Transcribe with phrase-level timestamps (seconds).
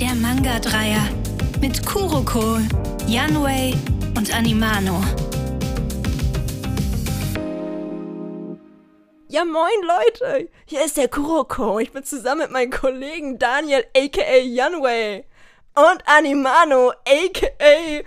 [0.00, 1.08] Der Manga-Dreier
[1.62, 2.58] mit Kuroko,
[3.06, 3.72] Yanwei
[4.14, 5.02] und Animano.
[9.28, 11.78] Ja, moin Leute, hier ist der Kuroko.
[11.78, 15.24] Ich bin zusammen mit meinem Kollegen Daniel aka Yanwei
[15.74, 18.02] und Animano aka äh,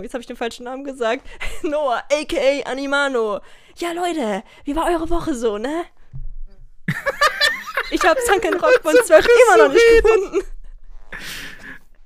[0.00, 1.26] jetzt habe ich den falschen Namen gesagt.
[1.62, 3.40] Noah aka Animano.
[3.78, 5.86] Ja, Leute, wie war eure Woche so, ne?
[7.90, 10.51] ich habe Sunken Rock Bund 12 immer noch nicht gefunden.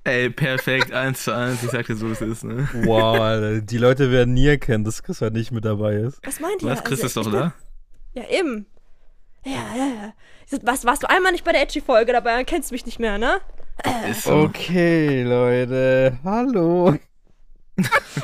[0.05, 1.63] Ey, perfekt, eins zu eins.
[1.65, 2.69] Ich sag dir so, wie es ist, ne?
[2.85, 3.61] Wow, Alter.
[3.61, 6.21] Die Leute werden nie erkennen, dass Chris halt nicht mit dabei ist.
[6.25, 6.69] Was meint ihr?
[6.71, 6.85] Was?
[6.85, 7.53] Chris Also, ist doch da?
[8.15, 8.67] Ja, eben.
[9.45, 10.13] Ja, ja, ja.
[10.63, 13.19] Was, warst du einmal nicht bei der Edgy-Folge dabei, dann kennst du mich nicht mehr,
[13.19, 13.41] ne?
[14.09, 14.35] Ist so.
[14.37, 16.19] Okay, Leute.
[16.25, 16.97] Hallo.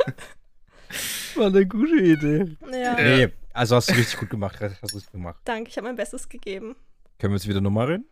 [1.34, 2.56] War eine gute Idee.
[2.70, 2.96] Ja.
[2.96, 3.26] Äh.
[3.26, 4.56] Nee, also hast du richtig gut gemacht.
[4.60, 5.40] Hast du richtig gemacht.
[5.44, 6.76] Danke, ich habe mein Bestes gegeben.
[7.18, 8.04] Können wir jetzt wieder nochmal reden?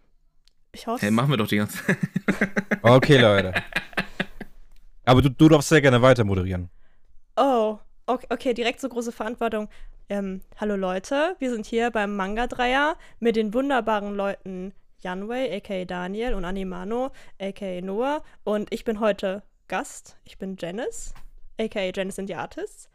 [0.73, 1.03] Ich hoffe.
[1.03, 1.97] Hey, machen wir doch die ganze Zeit.
[2.83, 3.53] Okay, Leute.
[5.05, 6.71] Aber du, du darfst sehr gerne weiter moderieren.
[7.37, 9.69] Oh, okay, okay, direkt so große Verantwortung.
[10.09, 16.35] Ähm, hallo Leute, wir sind hier beim Manga-Dreier mit den wunderbaren Leuten Yanwei, aka Daniel,
[16.35, 18.23] und Animano, aka Noah.
[18.45, 20.17] Und ich bin heute Gast.
[20.25, 21.15] Ich bin Janice,
[21.59, 22.89] aka Janice and the Artists.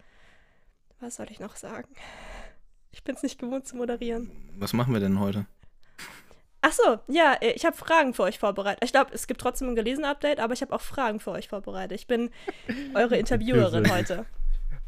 [1.00, 1.88] Was soll ich noch sagen?
[2.92, 4.32] Ich bin's nicht gewohnt zu moderieren.
[4.58, 5.46] Was machen wir denn heute?
[6.68, 8.84] Ach so, ja, äh, ich habe Fragen für euch vorbereitet.
[8.84, 11.48] Ich glaube, es gibt trotzdem ein gelesen Update, aber ich habe auch Fragen für euch
[11.48, 12.00] vorbereitet.
[12.00, 12.32] Ich bin
[12.96, 14.26] eure Interviewerin heute.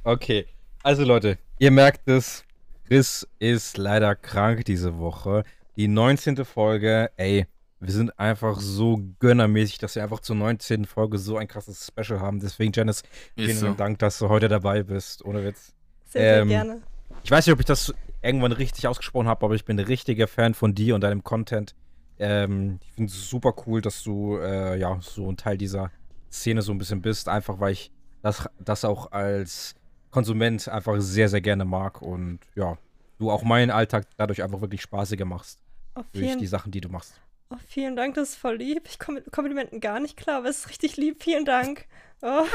[0.04, 0.48] Okay,
[0.82, 2.44] also Leute, ihr merkt es,
[2.88, 5.44] Chris ist leider krank diese Woche.
[5.76, 6.46] Die 19.
[6.46, 7.46] Folge, ey,
[7.80, 10.86] wir sind einfach so gönnermäßig, dass wir einfach zur 19.
[10.86, 12.40] Folge so ein krasses Special haben.
[12.40, 13.04] Deswegen, Janice,
[13.36, 13.74] vielen so.
[13.76, 15.24] Dank, dass du heute dabei bist.
[15.24, 15.74] Ohne Witz.
[16.06, 16.82] Sehr, sehr Ähm, gerne.
[17.24, 20.28] Ich weiß nicht, ob ich das irgendwann richtig ausgesprochen habe, aber ich bin ein richtiger
[20.28, 21.76] Fan von dir und deinem Content.
[22.20, 25.92] Ähm, ich finde es super cool, dass du äh, ja so ein Teil dieser
[26.32, 27.92] Szene so ein bisschen bist, einfach weil ich
[28.24, 29.76] das, das auch als
[30.10, 32.78] Konsument einfach sehr, sehr gerne mag und ja,
[33.20, 35.60] du auch meinen Alltag dadurch einfach wirklich spaßiger machst
[35.96, 37.20] Oh, durch die Sachen, die du machst.
[37.50, 38.84] oh, vielen Dank, das ist voll lieb.
[38.88, 41.24] Ich komme mit Komplimenten gar nicht klar, aber es ist richtig lieb.
[41.24, 41.86] Vielen Dank.
[42.24, 42.46] Oh,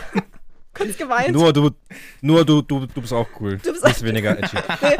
[0.75, 1.33] kurz geweint.
[1.33, 1.71] Nur du,
[2.21, 3.59] nur du, du, du bist auch cool.
[3.59, 4.57] Du bist Bist auch- weniger edgy.
[4.83, 4.97] Nee.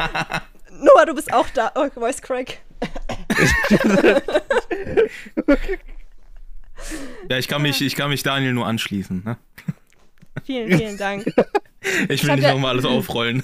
[0.85, 1.71] Noah, du bist auch da.
[1.75, 2.59] Oh, Voice Crack.
[7.29, 9.23] Ja, ich kann mich, ich kann mich Daniel nur anschließen.
[9.23, 9.37] Ne?
[10.43, 11.25] Vielen, vielen Dank.
[12.09, 13.43] Ich will hab nicht ja- nochmal alles aufrollen.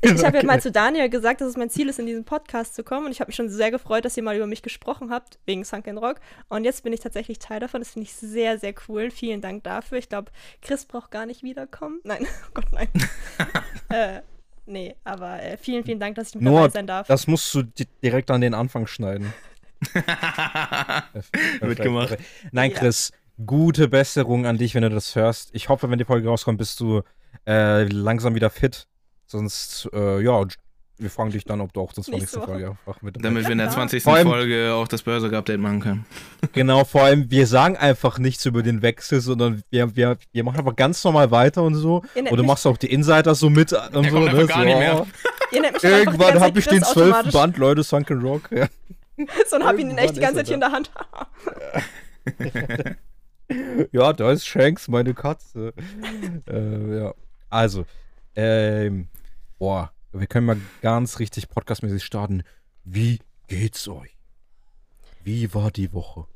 [0.00, 2.74] Ich, habe ja mal zu Daniel gesagt, dass es mein Ziel ist, in diesen Podcast
[2.74, 3.06] zu kommen.
[3.06, 5.64] Und ich habe mich schon sehr gefreut, dass ihr mal über mich gesprochen habt, wegen
[5.64, 6.16] Sunken Rock.
[6.48, 7.80] Und jetzt bin ich tatsächlich Teil davon.
[7.80, 9.10] Das finde ich sehr, sehr cool.
[9.10, 9.98] Vielen Dank dafür.
[9.98, 12.00] Ich glaube, Chris braucht gar nicht wiederkommen.
[12.04, 12.88] Nein, oh Gott, nein.
[13.90, 14.20] äh,
[14.66, 17.06] nee, aber äh, vielen, vielen Dank, dass ich mit Nur, dabei sein darf.
[17.06, 19.32] das musst du di- direkt an den Anfang schneiden.
[21.60, 22.16] Wird gemacht.
[22.52, 22.78] Nein, Ja.
[22.78, 23.12] Chris,
[23.44, 25.50] gute Besserung an dich, wenn du das hörst.
[25.52, 27.02] Ich hoffe, wenn die Folge rauskommt, bist du
[27.46, 28.86] äh, langsam wieder fit.
[29.34, 30.44] Sonst, äh, ja,
[30.96, 32.40] wir fragen dich dann, ob du auch das Nächste nächste.
[32.52, 33.78] Folge einfach mit Damit wir in der klar.
[33.78, 34.04] 20.
[34.04, 36.06] Vor allem- Folge auch das Börse-Update machen können.
[36.52, 40.58] Genau, vor allem, wir sagen einfach nichts über den Wechsel, sondern wir, wir, wir machen
[40.60, 42.04] einfach ganz normal weiter und so.
[42.14, 44.10] Und du machst auch die Insider so mit und Der so.
[44.20, 44.46] kommt Ne?
[44.46, 45.00] gar so nicht mehr.
[45.00, 45.06] oh,
[45.82, 47.32] Irgendwann habe ich den zwölften.
[47.32, 48.48] Band, Leute, Sunken Rock.
[48.52, 48.66] Ja.
[49.48, 50.90] So, und hab ihn echt die ganze Zeit hier in der Hand.
[53.92, 55.72] Ja, da ist Shanks, meine Katze.
[56.50, 57.14] äh, ja.
[57.50, 57.84] Also,
[58.34, 59.06] ähm,
[59.58, 62.42] boah, wir können mal ganz richtig podcastmäßig starten.
[62.84, 64.16] Wie geht's euch?
[65.22, 66.26] Wie war die Woche?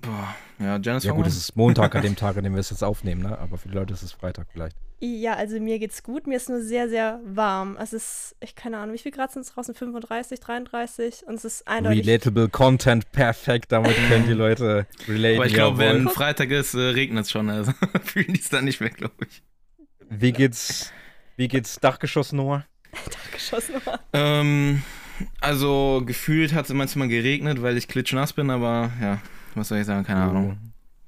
[0.00, 2.70] Boah, ja, Janice Ja gut, es ist Montag an dem Tag, an dem wir es
[2.70, 3.38] jetzt aufnehmen, ne?
[3.38, 4.76] Aber für die Leute ist es Freitag vielleicht.
[5.04, 6.28] Ja, also mir geht's gut.
[6.28, 7.76] Mir ist nur sehr, sehr warm.
[7.76, 9.74] Es ist, ich keine Ahnung, wie viel Grad sind es draußen?
[9.74, 11.26] 35, 33?
[11.26, 12.06] Und es ist eindeutig.
[12.06, 15.38] Relatable Content, perfekt, damit können die Leute relaten.
[15.38, 17.50] Aber ich glaube, wenn Freitag ist, äh, regnet es schon.
[17.50, 17.72] Also
[18.04, 19.42] fühlen die es dann nicht mehr, glaube ich.
[20.08, 20.92] Wie geht's,
[21.36, 22.64] wie geht's Dachgeschoss, Noah?
[23.32, 24.00] geschossen war.
[24.12, 24.82] Ähm,
[25.40, 29.20] also gefühlt hat es manchmal geregnet, weil ich klitschnass bin, aber ja,
[29.54, 30.58] was soll ich sagen, keine Ahnung.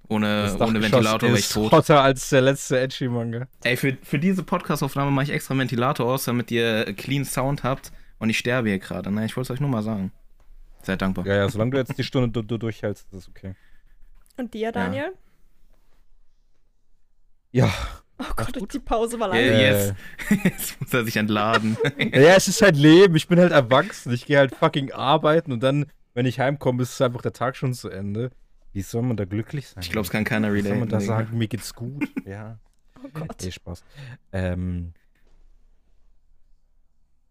[0.08, 1.72] Ohne, ohne Dachgeschoss Ventilator wäre ich ist tot.
[1.72, 3.46] hotter als der letzte Edgy-Manga.
[3.62, 7.92] Ey, für, für diese Podcast-Aufnahme mache ich extra Ventilator aus, damit ihr clean Sound habt
[8.18, 9.10] und ich sterbe hier gerade.
[9.10, 9.24] Ne?
[9.24, 10.12] Ich wollte es euch nur mal sagen.
[10.82, 11.26] Seid dankbar.
[11.26, 13.54] Ja, ja, solange du jetzt die Stunde du, du durchhältst, ist es okay.
[14.36, 15.12] Und dir, Daniel?
[17.52, 17.72] Ja.
[18.18, 19.38] Oh Gott, die Pause war lang.
[19.38, 19.60] Äh.
[19.70, 19.94] jetzt,
[20.44, 21.76] jetzt muss er sich entladen.
[21.98, 23.16] Ja, es ist halt Leben.
[23.16, 24.12] Ich bin halt erwachsen.
[24.12, 27.74] Ich gehe halt fucking arbeiten und dann, wenn ich heimkomme, ist einfach der Tag schon
[27.74, 28.30] zu Ende.
[28.72, 29.82] Wie soll man da glücklich sein?
[29.82, 32.08] Ich glaube, es kann keiner Wie soll man da sagen, mir geht's gut?
[32.24, 32.58] ja.
[33.04, 33.44] Oh Gott.
[33.44, 33.84] Eh, Spaß.
[34.32, 34.92] Ähm,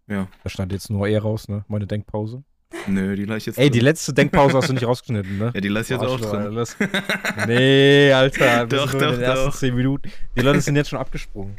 [0.08, 0.28] Ja.
[0.44, 1.64] da stand jetzt nur er raus, ne?
[1.68, 2.44] Meine Denkpause.
[2.88, 3.86] Nö, die lasse ich jetzt Ey, die drin.
[3.86, 5.52] letzte Denkpause hast du nicht rausgeschnitten, ne?
[5.54, 6.42] Ja, die lasse ich jetzt auch drin.
[6.42, 6.78] Alter, das-
[7.48, 8.70] Nee, Alter.
[8.70, 9.56] wir Doch, nur in doch, den ersten doch.
[9.56, 10.12] 10 Minuten.
[10.36, 11.56] Die Leute sind jetzt schon abgesprungen.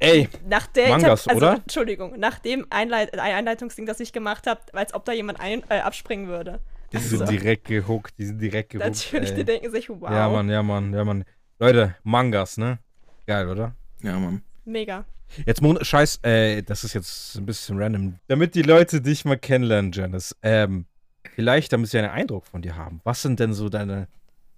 [0.00, 1.54] Ey, Nach der Mangas, also, oder?
[1.54, 5.78] Entschuldigung, nach dem Einleit Einleitungsding, das ich gemacht habe, als ob da jemand ein äh,
[5.78, 6.60] abspringen würde.
[6.92, 8.12] die ist sind direkt gehuckt.
[8.18, 8.86] Die sind direkt gehuckt.
[8.86, 9.36] Natürlich, ey.
[9.36, 11.24] die denken sich, wow, Ja, Mann, ja, Mann, ja, Mann.
[11.58, 12.78] Leute, Mangas, ne?
[13.26, 13.74] Geil, oder?
[14.02, 14.42] Ja, Mann.
[14.66, 15.06] mega.
[15.46, 18.18] Jetzt, Mon Scheiß, äh, das ist jetzt ein bisschen random.
[18.28, 20.86] Damit die Leute dich mal kennenlernen, Janice, ähm,
[21.34, 23.00] vielleicht, damit sie einen Eindruck von dir haben.
[23.04, 24.08] Was sind denn so deine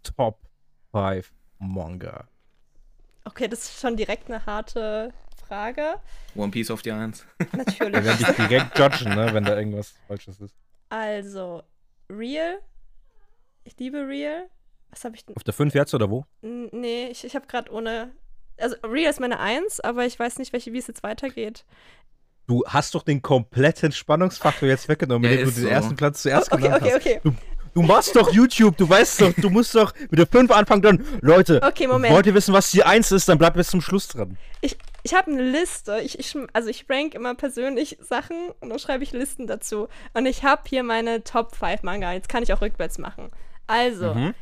[0.03, 0.39] Top
[0.93, 2.29] 5 Manga?
[3.25, 5.13] Okay, das ist schon direkt eine harte
[5.47, 5.95] Frage.
[6.35, 7.25] One Piece auf die Eins.
[7.39, 8.05] Wir Natürlich.
[8.05, 10.55] werden dich direkt judgen, ne, wenn da irgendwas Falsches ist.
[10.91, 11.63] also,
[12.11, 12.59] Real.
[13.65, 14.49] Ich liebe Real.
[14.91, 15.35] Was habe ich denn?
[15.37, 16.25] Auf der 5 jetzt oder wo?
[16.43, 18.13] N- Nee, ich, ich habe gerade ohne.
[18.59, 21.65] Also, Real ist meine Eins, aber ich weiß nicht, welche, wie es jetzt weitergeht.
[22.47, 25.69] Du hast doch den kompletten Spannungsfaktor jetzt weggenommen, Ja, indem du ist den so.
[25.71, 27.07] ersten Platz zuerst okay, genannt okay, hast.
[27.07, 27.21] okay.
[27.25, 27.35] Du,
[27.75, 31.05] du machst doch YouTube, du weißt doch, du musst doch mit der 5 anfangen, dann,
[31.23, 32.15] Leute, Okay, Moment.
[32.15, 34.39] wollt ihr wissen, was die 1 ist, dann bleibt bis zum Schluss dran.
[34.61, 35.99] Ich, ich habe eine Liste.
[36.05, 39.89] Ich, ich, also ich rank immer persönlich Sachen und dann schreibe ich Listen dazu.
[40.15, 42.13] Und ich habe hier meine Top 5 Manga.
[42.13, 43.31] Jetzt kann ich auch rückwärts machen.
[43.67, 44.35] Also, Mhm.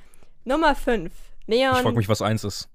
[0.44, 1.10] Nummer 5.
[1.46, 1.75] Neon.
[1.76, 2.69] Ich frag mich, was 1 ist.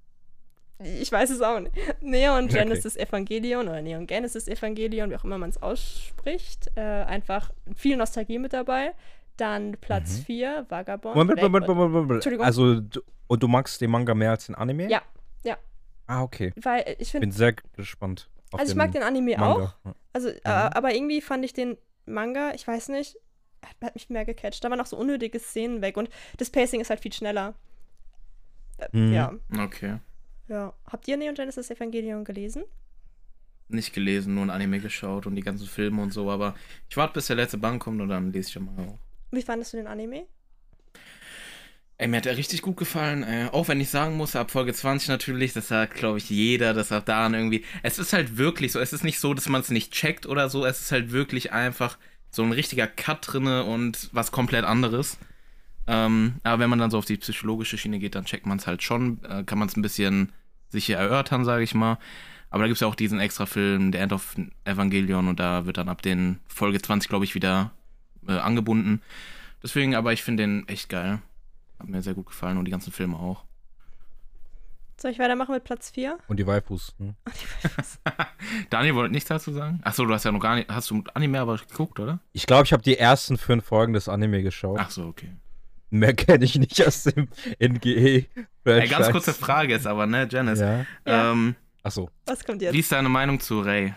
[0.82, 1.74] Ich weiß es auch nicht.
[2.00, 2.54] Neon Okay.
[2.64, 6.70] Genesis Evangelion oder Neon Genesis Evangelion, wie auch immer man es ausspricht.
[6.76, 8.92] Äh, einfach viel Nostalgie mit dabei.
[9.36, 10.22] Dann Platz Mhm.
[10.24, 11.16] 4, Vagabond.
[11.16, 12.10] Moment, Moment, Moment, Moment.
[12.12, 12.44] Entschuldigung.
[12.46, 14.88] Also, du, und du magst den Manga mehr als den Anime?
[14.90, 15.02] Ja,
[15.44, 15.56] ja.
[16.06, 16.52] Ah, okay.
[16.56, 18.28] Weil ich Bin finde, sehr gespannt.
[18.52, 19.74] Auf also ich mag den Anime Manga.
[19.84, 19.94] auch.
[20.12, 23.16] Also, äh, aber irgendwie fand ich den Manga, ich weiß nicht,
[23.64, 24.64] hat, hat mich mehr gecatcht.
[24.64, 27.54] Da waren auch so unnötige Szenen weg und das Pacing ist halt viel schneller.
[28.78, 29.12] Äh, Mhm.
[29.12, 29.98] Ja, Okay.
[30.50, 30.74] Ja.
[30.86, 32.64] Habt ihr Neon Genesis Evangelion gelesen?
[33.68, 36.54] Nicht gelesen, nur ein Anime geschaut und die ganzen Filme und so, aber
[36.88, 38.98] ich warte, bis der letzte Band kommt und dann lese ich ja mal auch.
[39.30, 40.26] Wie fandest du den Anime?
[42.00, 43.22] Ey, mir hat er richtig gut gefallen.
[43.22, 46.72] Äh, auch wenn ich sagen muss, ab Folge 20 natürlich, das sagt, glaube ich, jeder,
[46.72, 47.62] dass ab da irgendwie.
[47.82, 48.80] Es ist halt wirklich so.
[48.80, 50.64] Es ist nicht so, dass man es nicht checkt oder so.
[50.64, 51.98] Es ist halt wirklich einfach
[52.30, 55.18] so ein richtiger Cut drinne und was komplett anderes.
[55.86, 58.66] Ähm, aber wenn man dann so auf die psychologische Schiene geht, dann checkt man es
[58.66, 59.22] halt schon.
[59.24, 60.32] Äh, kann man es ein bisschen
[60.70, 61.98] sicher erörtern, sage ich mal.
[62.50, 64.34] Aber da gibt es ja auch diesen extra Film, The End of
[64.64, 67.70] Evangelion, und da wird dann ab den Folge 20, glaube ich, wieder
[68.26, 69.02] äh, angebunden.
[69.62, 71.20] Deswegen, aber ich finde den echt geil.
[71.78, 73.44] Hat mir sehr gut gefallen und die ganzen Filme auch.
[75.00, 76.18] Soll ich weitermachen mit Platz 4?
[76.28, 76.94] Und die Waifus.
[76.98, 77.14] Hm?
[78.70, 79.80] Daniel wollte nichts dazu sagen?
[79.82, 80.68] Achso, du hast ja noch gar nicht.
[80.68, 82.20] Hast du Anime aber geguckt, oder?
[82.32, 84.78] Ich glaube, ich habe die ersten fünf Folgen des Anime geschaut.
[84.78, 85.30] Ach so, okay.
[85.90, 87.28] Mehr kenne ich nicht aus dem
[87.60, 88.26] NGE.
[88.64, 90.60] Ey, ganz kurze Frage jetzt aber, ne, Janice?
[90.60, 90.84] Ja.
[91.04, 92.10] Ähm, Achso.
[92.26, 92.74] Was kommt jetzt?
[92.74, 93.94] wie ist deine Meinung zu Ray?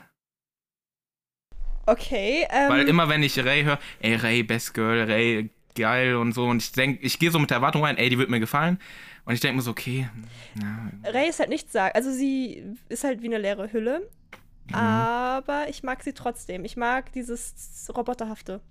[1.85, 2.69] Okay, ähm.
[2.69, 6.63] Weil immer wenn ich Ray höre, ey, Ray, Best Girl, Ray, geil und so, und
[6.63, 8.79] ich denke, ich gehe so mit der Erwartung rein, ey, die wird mir gefallen.
[9.25, 10.09] Und ich denke mir so, okay,
[10.61, 11.93] ja, Ray ist halt nichts sagen.
[11.95, 14.09] Also sie ist halt wie eine leere Hülle.
[14.69, 14.75] Mhm.
[14.75, 16.63] Aber ich mag sie trotzdem.
[16.65, 18.61] Ich mag dieses Roboterhafte.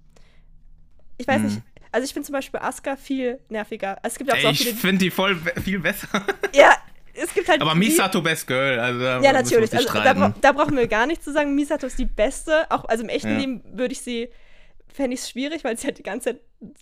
[1.19, 1.45] Ich weiß Mhm.
[1.47, 1.63] nicht.
[1.93, 3.99] Also ich finde zum Beispiel Asuka viel nerviger.
[4.03, 4.75] Also es gibt ja auch ey, so ich viele.
[4.75, 6.09] finde die voll viel besser.
[6.55, 6.75] Ja,
[7.15, 7.61] es gibt halt.
[7.61, 9.73] aber die- Misato Best Girl, also Ja, natürlich.
[9.75, 11.55] Also, da, da brauchen wir gar nichts zu sagen.
[11.55, 12.71] Misato ist die beste.
[12.71, 13.39] Auch, also im echten Ja.
[13.39, 14.31] Leben würde ich sie,
[14.89, 16.41] fände ich es schwierig, weil sie halt die ganze Zeit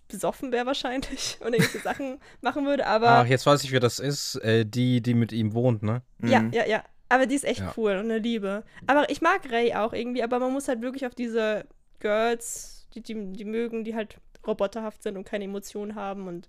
[0.09, 2.87] besoffen wäre wahrscheinlich und irgendwelche Sachen machen würde.
[2.87, 4.37] Aber Ach, jetzt weiß ich, wer das ist.
[4.37, 6.03] Äh, die, die mit ihm wohnt, ne?
[6.23, 6.53] ja, Mhm.
[6.53, 6.85] ja, ja.
[7.09, 7.73] Aber die ist echt Ja.
[7.77, 8.63] cool und eine Liebe.
[8.87, 11.65] Aber ich mag Ray auch irgendwie, aber man muss halt wirklich auf diese
[11.99, 14.17] Girls, die, die, die mögen, die halt
[14.47, 16.49] roboterhaft sind und keine Emotionen haben und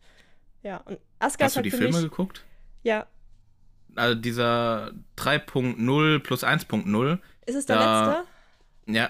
[0.63, 0.77] ja.
[0.85, 2.45] Und Asuka Hast du die für Filme mich, geguckt?
[2.83, 3.05] ja.
[3.95, 7.19] Also dieser 3.0 plus 1.0.
[7.45, 8.27] Ist es der Da- letzte?
[8.93, 9.09] Ja,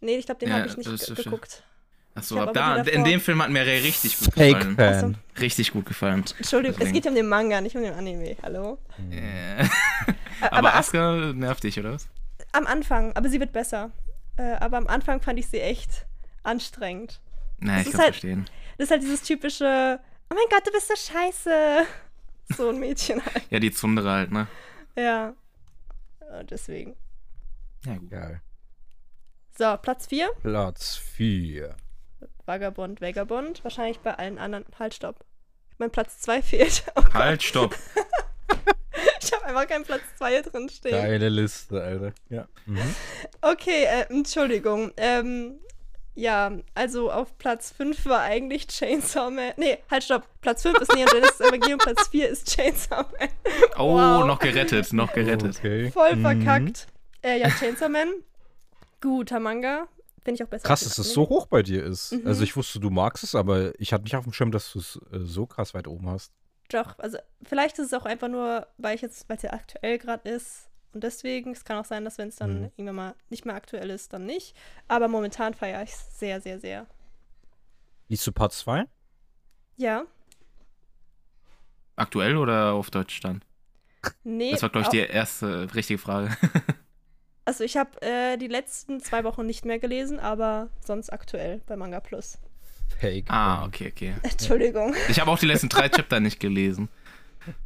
[0.00, 1.62] Nee, ich glaube, den Ja, habe ich nicht das ge ist- geguckt.
[2.14, 4.76] achso, ab da, in dem Film hat mir Ray richtig gut Fake gefallen.
[4.76, 5.18] Fan.
[5.40, 6.24] Richtig gut gefallen.
[6.36, 6.94] Entschuldigung, es Deswegen.
[6.94, 8.36] geht ja um den Manga, nicht um den Anime.
[8.42, 8.78] Hallo?
[9.10, 9.68] Äh, Ä-
[10.42, 12.08] aber aber As Asuka nervt dich, oder was?
[12.52, 13.90] am Anfang, aber sie wird besser.
[14.36, 16.06] Äh, aber am Anfang fand ich sie echt
[16.44, 17.20] anstrengend.
[17.58, 18.44] Nein, Es ich kann halt- verstehen.
[18.76, 19.98] Das ist halt dieses typische,
[20.30, 21.86] oh mein Gott, du bist so scheiße.
[22.56, 23.44] So ein Mädchen halt.
[23.50, 24.46] Ja, die Zundere halt, ne?
[24.96, 25.34] Ja.
[26.40, 26.96] Und deswegen.
[27.84, 28.10] Ja, gut.
[28.10, 28.40] Geil.
[29.58, 30.30] So, Platz 4.
[30.40, 31.76] Platz 4.
[32.46, 33.62] Vagabond, Vagabond.
[33.64, 34.64] Wahrscheinlich bei allen anderen.
[34.78, 35.26] Halt, stopp.
[35.76, 36.84] Mein Platz 2 fehlt.
[36.96, 37.76] Oh Halt, stopp.
[39.20, 40.92] ich habe einfach keinen Platz 2 hier drin stehen.
[40.92, 42.12] Geile Liste, Alter.
[42.30, 42.48] Ja.
[42.64, 42.94] Mhm.
[43.42, 44.90] Okay, äh, Entschuldigung.
[44.96, 45.60] Ähm,
[46.18, 49.52] ja, also auf Platz 5 war eigentlich Chainsaw Man.
[49.56, 50.26] Nee, halt, stopp.
[50.40, 53.28] Platz 5 ist Neon Genesis Evangelion, Platz 4 ist Chainsaw Man.
[53.78, 54.26] Oh, Wow.
[54.26, 55.56] noch gerettet, noch gerettet.
[55.58, 55.90] Okay.
[55.90, 56.22] Voll Mhm.
[56.22, 56.86] verkackt.
[57.22, 58.08] Äh, ja, Chainsaw Man.
[59.00, 59.86] Guter Manga.
[60.24, 60.66] Finde ich auch besser.
[60.66, 62.12] Krass, dass es so hoch bei dir ist.
[62.12, 62.26] Mhm.
[62.26, 64.80] Also ich wusste, du magst es, aber ich hatte nicht auf dem Schirm, dass du
[64.80, 66.32] es äh, so krass weit oben hast.
[66.70, 69.96] Doch, also vielleicht ist es auch einfach nur, weil ich jetzt, weil es ja aktuell
[69.98, 70.67] gerade ist.
[70.98, 72.70] Und deswegen, es kann auch sein, dass wenn es dann Mhm.
[72.76, 74.56] irgendwann mal nicht mehr aktuell ist, dann nicht.
[74.88, 76.86] Aber momentan feiere ich es sehr, sehr, sehr.
[78.08, 78.84] Liest du Part 2?
[79.76, 80.06] Ja.
[81.94, 83.44] Aktuell oder auf Deutsch stand?
[84.24, 84.50] Nee.
[84.50, 86.36] Das war, glaube ich, die erste richtige Frage.
[87.44, 91.76] Also ich habe äh, die letzten zwei Wochen nicht mehr gelesen, aber sonst aktuell bei
[91.76, 92.36] Manga Plus.
[93.00, 93.24] Fake.
[93.30, 94.14] ah, okay, okay.
[94.22, 94.94] Entschuldigung.
[95.08, 96.90] Ich habe auch die letzten drei Chapter nicht gelesen.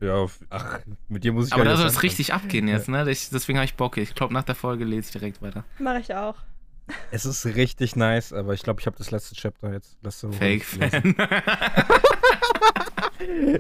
[0.00, 3.08] Ja, ach, mit dir muss ich Aber da soll jetzt es richtig abgehen jetzt, ne?
[3.10, 3.96] Ich, deswegen habe ich Bock.
[3.96, 5.64] Ich glaube, nach der Folge lese ich direkt weiter.
[5.78, 6.36] Mache ich auch.
[7.10, 9.96] Es ist richtig nice, aber ich glaube, ich habe das letzte Chapter jetzt.
[10.02, 10.38] letzte Woche.
[10.38, 11.14] Fake-Fan.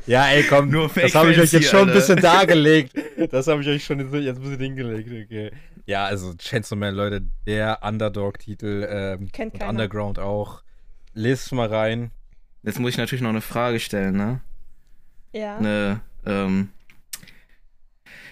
[0.06, 2.00] Ja, ey, komm, Nur das habe ich euch jetzt hier, schon ein Alter.
[2.00, 2.92] bisschen dargelegt.
[3.30, 5.08] Das habe ich euch schon jetzt, jetzt ein bisschen hingelegt.
[5.08, 5.52] Okay.
[5.86, 9.70] Ja, also Chainsaw Man, Leute, der Underdog-Titel ähm, Kennt und keiner.
[9.70, 10.62] Underground auch.
[11.14, 12.10] Lest mal rein.
[12.64, 14.40] Jetzt muss ich natürlich noch eine Frage stellen, ne?
[15.32, 15.58] Ja.
[15.58, 16.70] Eine, ähm.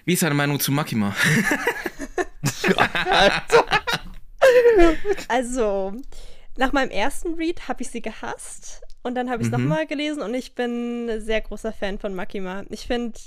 [0.04, 1.14] Wie ist deine Meinung zu Makima?
[5.28, 5.92] Also,
[6.56, 9.62] nach meinem ersten Read habe ich sie gehasst und dann habe ich es Mhm.
[9.64, 12.64] nochmal gelesen und ich bin ein sehr großer Fan von Makima.
[12.70, 13.18] Ich finde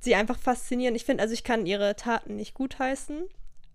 [0.00, 0.96] sie einfach faszinierend.
[0.96, 3.24] Ich finde, also ich kann ihre Taten nicht gutheißen,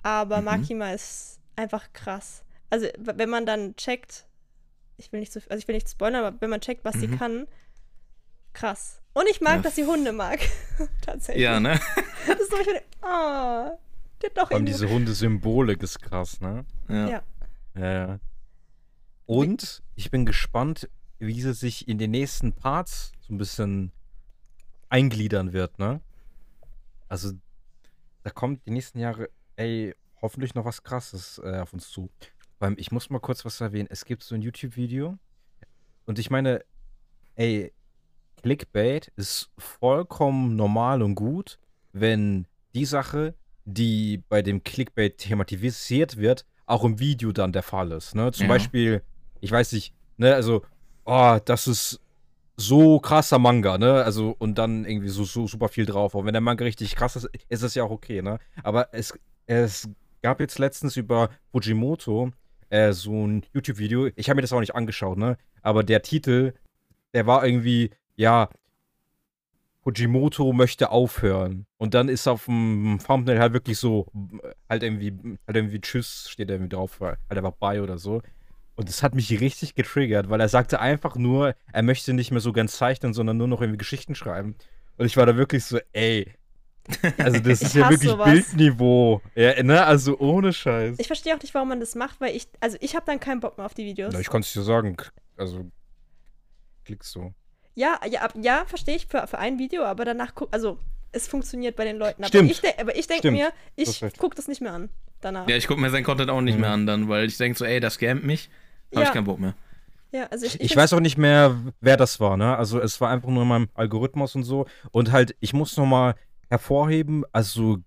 [0.04, 0.46] aber Mhm.
[0.46, 2.44] Makima ist einfach krass.
[2.70, 4.26] Also, wenn man dann checkt,
[4.98, 7.08] ich will nicht so, also ich will nicht spoilern, aber wenn man checkt, was sie
[7.08, 7.18] Mhm.
[7.18, 7.48] kann,
[8.56, 9.02] krass.
[9.14, 9.62] Und ich mag, Ja.
[9.62, 10.40] dass sie Hunde mag.
[11.02, 11.44] Tatsächlich.
[11.44, 11.80] Ja, ne?
[12.28, 13.80] Das ist so, ich finde, oh, hat
[14.36, 16.66] doch Vor allem diese Hunde-Symbolik ist krass, ne?
[16.90, 17.08] Ja.
[17.10, 17.24] Ja.
[17.76, 18.20] Ja, ja.
[19.26, 23.92] Und ich bin gespannt, wie sie sich in den nächsten Parts so ein bisschen
[24.90, 26.02] eingliedern wird, ne?
[27.08, 27.34] Also,
[28.24, 32.10] da kommt die nächsten Jahre, ey, hoffentlich noch was Krasses äh, auf uns zu.
[32.60, 33.88] Beim, ich muss mal kurz was erwähnen.
[33.92, 35.18] Es gibt so ein YouTube-Video
[36.06, 36.64] und ich meine,
[37.36, 37.72] ey,
[38.42, 41.58] Clickbait ist vollkommen normal und gut,
[41.94, 43.34] wenn die Sache,
[43.66, 48.16] die bei dem Clickbait thematisiert wird, auch im Video dann der Fall ist.
[48.16, 48.32] Ne?
[48.32, 48.50] Zum Ja.
[48.54, 49.02] Beispiel,
[49.42, 50.64] ich weiß nicht, ne, also,
[51.06, 52.00] oh, das ist
[52.58, 54.04] so krasser Manga, ne?
[54.04, 56.16] Also, und dann irgendwie so, so super viel drauf.
[56.16, 58.40] Und wenn der Manga richtig krass ist, ist das ja auch okay, ne?
[58.64, 59.14] Aber es,
[59.46, 59.90] es
[60.22, 62.32] gab jetzt letztens über Fujimoto
[62.70, 64.10] äh, so ein YouTube-Video.
[64.16, 65.38] Ich habe mir das auch nicht angeschaut, ne?
[65.62, 66.54] Aber der Titel,
[67.14, 68.50] der war irgendwie, ja,
[69.86, 71.68] Fujimoto möchte aufhören.
[71.78, 74.08] Und dann ist auf dem Thumbnail halt wirklich so,
[74.68, 78.22] halt irgendwie, halt irgendwie Tschüss steht irgendwie drauf, halt einfach bei oder so.
[78.76, 82.42] Und das hat mich richtig getriggert, weil er sagte einfach nur, er möchte nicht mehr
[82.42, 84.56] so ganz zeichnen, sondern nur noch irgendwie Geschichten schreiben.
[84.98, 86.34] Und ich war da wirklich so, ey.
[87.18, 88.30] Also das ist ja wirklich sowas.
[88.30, 89.22] Bildniveau.
[89.36, 89.86] Ja, ne?
[89.86, 90.98] Also ohne Scheiß.
[91.00, 93.40] Ich verstehe auch nicht, warum man das macht, weil ich, also ich habe dann keinen
[93.40, 94.14] Bock mehr auf die Videos.
[94.14, 94.98] Na, ich konnte es dir sagen.
[95.38, 95.70] Also,
[96.84, 97.34] klickst so.
[97.76, 100.78] Ja, ja, ja, verstehe ich für, für ein Video, aber danach guck, also
[101.12, 102.24] es funktioniert bei den Leuten.
[102.24, 102.52] Aber Stimmt.
[102.52, 104.90] ich, de aber ich denke mir, ich gucke das nicht mehr an
[105.22, 105.48] danach.
[105.48, 106.62] Ja, ich gucke mir seinen Content auch nicht Mhm.
[106.62, 108.50] mehr an dann, weil ich denke so, ey, das scammt mich.
[108.94, 109.08] Hab Ja.
[109.10, 109.56] ich keinen Bock mehr.
[110.12, 112.56] Ja, also ich, Ich, ich, weiß auch nicht mehr, wer das war, ne?
[112.58, 114.66] Also es war einfach nur in meinem Algorithmus und so.
[114.92, 116.16] Und halt, ich muss nochmal
[116.50, 117.80] hervorheben, also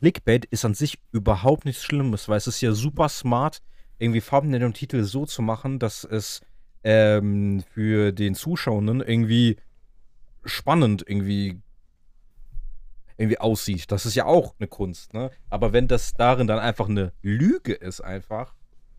[0.00, 3.60] Clickbait ist an sich überhaupt nichts Schlimmes, weil es ist ja super smart,
[3.98, 6.40] irgendwie Thumbnail und Titel so zu machen, dass es
[6.86, 9.56] ähm, für den Zuschauenden irgendwie
[10.44, 11.60] spannend irgendwie
[13.16, 13.90] irgendwie aussieht.
[13.90, 15.30] Das ist ja auch eine Kunst, ne?
[15.50, 18.54] Aber wenn das darin dann einfach eine Lüge ist, einfach,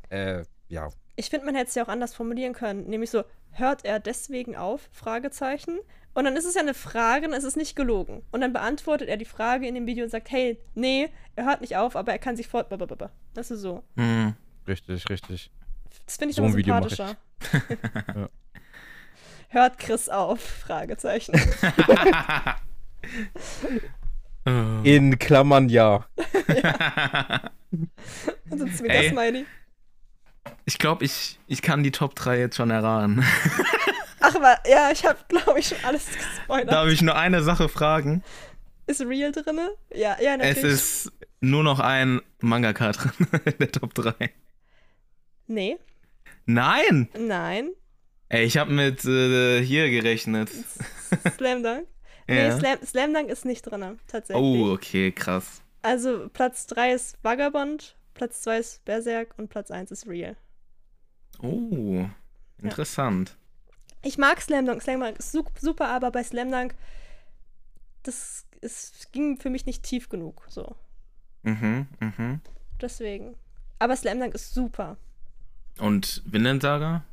[0.10, 2.88] äh, ja, ich finde, man hätte es ja auch anders formulieren können.
[2.88, 4.88] Nämlich so, hört er deswegen auf?
[4.92, 5.80] Fragezeichen.
[6.14, 8.22] Und dann ist es ja eine Frage und es ist nicht gelogen.
[8.32, 11.62] Und dann beantwortet er die Frage in dem Video und sagt, hey, nee, er hört
[11.62, 12.68] nicht auf, aber er kann sich fort.
[13.34, 13.84] Das ist so.
[13.96, 14.36] Hm.
[14.68, 15.52] richtig, richtig.
[16.06, 16.96] Das finde ich So ein Video ich.
[16.96, 17.18] sympathischer.
[18.16, 18.30] Ja.
[19.50, 20.42] Hört Chris auf?
[20.42, 21.40] Fragezeichen.
[24.84, 26.06] In Klammern ja.
[28.50, 29.04] Und sonst Ey.
[29.04, 29.46] das Smiley.
[30.66, 33.24] ich glaube, ich, ich kann die Top 3 jetzt schon erraten.
[34.20, 36.72] Ach, aber ja, ich habe, glaube ich, schon alles gespoilert.
[36.72, 38.24] Darf ich nur eine Sache fragen?
[38.88, 39.70] Ist Real drinne?
[39.94, 40.58] Ja, ja, natürlich.
[40.58, 41.12] Es ist
[41.42, 43.12] nur noch ein Mangaka drin
[43.46, 44.14] in der Top 3.
[45.48, 45.78] Nee,
[46.46, 47.10] Nein!
[47.18, 47.72] nein.
[48.30, 50.50] Ey, ich habe mit äh, hier gerechnet.
[51.38, 51.88] Slam Dunk?
[52.30, 52.58] Nee, Ja.
[52.60, 54.44] Slam, Slam Dunk ist nicht drinne, tatsächlich.
[54.44, 55.62] Oh, okay, krass.
[55.82, 60.36] Also Platz 3 ist Vagabond, Platz 2 ist Berserk und Platz 1 ist Real.
[61.42, 62.06] Oh,
[62.62, 63.38] interessant.
[64.02, 64.82] Ich mag Slam Dunk.
[64.82, 66.76] Slam Dunk ist su- super, aber bei Slam Dunk,
[68.04, 70.46] das ist, ging für mich nicht tief genug.
[70.50, 70.76] So.
[71.44, 72.42] Mhm, mhm.
[72.82, 73.36] Deswegen.
[73.80, 74.98] Aber Slam Dunk ist super.
[75.80, 77.04] Und Vinland Saga?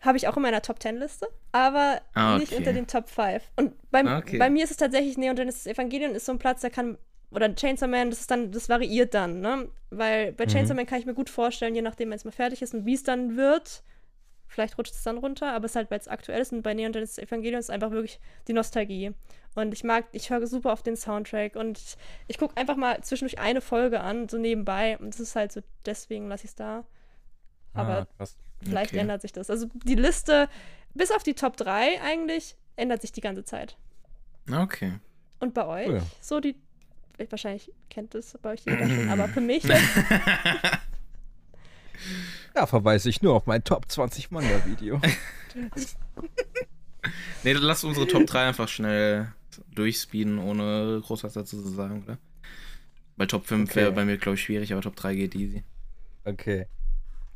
[0.00, 2.58] Habe ich auch in meiner Top 10 Liste, aber Ah, nicht okay.
[2.58, 3.42] unter den Top 5.
[3.56, 4.38] Und bei, Okay.
[4.38, 6.98] bei mir ist es tatsächlich Neon Genesis Evangelion ist so ein Platz, der kann
[7.32, 9.68] oder Chainsaw Man, das ist dann, das variiert dann, ne?
[9.90, 12.62] Weil bei Chainsaw Man kann ich mir gut vorstellen, je nachdem, wenn es mal fertig
[12.62, 13.82] ist und wie es dann wird,
[14.46, 16.72] vielleicht rutscht es dann runter, aber es ist halt, weil es aktuell ist und bei
[16.72, 19.12] Neon Genesis Evangelion ist einfach wirklich die Nostalgie.
[19.56, 21.96] Und ich mag, ich höre super auf den Soundtrack und ich,
[22.28, 25.62] ich gucke einfach mal zwischendurch eine Folge an, so nebenbei und das ist halt so,
[25.84, 26.84] deswegen lasse ich es da.
[27.76, 28.24] Aber Ah.
[28.64, 29.00] Vielleicht Okay.
[29.00, 29.50] ändert sich das.
[29.50, 30.48] Also die Liste,
[30.94, 33.76] bis auf die Top 3 eigentlich, ändert sich die ganze Zeit.
[34.50, 34.94] Okay.
[35.40, 36.02] Und bei euch, Cool.
[36.20, 36.56] so die,
[37.30, 39.84] wahrscheinlich kennt es bei euch jeder schon, aber für mich jetzt,
[42.54, 45.00] Da verweise ich nur auf mein Top 20 Manga-Video.
[47.44, 49.32] Nee, dann lass unsere Top 3 einfach schnell
[49.74, 52.18] durchspeeden, ohne groß was dazu zu sagen, oder?
[53.16, 53.80] Weil Top 5 Okay.
[53.80, 55.62] wäre bei mir, glaube ich, schwierig, aber Top 3 geht easy.
[56.24, 56.66] Okay.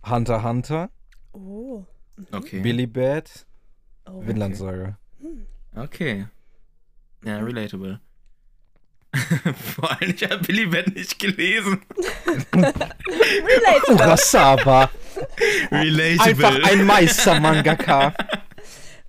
[0.02, 0.90] Hunter Hunter,
[1.32, 1.84] oh,
[2.32, 2.60] Okay.
[2.60, 3.46] Billy Bat,
[4.06, 4.20] oh.
[4.26, 4.98] Vinland Saga.
[5.74, 6.26] Okay.
[7.24, 8.00] Ja, relatable.
[9.76, 11.82] Vor allem, ich habe Billy Bat nicht gelesen.
[12.54, 13.94] Relatable.
[13.94, 14.90] Urasawa.
[15.70, 16.22] Relatable.
[16.24, 18.14] Einfach ein Meister-Mangaka.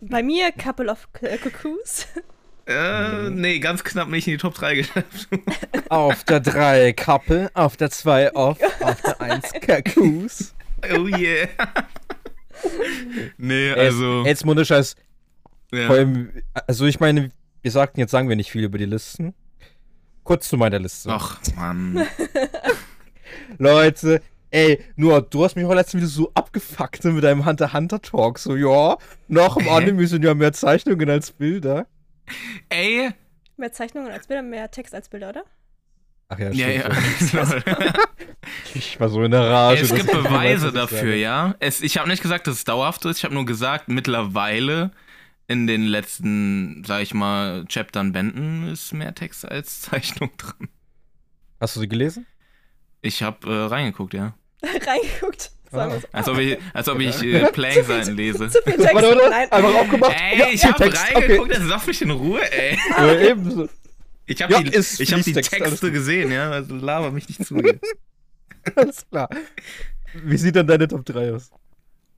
[0.01, 2.07] Bei mir Couple of K- Cuckoos.
[2.67, 5.27] Äh, nee, ganz knapp nicht in die Top 3 geschafft.
[5.89, 10.53] Auf der 3 Couple, auf der 2 Off, auf der 1 Kakus.
[10.95, 11.47] Oh yeah.
[13.37, 14.05] nee, Also.
[14.19, 14.23] also.
[14.25, 14.95] Jetzt Mundscheiß.
[15.73, 15.87] ja.
[15.87, 16.31] Vor allem,
[16.67, 19.33] also ich meine, wir sagten, jetzt sagen wir nicht viel über die Listen.
[20.23, 21.09] Kurz zu meiner Liste.
[21.11, 22.07] Ach, Mann.
[23.57, 24.21] Leute,
[24.51, 28.37] ey, nur du hast mich heute letztens wieder so abgefuckt mit deinem Hunter Hunter Talk.
[28.39, 28.97] So, ja,
[29.27, 29.69] nach dem Hä?
[29.71, 31.87] Anime sind ja mehr Zeichnungen als Bilder.
[32.69, 33.09] Ey.
[33.57, 35.43] Mehr Zeichnungen als Bilder, mehr Text als Bilder, oder?
[36.33, 37.65] Ach ja, Ja, stimmt.
[37.67, 37.93] ja.
[38.73, 39.81] Ich war so in der Rage.
[39.81, 41.55] es gibt Beweise dafür, ja.
[41.59, 43.17] Es, ich habe nicht gesagt, dass es dauerhaft ist.
[43.19, 44.91] Ich habe nur gesagt, mittlerweile
[45.47, 50.69] in den letzten, sag ich mal, Chaptern, Bänden ist mehr Text als Zeichnung dran.
[51.59, 52.25] Hast du sie gelesen?
[53.01, 54.33] Ich habe äh, reingeguckt, ja.
[54.63, 55.51] Reingeguckt.
[55.71, 55.77] So.
[56.11, 58.49] Als ob ich, als ob ich äh, Playing-Seiten lese.
[58.49, 58.93] Zu viel Text.
[58.93, 60.15] Warte, warte, einfach aufgemacht.
[60.19, 62.77] Ey, Ja, ich habe Text, reingeguckt, das lass mich in Ruhe, ey.
[62.91, 63.23] Okay.
[63.23, 63.69] Ja, ebenso.
[64.31, 66.51] Ich habe Ja, die, ich hab die Texte gesehen, ja.
[66.51, 67.57] Also laber mich nicht zu.
[68.75, 69.29] Alles klar.
[70.13, 71.51] Wie sieht dann deine Top 3 aus?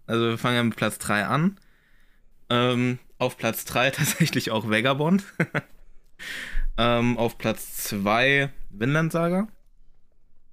[0.06, 1.58] Also wir fangen ja mit Platz 3 an.
[2.50, 5.24] Ähm, auf Platz 3 tatsächlich auch Vagabond.
[6.78, 9.48] ähm, auf Platz 2 Vinland Saga.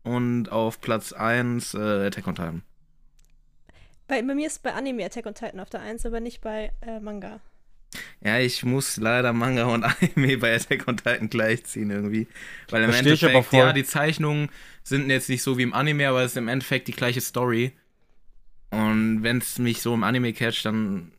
[0.03, 2.63] Und auf Platz 1 äh, Attack on Titan.
[4.09, 6.73] Bei, bei mir ist bei Anime Attack on Titan auf der 1, aber nicht bei
[6.81, 7.41] äh, Manga.
[8.23, 12.29] Ja, ich muss leider Manga und Anime bei Attack on Titan gleichziehen irgendwie.
[12.71, 14.51] Weil im Versteh Endeffekt, ja, die Zeichnungen
[14.83, 17.73] sind jetzt nicht so wie im Anime, aber es ist im Endeffekt die gleiche Story.
[18.71, 21.13] Und wenn es mich so im Anime catcht, dann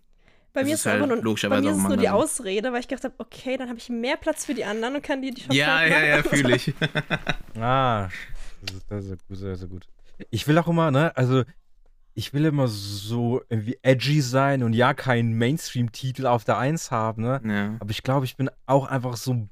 [0.53, 1.87] Bei Das mir ist ist, es halt einfach nur, bei logischerweise mir auch ist es
[1.87, 2.09] nur die so.
[2.09, 5.01] Ausrede, weil ich gedacht habe, okay, dann habe ich mehr Platz für die anderen und
[5.03, 6.73] kann die die Ja, ja, ja, fühle ich.
[7.59, 8.09] Ah,
[8.61, 9.87] das ist, das ist gut, sehr, sehr gut.
[10.29, 11.43] Ich will auch immer, ne, also
[12.13, 17.23] ich will immer so irgendwie edgy sein und ja, keinen Mainstream-Titel auf der 1 haben,
[17.23, 17.41] ne?
[17.45, 17.75] ja.
[17.79, 19.47] Aber ich glaube, ich bin auch einfach so,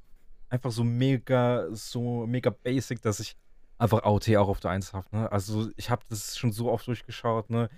[0.49, 3.37] einfach so mega, so mega basic, dass ich
[3.77, 5.31] einfach AOT auch auf der 1 habe, ne?
[5.31, 7.69] Also ich habe das schon so oft durchgeschaut, ne?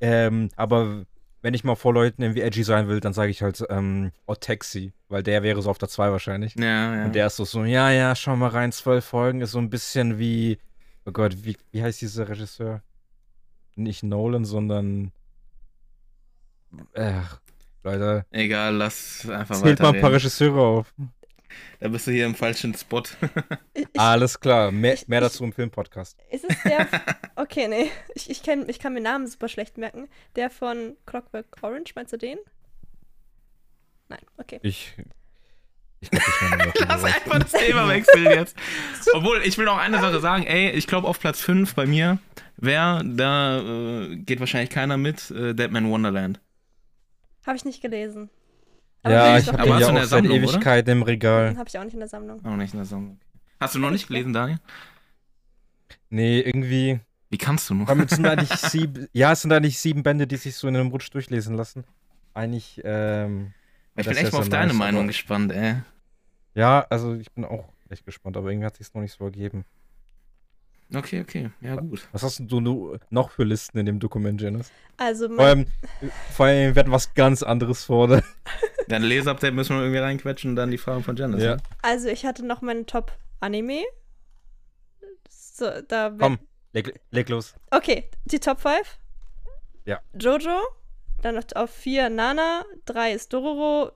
[0.00, 1.04] Ähm, aber
[1.42, 4.92] wenn ich mal vor Leuten irgendwie edgy sein will, dann sage ich halt ähm, Otaxi,
[5.08, 6.54] weil der wäre so auf der 2 wahrscheinlich.
[6.56, 7.04] Ja, ja.
[7.04, 9.70] Und der ist so, so, ja, ja, schau mal rein, zwölf Folgen ist so ein
[9.70, 10.58] bisschen wie,
[11.06, 12.82] oh Gott, wie, wie heißt dieser Regisseur?
[13.78, 15.12] Nicht Nolan, sondern,
[16.94, 17.40] ach,
[17.84, 20.16] Leute, Egal, lass einfach zählt mal ein paar weiter.
[20.16, 20.94] Regisseure auf.
[21.80, 23.02] Da bist du hier im falschen Spot.
[23.72, 26.18] Ich, Alles klar, mehr, ich- mehr dazu im Filmpodcast.
[26.30, 26.86] Ist es der.
[27.36, 27.88] Okay, nee.
[28.16, 30.08] Ich, ich, kenn, ich kann mir Namen super schlecht merken.
[30.34, 32.36] Der von Clockwork Orange, meinst du den?
[34.08, 34.58] Nein, okay.
[34.62, 34.92] Ich,
[36.00, 36.24] ich glaube,
[36.74, 38.56] ich Lass einfach das Thema wechseln jetzt.
[39.14, 40.42] Obwohl, ich will noch eine Sache sagen.
[40.46, 42.18] Ey, ich glaube auf Platz 5 bei mir,
[42.58, 46.40] wer, da äh, geht wahrscheinlich keiner mit, äh, Deadman Wonderland.
[47.46, 48.28] Habe ich nicht gelesen.
[49.04, 50.52] Ja, will ich habe Aber den ja auch der seit Sammlung, oder?
[50.52, 51.56] Ewigkeiten im Regal.
[51.56, 52.44] Habe ich auch nicht in der Sammlung.
[52.44, 53.18] Auch nicht in der Sammlung.
[53.60, 54.58] Hast du noch nicht gelesen, Daniel?
[56.10, 57.86] Nee, irgendwie, Wie kannst du nur?
[57.86, 60.88] damit sind eigentlich sieben, ja, es sind eigentlich sieben Bände, die sich so in einem
[60.88, 61.84] Rutsch durchlesen lassen.
[62.34, 63.52] Eigentlich, ähm,
[63.96, 65.76] Ich bin echt mal ja auf deine nice, Meinung aber- gespannt, ey.
[66.54, 69.64] ja, also ich bin auch echt gespannt, aber irgendwie hat sich noch nicht so ergeben.
[70.94, 71.50] Okay, okay.
[71.60, 72.08] Ja, gut.
[72.12, 74.70] Was hast du noch für Listen in dem Dokument, Janice?
[74.96, 75.66] Also, Vor allem,
[76.34, 78.22] vor allem wird was ganz anderes fordern.
[78.88, 81.42] Dein Leseupdate müssen wir irgendwie reinquetschen und dann die Fragen von Janice.
[81.42, 81.56] Ja.
[81.56, 81.62] ne?
[81.82, 83.82] also ich hatte noch meinen Top-Anime.
[85.28, 86.38] So, da Komm,
[86.72, 87.54] Leg, leg los.
[87.70, 88.98] Okay, die Top 5?
[89.84, 90.00] Ja.
[90.18, 90.60] Jojo,
[91.22, 93.92] dann noch auf 4 Nana, 3 ist Dororo.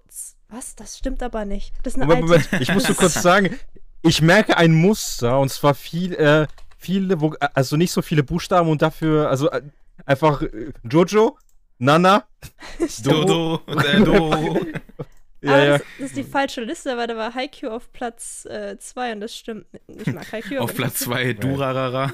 [0.49, 0.75] Was?
[0.75, 1.75] Das stimmt aber nicht.
[1.83, 2.45] Das ist eine Moment, alte.
[2.51, 3.59] Moment, ich muss nur kurz sagen,
[4.03, 6.47] ich merke ein Muster und zwar viel, äh,
[6.83, 7.17] viele,
[7.55, 9.63] also nicht so viele Buchstaben und dafür, also äh,
[10.05, 11.39] einfach äh, Jojo,
[11.79, 12.27] Nana,
[13.03, 14.31] Dodo, äh, Do.
[15.41, 15.79] ja, ah, ja.
[15.79, 19.35] Das, das ist die falsche Liste, weil da war Haikyuu auf Platz 2 und das
[19.37, 19.67] stimmt.
[19.73, 20.07] nicht.
[20.07, 20.61] Ich mag Haikyuu.
[20.61, 22.13] Auf Platz ich- 2 Durarara.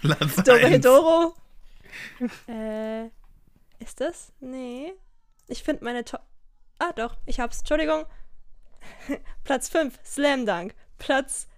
[0.00, 0.80] Platz Doro 1.
[0.84, 1.34] Doro.
[2.48, 3.06] äh,
[3.78, 4.32] ist das?
[4.40, 4.92] Nee.
[5.48, 6.22] Ich finde meine Top.
[6.78, 7.60] Ah, doch, ich hab's.
[7.60, 8.04] Entschuldigung.
[9.44, 10.74] Platz 5, Slam Dunk.
[10.98, 11.48] Platz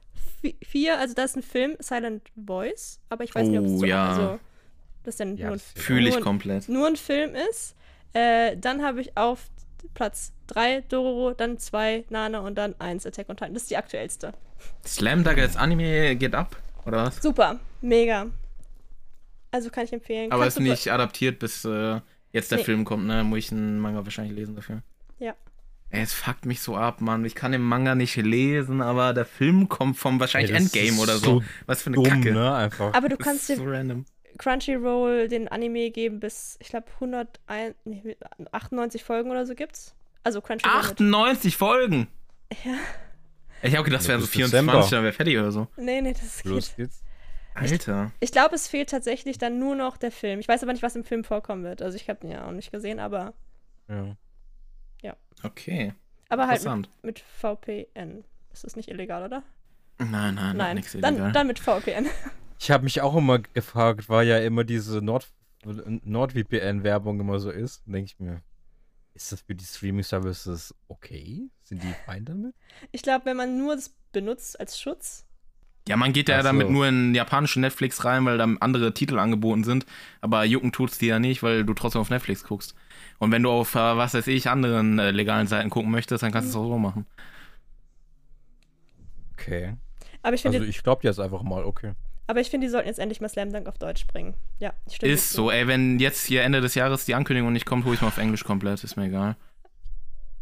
[0.65, 3.79] 4, also da ist ein Film, Silent Voice, aber ich weiß nicht, ob es Oh,
[3.79, 4.09] so, ja.
[4.09, 4.41] also,
[5.05, 6.69] das denn Ja, nur, ein, das Fühle ich nur, komplett.
[6.69, 7.75] nur ein Film ist.
[8.13, 9.49] Äh, dann habe ich auf
[9.95, 13.55] Platz 3 Dororo, dann 2 Nana und dann 1 Attack on Titan.
[13.55, 14.33] Das ist die aktuellste.
[14.87, 17.23] Slam Dunk als Anime geht ab, oder was?
[17.23, 18.27] Super, mega.
[19.51, 20.31] Also kann ich empfehlen.
[20.33, 22.01] Aber Kannst ist nicht adaptiert, bis äh,
[22.33, 22.65] jetzt der Nee.
[22.65, 23.25] Film kommt, ne?
[23.25, 24.83] Muss ich einen Manga wahrscheinlich lesen dafür.
[25.19, 25.35] Ja.
[25.91, 27.25] Ey, es fuckt mich so ab, Mann.
[27.25, 30.99] Ich kann den Manga nicht lesen, aber der Film kommt vom wahrscheinlich Ey, Endgame ist
[31.01, 31.41] oder so.
[31.41, 32.33] so Was für eine Dumm, Kacke.
[32.33, 32.93] ne, einfach.
[32.93, 34.05] Aber du Das kannst dir so random.
[34.37, 38.17] Crunchyroll den Anime geben bis, ich glaube, 101, nee,
[38.53, 39.95] 98 Folgen oder so gibt's.
[40.25, 40.77] Also Crunchyroll.
[40.77, 42.09] mit- 98 Folgen!
[42.65, 42.73] Ja.
[43.63, 44.89] Ich habe gedacht, das wären so Bis 24, Dezember.
[44.91, 45.67] dann wäre fertig oder so.
[45.77, 46.77] Nee, nee, das Los geht.
[46.77, 47.03] geht's.
[47.55, 48.13] Alter.
[48.21, 50.39] Ich glaube, es fehlt tatsächlich dann nur noch der Film.
[50.39, 51.83] Ich weiß aber nicht, was im Film vorkommen wird.
[51.83, 53.35] Also ich habe den ja auch nicht gesehen, aber,
[53.89, 54.17] Ja.
[55.45, 55.95] Okay.
[56.29, 58.25] aber halt mit, mit VPN.
[58.53, 59.43] Ist das nicht illegal, oder?
[59.99, 60.83] Nein, nein, Nein.
[61.01, 61.33] Dann, illegal.
[61.33, 62.07] dann mit VPN.
[62.61, 65.29] Ich habe mich auch immer gefragt, weil ja immer diese Nord
[65.65, 67.85] NordVPN-Werbung immer so ist.
[67.87, 68.43] denke ich mir,
[69.15, 71.51] ist das für die Streaming-Services okay?
[71.63, 72.57] Sind die fein damit?
[72.91, 75.25] Ich glaube, wenn man nur das benutzt als Schutz.
[75.89, 76.49] Ja, man geht ja so.
[76.49, 79.87] damit nur in japanischen Netflix rein, weil da andere Titel angeboten sind.
[80.21, 82.75] Aber jucken tut's dir ja nicht, weil du trotzdem auf Netflix guckst.
[83.19, 86.31] Und wenn du auf, äh, was weiß ich, anderen äh, legalen Seiten gucken möchtest, dann
[86.31, 87.07] kannst du es auch so machen.
[89.33, 89.77] Okay.
[90.23, 91.93] Aber ich Also ich glaube dir jetzt einfach mal, okay.
[92.27, 94.35] aber ich finde, die sollten jetzt endlich mal Slam Dunk auf Deutsch bringen.
[94.59, 97.87] Ja, dir Ist so, ey, wenn jetzt hier Ende des Jahres die Ankündigung nicht kommt,
[97.87, 99.37] hole ich mal auf Englisch komplett, ist mir egal.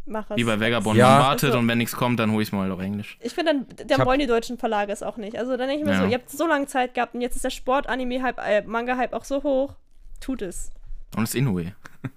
[0.09, 0.37] Mach es.
[0.37, 1.09] Wie bei Vagabond, Ja.
[1.09, 3.17] man wartet Also- und wenn nichts kommt, dann hole ich mal halt auf Englisch.
[3.21, 5.37] Ich finde, dann, dann hab- wollen die deutschen Verlage es auch nicht.
[5.37, 5.99] Also dann denke ich mir Ja.
[6.01, 9.25] so, ihr habt so lange Zeit gehabt und jetzt ist der Sport-Anime-Hype, äh, Manga-Hype auch
[9.25, 9.75] so hoch.
[10.21, 10.71] Tut es.
[11.15, 11.73] Und es ist Inoue.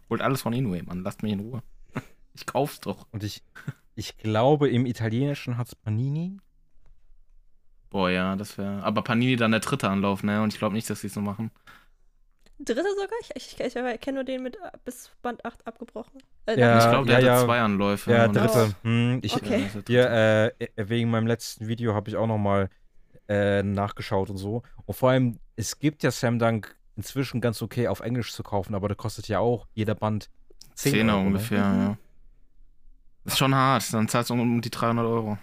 [0.09, 1.03] Holt alles von Inoue, Mann.
[1.03, 1.63] Lasst mich in Ruhe.
[2.35, 3.07] Ich kauf's doch.
[3.11, 3.43] Und ich,
[3.97, 6.39] ich glaube, im Italienischen hat es Panini.
[7.91, 8.83] Boah, ja, das wäre.
[8.85, 10.41] Aber Panini dann der dritte Anlauf, ne?
[10.43, 11.51] Und ich glaube nicht, dass sie es so machen.
[12.65, 13.09] Dritte sogar?
[13.23, 16.21] Ich, ich, ich, ich kenne nur den mit äh, bis Band 8 abgebrochen.
[16.47, 17.47] Äh, Ja, ich glaube, der ja, hatte ja.
[17.47, 18.11] zwei Anläufe.
[18.11, 18.75] Der und- dritte.
[18.83, 19.63] Hm, ich, Okay.
[19.63, 20.77] Ja, Hier, dritte.
[20.77, 22.69] äh, wegen meinem letzten Video habe ich auch noch mal
[23.29, 24.63] äh, nachgeschaut und so.
[24.87, 28.75] Und vor allem, es gibt ja Sam Dunk inzwischen ganz okay auf Englisch zu kaufen,
[28.75, 30.29] aber der kostet ja auch jeder Band
[30.75, 31.27] 10 Zehner Euro, ne?
[31.29, 31.81] ungefähr, Mhm.
[31.83, 31.97] ja.
[33.25, 33.93] Das ist schon hart.
[33.95, 35.39] Dann zahlst du um, um die 300 Euro.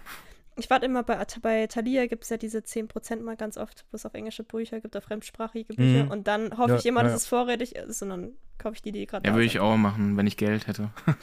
[0.58, 3.96] Ich warte immer bei, bei Thalia gibt es ja diese 10% mal ganz oft, wo
[3.96, 6.06] es auf englische Bücher gibt, auf fremdsprachige Bücher.
[6.06, 6.12] Mhm.
[6.12, 7.18] Und dann hoffe Ja, ich immer, ja, dass ja.
[7.18, 10.18] es vorrätig ist und dann kaufe ich die, die gerade Ja, würde ich auch machen,
[10.18, 10.90] wenn ich Geld hätte.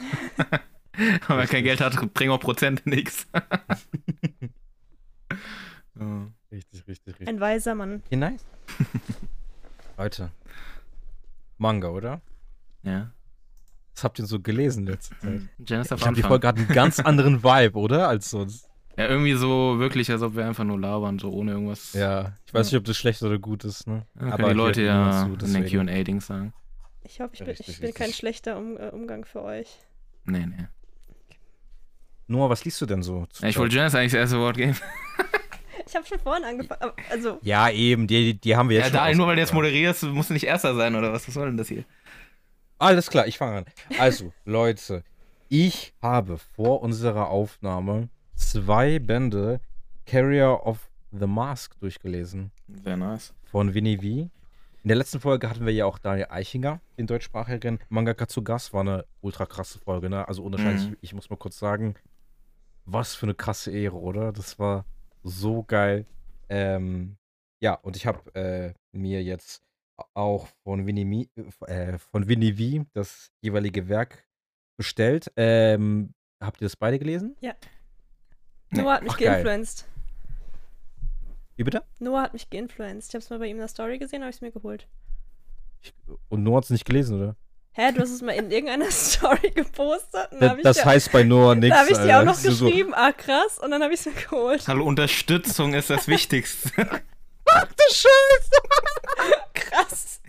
[1.27, 3.27] Aber wer kein Geld hat, bringt auch Prozente nix.
[5.99, 6.27] Ja.
[6.51, 7.29] Richtig, richtig, richtig.
[7.29, 8.03] Ein weiser Mann.
[8.07, 8.45] Okay, nice.
[9.97, 10.31] Leute.
[11.57, 12.21] Manga, oder?
[12.83, 13.13] ja.
[13.95, 15.43] Was habt ihr so gelesen letzte Zeit?
[15.65, 16.23] Janice Ich habe die.
[16.23, 18.09] Folge hat einen ganz anderen Vibe, oder?
[18.09, 18.69] Als sonst.
[18.97, 21.95] Ja, irgendwie so wirklich, als ob wir einfach nur labern, so ohne irgendwas.
[21.95, 24.07] Ja, ich weiß nicht, ob das schlecht oder gut ist, ne?
[24.15, 25.67] Dann Aber können die Leute ja zu, in den.
[25.67, 26.53] QA-Dings sagen.
[27.03, 29.79] Ich hoffe, ich bin, Richtig, ich bin kein schlechter um, äh, Umgang für euch.
[30.25, 30.69] Nee, nee.
[32.27, 33.27] Noah, was liest du denn so?
[33.41, 34.77] Ja, ich wollte Janice eigentlich das erste Wort geben.
[35.87, 36.93] Ich habe schon vorhin angefangen.
[37.11, 39.53] Also, Ja, eben, die, die haben wir jetzt Ja, schon da, nur weil du jetzt
[39.53, 41.29] moderierst, musst du nicht Erster sein, oder was?
[41.29, 41.85] Was soll denn das hier?
[42.79, 43.65] Alles klar, ich fange an.
[43.99, 45.05] Also, Leute,
[45.49, 49.61] ich habe vor unserer Aufnahme zwei Bände
[50.07, 52.51] Carrier of the Mask durchgelesen
[52.83, 53.33] Sehr nice.
[53.45, 54.31] von Winnie V.
[54.83, 58.75] In der letzten Folge hatten wir ja auch Daniel Eichinger, den deutschsprachigen Mangaka zu Gast.
[58.75, 60.29] War eine ultra krasse Folge, ne?
[60.29, 60.97] Also unwahrscheinlich, Mhm.
[61.01, 61.95] ich muss mal kurz sagen,
[62.85, 64.31] was für eine krasse Ehre, oder?
[64.33, 64.85] Das war
[65.23, 66.05] so geil.
[66.51, 67.17] Ähm,
[67.61, 69.63] ja, und ich habe äh, mir jetzt
[70.13, 71.31] auch von Winnie, Mi,
[71.67, 74.27] äh, von Winnie V das jeweilige Werk
[74.77, 75.33] bestellt.
[75.37, 77.37] Ähm, habt ihr das beide gelesen?
[77.41, 77.53] Nee.
[78.83, 79.27] Noah hat mich Ach, geil.
[79.43, 79.85] geinfluenced.
[81.57, 81.83] Wie bitte?
[82.01, 83.11] Noah hat mich geinfluenced.
[83.11, 84.87] Ich habe es mal bei ihm in der Story gesehen, habe ich es mir geholt.
[85.83, 85.93] Ich,
[86.29, 87.37] und Noah hat es nicht gelesen, oder?
[87.73, 90.31] Hä, du hast es mal in irgendeiner Story gepostet?
[90.33, 91.75] Und dann Da, hab ich das dir, heißt bei Noah nichts.
[91.77, 94.07] Da habe ich dir auch noch So- geschrieben, ah krass, und dann habe ich es
[94.07, 94.67] mir geholt.
[94.69, 96.71] Hallo, Unterstützung ist das Wichtigste.
[97.51, 98.51] Ach du Scheiße!
[99.55, 100.21] Krass.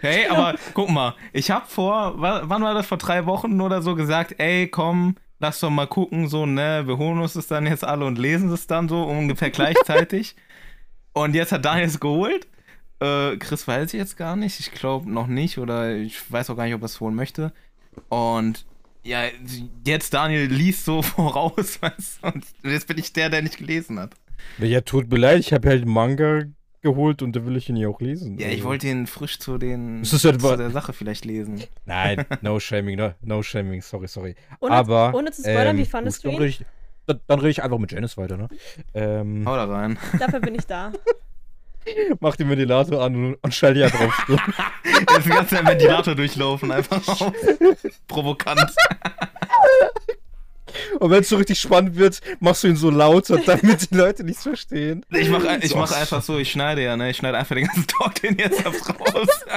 [0.00, 3.82] Hey, aber guck mal, ich hab vor, wa- wann war das, vor drei Wochen oder
[3.82, 7.66] so gesagt, ey, komm, lass doch mal gucken, so, ne, wir holen uns das dann
[7.66, 10.36] jetzt alle und lesen es dann so ungefähr gleichzeitig.
[11.12, 12.46] und jetzt hat Daniel es geholt.
[13.00, 16.56] Äh, Chris weiß ich jetzt gar nicht, ich glaube noch nicht oder ich weiß auch
[16.56, 17.52] gar nicht, ob er es holen möchte.
[18.08, 18.66] Und
[19.04, 19.22] ja,
[19.86, 23.98] jetzt Daniel liest so voraus, weißt du, und jetzt bin ich der, der nicht gelesen
[23.98, 24.14] hat.
[24.58, 26.44] Ja, tut mir leid, ich habe halt einen Manga
[26.82, 28.38] geholt und da will ich ihn ja auch lesen.
[28.38, 31.24] Ja, ich Also- wollte ihn frisch zu den Ist das etwa- zu der Sache vielleicht
[31.24, 31.62] lesen.
[31.86, 34.34] Nein, no shaming, no, no shaming, sorry, sorry.
[34.60, 35.14] Ohne, Aber.
[35.14, 36.38] ohne zu spoilern, ähm, wie fandest gut, du ihn?
[36.42, 36.64] rede ich,
[37.06, 38.48] dann, dann rede ich einfach mit Janice weiter, ne?
[38.94, 39.98] Ähm, Hau da rein.
[40.18, 40.92] Dafür bin ich da.
[42.20, 44.24] mach den Ventilator an und, und stell dich ja drauf.
[44.28, 44.36] So.
[44.36, 47.32] Jetzt den ganzen Ventilator durchlaufen, einfach auf.
[48.06, 48.70] Provokant.
[51.00, 54.24] Und wenn es so richtig spannend wird, machst du ihn so lauter, damit die Leute
[54.24, 55.04] nichts verstehen.
[55.10, 57.10] Ich mach, ich mach einfach so, ich schneide ja, ne?
[57.10, 59.28] Ich schneide einfach den ganzen Talk den jetzt raus.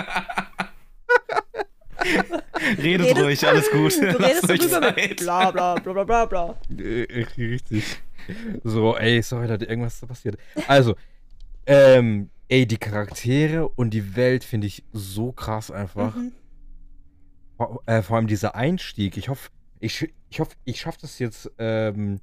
[2.77, 3.93] Redet Redest- ruhig, alles gut.
[3.99, 5.15] Du Lasst redest euch darüber mit Zeit.
[5.17, 6.59] bla bla bla bla bla bla.
[6.83, 8.01] Äh, Richtig.
[8.63, 10.37] So, ey, sorry, Leute, irgendwas ist da passiert.
[10.67, 10.95] Also,
[11.65, 16.15] ähm, ey, die Charaktere und die Welt finde ich so krass einfach.
[16.15, 16.31] Mhm.
[17.57, 19.17] Vor, äh, vor allem dieser Einstieg.
[19.17, 19.49] Ich hoffe,
[19.81, 22.21] ich, ich hoffe, ich schaffe das jetzt ähm,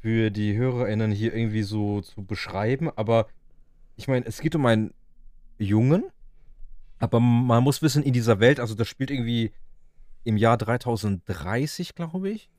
[0.00, 2.90] für die HörerInnen hier irgendwie so zu beschreiben.
[2.96, 3.26] Aber
[3.96, 4.92] ich meine, es geht um einen
[5.58, 6.04] Jungen,
[6.98, 9.52] aber man muss wissen, in dieser Welt, also das spielt irgendwie
[10.24, 12.50] im Jahr 3030, glaube ich.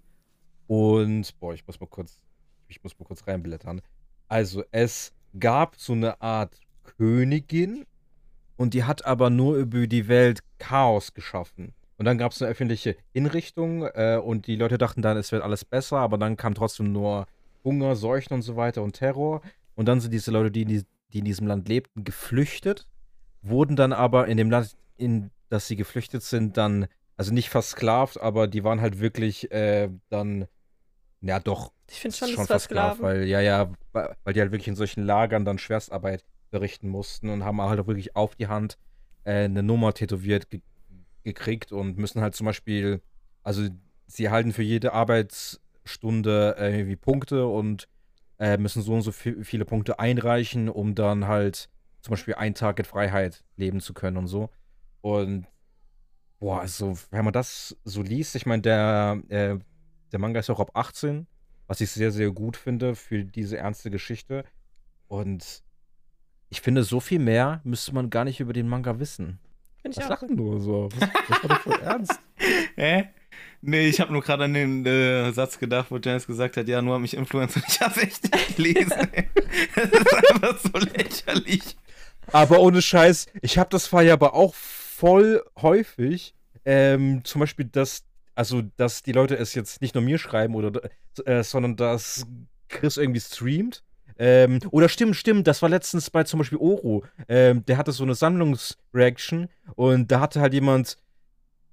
[0.67, 2.19] Und, boah, ich muss mal kurz,
[2.67, 3.81] ich muss mal kurz reinblättern.
[4.27, 7.85] Also, es gab so eine Art Königin
[8.57, 11.73] und die hat aber nur über die Welt Chaos geschaffen.
[11.99, 15.43] Und dann gab es eine öffentliche Hinrichtung äh, und die Leute dachten dann, es wird
[15.43, 17.27] alles besser, aber dann kam trotzdem nur
[17.65, 19.41] Hunger, Seuchen und so weiter und Terror.
[19.75, 22.87] Und dann sind diese Leute, die in, die, die in diesem Land lebten, geflüchtet,
[23.41, 28.17] wurden dann aber in dem Land, in das sie geflüchtet sind, dann, also nicht versklavt,
[28.17, 30.47] aber die waren halt wirklich äh, dann,
[31.19, 34.75] ja doch, Ich finde schon, das versklavt, weil, ja, ja, weil die halt wirklich in
[34.77, 38.77] solchen Lagern dann Schwerstarbeit verrichten mussten und haben halt auch wirklich auf die Hand
[39.25, 40.47] äh, eine Nummer tätowiert
[41.23, 43.01] gekriegt und müssen halt zum Beispiel,
[43.43, 43.67] also
[44.07, 47.87] sie erhalten für jede Arbeitsstunde äh, irgendwie Punkte und
[48.39, 51.69] äh, müssen so und so vi- viele Punkte einreichen, um dann halt
[52.01, 54.49] zum Beispiel einen Tag in Freiheit leben zu können und so.
[55.01, 55.47] Und
[56.39, 59.57] boah, also wenn man das so liest, ich meine, der, äh,
[60.11, 61.27] der Manga ist auch ab 18,
[61.67, 64.43] was ich sehr, sehr gut finde für diese ernste Geschichte.
[65.07, 65.63] Und
[66.49, 69.39] ich finde, so viel mehr müsste man gar nicht über den Manga wissen.
[69.93, 70.89] Finde ich Was auch du so?
[70.97, 72.19] Was, was war das für ernst?
[72.75, 73.09] Hä?
[73.61, 76.81] Nee, ich habe nur gerade an den äh, Satz gedacht, wo Janice gesagt hat, ja,
[76.81, 78.89] nur hat mich Influencer ich hab's echt nicht gelesen.
[79.75, 81.77] das ist einfach so lächerlich.
[82.31, 86.35] Aber ohne Scheiß, ich habe das Fall ja aber auch voll häufig.
[86.63, 88.03] Ähm, zum Beispiel, dass,
[88.35, 90.89] also, dass die Leute es jetzt nicht nur mir schreiben, oder,
[91.25, 92.27] äh, sondern dass
[92.69, 93.83] Chris irgendwie streamt.
[94.19, 97.03] Ähm, oder stimmt, stimmt, das war letztens bei zum Beispiel Oro.
[97.29, 100.97] Ähm, der hatte so eine Sammlungsreaction und da hatte halt jemand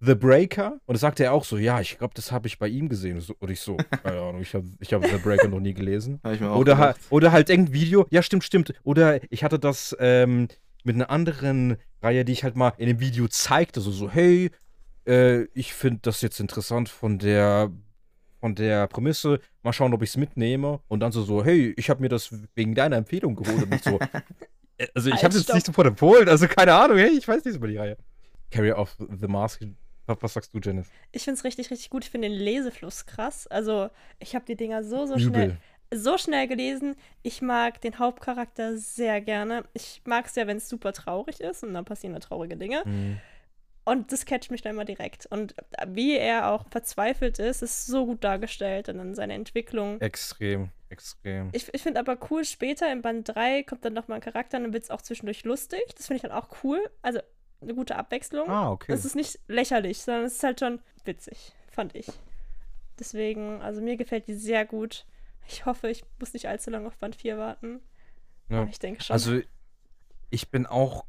[0.01, 2.69] The Breaker und da sagte er auch so, ja, ich glaube, das habe ich bei
[2.69, 3.19] ihm gesehen.
[3.21, 6.21] So- Und ich so, keine Ahnung, ich habe ich hab The Breaker noch nie gelesen.
[6.61, 8.07] Oder, ha oder halt irgendein Video.
[8.11, 8.75] Ja, stimmt, stimmt.
[8.85, 10.49] Oder ich hatte das ähm,
[10.85, 13.81] mit einer anderen Reihe, die ich halt mal in dem Video zeigte.
[13.81, 14.51] So, so hey,
[15.09, 17.73] äh, ich finde das jetzt interessant von der
[18.47, 19.41] von der Prämisse.
[19.65, 20.79] Mal schauen, ob ich es mitnehme.
[20.87, 23.65] Und dann so, so hey, ich habe mir das wegen deiner Empfehlung geholt.
[23.65, 23.99] Und so,
[24.79, 25.55] äh, also ich Halt, habe jetzt stopp.
[25.57, 26.29] nicht sofort empfohlen.
[26.29, 27.97] Also keine Ahnung, hey, ich weiß nichts über die Reihe.
[28.53, 29.61] Carrier of the Mask.
[30.07, 30.89] Was, sagst du, Janice?
[31.11, 32.05] Ich finde es richtig, richtig gut.
[32.05, 33.49] Ich finde den Lesefluss krass.
[33.49, 35.59] Also, ich habe die Dinger so, so schnell, Übel.
[35.93, 36.95] so schnell gelesen.
[37.25, 39.65] Ich mag den Hauptcharakter sehr gerne.
[39.75, 42.83] Ich mag es ja, wenn es super traurig ist und dann passieren da traurige Dinge.
[42.85, 43.19] Mhm.
[43.87, 45.27] Und das catcht mich dann immer direkt.
[45.27, 45.55] Und
[45.87, 50.01] wie er auch verzweifelt ist, ist so gut dargestellt und dann seine Entwicklung.
[50.01, 51.51] Extrem, extrem.
[51.53, 54.65] Ich, ich finde aber cool, später in Band 3 kommt dann nochmal ein Charakter und
[54.65, 55.83] dann wird es auch zwischendurch lustig.
[55.97, 56.81] Das finde ich dann auch cool.
[57.01, 57.21] Also
[57.61, 58.51] eine gute Abwechslung.
[58.51, 58.93] Ah, okay.
[58.93, 62.09] Es ist nicht lächerlich, sondern es ist halt schon witzig, fand ich.
[62.99, 65.07] Deswegen, also mir gefällt die sehr gut.
[65.47, 67.81] Ich hoffe, ich muss nicht allzu lange auf Band 4 warten.
[68.49, 68.63] Ja.
[68.63, 69.15] Aber ich denke schon.
[69.15, 69.39] Also,
[70.31, 71.05] ich bin auch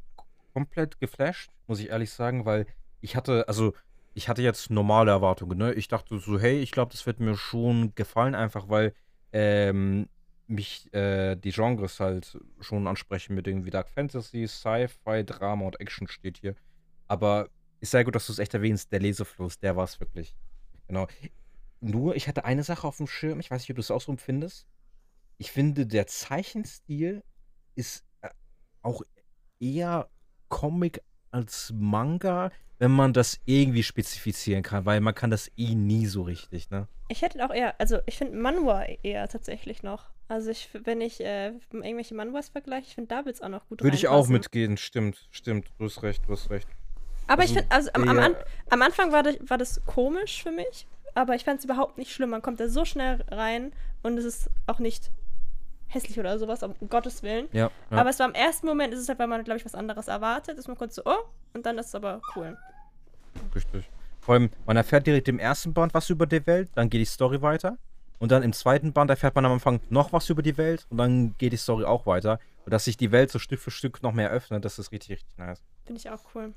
[0.58, 2.66] komplett geflasht, muss ich ehrlich sagen, weil
[3.00, 3.74] ich hatte, also,
[4.16, 5.72] ich hatte jetzt normale Erwartungen, ne?
[5.74, 8.96] Ich dachte so, hey, ich glaube, das wird mir schon gefallen, einfach weil
[9.34, 10.10] ähm,
[10.48, 16.08] mich äh, die Genres halt schon ansprechen mit irgendwie Dark Fantasy, Sci-Fi, Drama und Action
[16.08, 16.56] steht hier.
[17.08, 20.36] Aber ist sehr gut, dass du es echt erwähnst, der Lesefluss, der war es wirklich.
[20.88, 21.06] Genau.
[21.82, 24.02] Nur, ich hatte eine Sache auf dem Schirm, ich weiß nicht, ob du es auch
[24.02, 24.66] so empfindest.
[25.38, 27.22] Ich finde, der Zeichenstil
[27.76, 28.30] ist äh,
[28.82, 29.04] auch
[29.60, 30.10] eher
[30.50, 36.06] Comic als Manga, wenn man das irgendwie spezifizieren kann, weil man kann das eh nie
[36.06, 36.88] so richtig, ne?
[37.10, 40.06] Ich hätte auch eher, also ich finde Manhwa eher tatsächlich noch.
[40.28, 43.68] Also ich, wenn ich äh, irgendwelche Manhwas vergleiche, ich finde da wird es auch noch
[43.68, 45.72] gut Würde ich auch mitgehen, stimmt, stimmt.
[45.78, 46.68] Du hast recht, du hast recht.
[47.28, 48.36] Aber ich Also finde, also am, am,
[48.70, 52.12] am Anfang war das, war das komisch für mich, aber ich fand es überhaupt nicht
[52.12, 52.30] schlimm.
[52.30, 53.72] Man kommt da so schnell rein
[54.04, 55.12] und es ist auch nicht
[55.88, 57.48] hässlich oder sowas, um Gottes Willen.
[57.52, 57.98] Ja, ja.
[57.98, 60.08] Aber es war im ersten Moment, ist es halt, weil man, glaube ich, was anderes
[60.08, 62.58] erwartet, ist man kurz so, oh, und dann ist es aber cool.
[63.56, 63.90] Richtig.
[64.20, 67.06] Vor allem, man erfährt direkt im ersten Band was über die Welt, dann geht die
[67.06, 67.78] Story weiter.
[68.20, 70.98] Und dann im zweiten Band erfährt man am Anfang noch was über die Welt und
[70.98, 72.40] dann geht die Story auch weiter.
[72.66, 75.12] Und dass sich die Welt so Stück für Stück noch mehr öffnet, das ist richtig,
[75.12, 75.64] richtig nice.
[75.86, 76.54] Finde ich auch cool.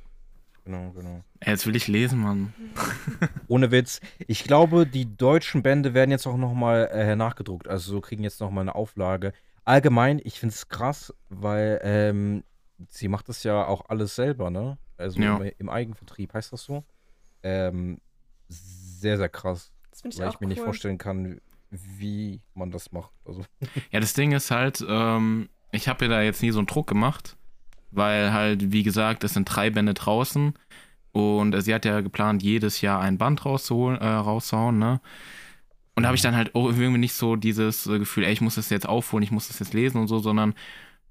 [0.64, 1.23] Genau, genau.
[1.44, 2.53] Jetzt will ich lesen, Mann.
[3.49, 4.01] Ohne Witz.
[4.27, 7.66] Ich glaube, die deutschen Bände werden jetzt auch nochmal äh, nachgedruckt.
[7.66, 9.33] Also so kriegen jetzt nochmal eine Auflage.
[9.64, 12.44] Allgemein, ich finde es krass, weil ähm,
[12.88, 14.79] sie macht das ja auch alles selber, ne?
[14.96, 15.38] Also Ja.
[15.38, 16.85] im, im Eigenvertrieb, heißt das so?
[17.42, 18.01] Ähm,
[18.49, 19.73] sehr, sehr krass.
[19.90, 20.53] Das ich weil auch ich mir cool.
[20.53, 23.12] nicht vorstellen kann, wie man das macht.
[23.25, 23.44] Also,
[23.90, 26.87] Ja, das Ding ist halt, ähm, ich habe ja da jetzt nie so einen Druck
[26.87, 27.37] gemacht,
[27.90, 30.55] weil halt, wie gesagt, es sind drei Bände draußen
[31.12, 35.00] und äh, sie hat ja geplant, jedes Jahr ein Band rauszuholen, äh, rauszuhauen, ne?
[35.96, 38.55] Und da habe ich dann halt irgendwie nicht so dieses äh, Gefühl, ey, ich muss
[38.55, 40.55] das jetzt aufholen, ich muss das jetzt lesen und so, sondern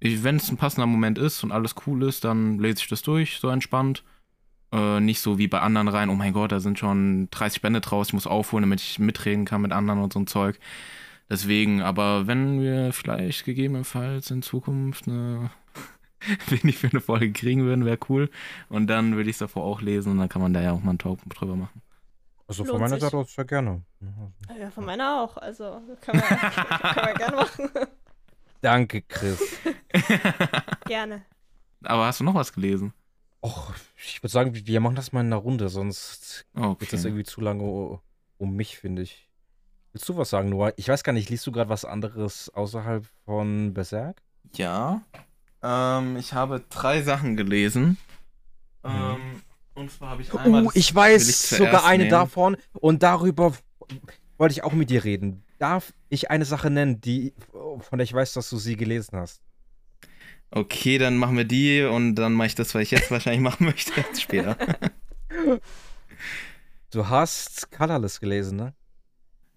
[0.01, 3.39] wenn es ein passender Moment ist und alles cool ist, dann lese ich das durch,
[3.39, 4.03] so entspannt.
[4.71, 7.81] Äh, nicht so wie bei anderen rein, oh mein Gott, da sind schon 30 Bände
[7.81, 10.59] draus, ich muss aufholen, damit ich mitreden kann mit anderen und so ein Zeug.
[11.29, 15.51] Deswegen, aber wenn wir vielleicht gegebenenfalls in Zukunft eine
[16.47, 18.29] wenig für eine Folge kriegen würden, wäre cool.
[18.69, 20.81] Und dann würde ich es davor auch lesen und dann kann man da ja auch
[20.81, 21.81] mal einen Talk drüber machen.
[22.47, 23.03] also Lohnt von meiner sich.
[23.03, 23.81] Seite aus sehr gerne.
[24.59, 25.37] Ja, von meiner auch.
[25.37, 27.69] Also kann man, kann man gerne machen.
[28.61, 29.39] Danke, Chris.
[30.85, 31.23] gerne.
[31.83, 32.93] aber hast du noch was gelesen?
[33.41, 37.07] Och, ich würde sagen, wir machen das mal in einer Runde, sonst wird das Okay.
[37.07, 37.99] irgendwie zu lange
[38.37, 39.29] um mich, finde ich.
[39.93, 40.73] Willst du was sagen, Noah?
[40.75, 44.21] Ich weiß gar nicht, liest du gerade was anderes außerhalb von Berserk?
[44.53, 45.01] Ja.
[45.61, 47.97] Ähm, ich habe drei Sachen gelesen.
[48.83, 49.41] Ähm,
[49.73, 50.63] und zwar habe ich einmal.
[50.63, 52.11] Oh, das ich weiß zuerst sogar eine nehmen.
[52.11, 53.53] davon und darüber
[54.37, 55.43] wollte ich auch mit dir reden.
[55.57, 59.41] Darf ich eine Sache nennen, die, von der ich weiß, dass du sie gelesen hast?
[60.51, 63.65] Okay, dann machen wir die und dann mache ich das, was ich jetzt wahrscheinlich machen
[63.65, 64.57] möchte, jetzt später.
[66.91, 68.73] Du hast Colorless gelesen, ne?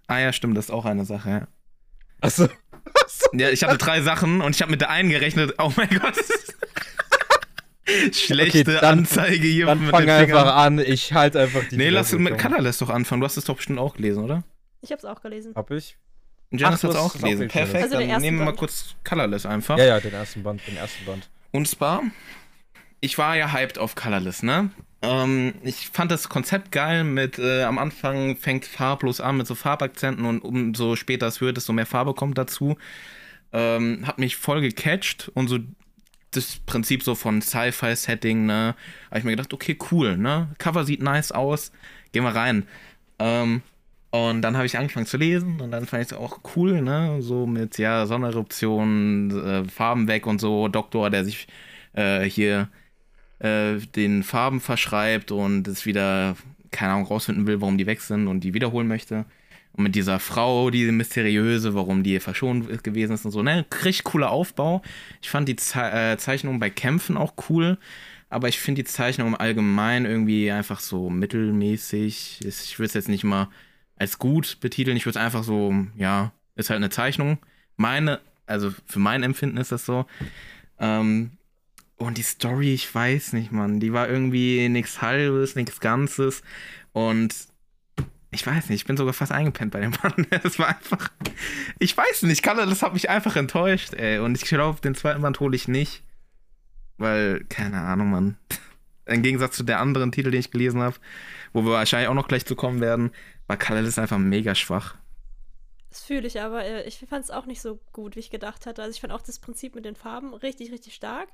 [0.07, 1.49] ah ja, stimmt, das ist auch eine Sache, ja.
[2.21, 2.49] Achso.
[3.35, 5.55] Ja, ich hatte drei Sachen und ich habe mit der einen gerechnet.
[5.59, 6.15] Oh mein Gott.
[8.13, 10.79] Schlechte Okay, dann- Anzeige hier Dann mit fang den einfach an.
[10.79, 12.25] Ich halte einfach die Nee, lass komm.
[12.37, 13.21] Colorless doch anfangen.
[13.21, 14.45] Du hast es doch bestimmt auch gelesen, oder?
[14.83, 15.53] Ich habe es auch gelesen.
[15.55, 15.97] Hab ich?
[16.51, 17.49] Janice hat es hast auch es auch gelesen.
[17.49, 19.79] gelesen, Perfekt, Also dann nehmen wir mal kurz Colorless einfach.
[19.79, 21.29] Ja, ja, den ersten Band, den ersten Band.
[21.51, 22.03] Und zwar,
[23.01, 24.71] ich war ja hyped auf Colorless, ne?
[25.03, 29.55] Ähm, ich fand das Konzept geil mit, äh, am Anfang fängt farblos an mit so
[29.55, 32.77] Farbakzenten und umso später es wird, desto mehr Farbe kommt dazu.
[33.53, 35.59] Ähm, hat mich voll gecatcht und so
[36.31, 38.75] das Prinzip so von Sci-Fi-Setting, ne?
[39.11, 40.49] Habe ich mir gedacht, okay, cool, ne?
[40.59, 41.73] Cover sieht nice aus,
[42.13, 42.67] gehen wir rein.
[43.19, 43.63] Ähm,
[44.11, 47.19] und dann habe ich angefangen zu lesen und dann fand ich es auch cool, ne?
[47.23, 51.49] So mit, ja, Sondereruption, äh, Farben weg und so, Doktor, der sich
[51.95, 52.69] äh, hier
[53.43, 56.37] äh, den Farben verschreibt und es wieder,
[56.71, 59.25] keine Ahnung, rausfinden will, warum die weg sind und die wiederholen möchte.
[59.73, 63.65] Und mit dieser Frau, die mysteriöse, warum die verschont gewesen ist und so, ne?
[63.85, 64.83] Richtig cooler Aufbau.
[65.23, 67.79] Ich fand die Ze äh, Zeichnung bei Kämpfen auch cool,
[68.29, 72.41] aber ich finde die Zeichnung im Allgemeinen irgendwie einfach so mittelmäßig.
[72.45, 73.49] Ich würde es jetzt nicht mal
[73.97, 74.97] als gut betiteln.
[74.97, 77.39] Ich würde es einfach so, ja, ist halt eine Zeichnung.
[77.77, 80.07] Meine, also für mein Empfinden ist das so.
[80.79, 81.33] Ähm,
[81.97, 83.81] und die Story, ich weiß nicht, Mann.
[83.81, 86.43] Die war irgendwie nichts Halbes, nichts Ganzes.
[86.93, 87.35] Und
[88.31, 90.27] ich weiß nicht, ich bin sogar fast eingepennt bei dem Mann.
[90.43, 91.11] Es war einfach.
[91.79, 94.19] Ich weiß nicht, Kalle, das hat mich einfach enttäuscht, ey.
[94.19, 96.03] Und ich glaube, den zweiten Band hole ich nicht.
[96.99, 98.37] Weil, keine Ahnung, Mann.
[99.07, 100.97] Im Gegensatz zu der anderen Titel, den ich gelesen habe,
[101.53, 103.11] wo wir wahrscheinlich auch noch gleich zu kommen werden,
[103.49, 104.97] war Kalle das einfach mega schwach.
[105.91, 106.65] Das fühle ich aber.
[106.65, 108.83] äh, Ich fand es auch nicht so gut, wie ich gedacht hatte.
[108.83, 111.29] Also ich fand auch das Prinzip mit den Farben richtig, richtig stark.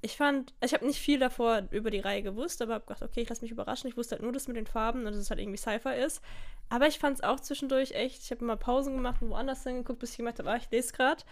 [0.00, 3.22] Ich fand, ich habe nicht viel davor über die Reihe gewusst, aber habe gedacht, okay,
[3.22, 3.88] ich lasse mich überraschen.
[3.88, 6.22] Ich wusste halt nur das mit den Farben und dass es halt irgendwie Cypher ist.
[6.68, 9.98] Aber ich fand es auch zwischendurch echt, ich habe mal Pausen gemacht und woanders hingeguckt,
[9.98, 11.22] bis ich gemerkt habe, ah, ich lese gerade.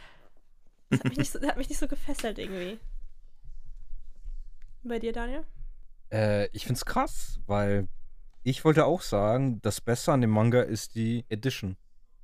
[0.90, 2.78] Das hat mich, nicht so, hat mich nicht so gefesselt irgendwie.
[4.82, 5.44] Bei dir, Daniel?
[6.12, 7.88] Äh, ich find's krass, weil
[8.42, 11.76] ich wollte auch sagen, das Beste an dem Manga ist die Edition.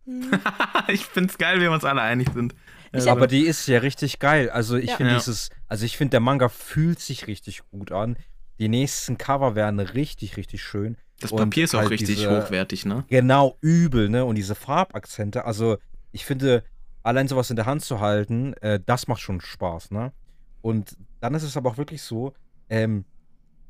[0.07, 0.31] Hm.
[0.89, 2.55] ich find's geil, wie wir uns alle einig sind.
[2.95, 4.51] Ich aber die ist ja richtig geil.
[4.51, 4.97] Also ich Ja.
[4.97, 5.19] finde Ja.
[5.19, 8.17] dieses, also ich finde der Manga fühlt sich richtig gut an.
[8.59, 10.97] Die nächsten Cover werden richtig, richtig schön.
[11.21, 13.05] Das Und Papier ist auch halt richtig diese- hochwertig, ne?
[13.09, 14.25] Genau, übel, ne?
[14.25, 15.79] Und diese Farbakzente, also
[16.13, 16.65] ich finde,
[17.03, 20.13] allein sowas in der Hand zu halten, äh, das macht schon Spaß, ne?
[20.61, 22.35] Und dann ist es aber auch wirklich so,
[22.69, 23.05] ähm,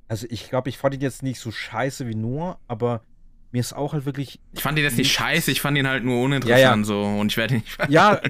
[0.09, 3.03] also ich glaube, ich fand ihn jetzt nicht so scheiße wie nur, aber
[3.51, 6.05] mir ist auch halt wirklich, Ich fand ihn jetzt nicht scheiße, ich fand ihn halt
[6.05, 6.85] nur uninteressant Ja, ja.
[6.85, 8.20] so und ich werde ihn nicht ja,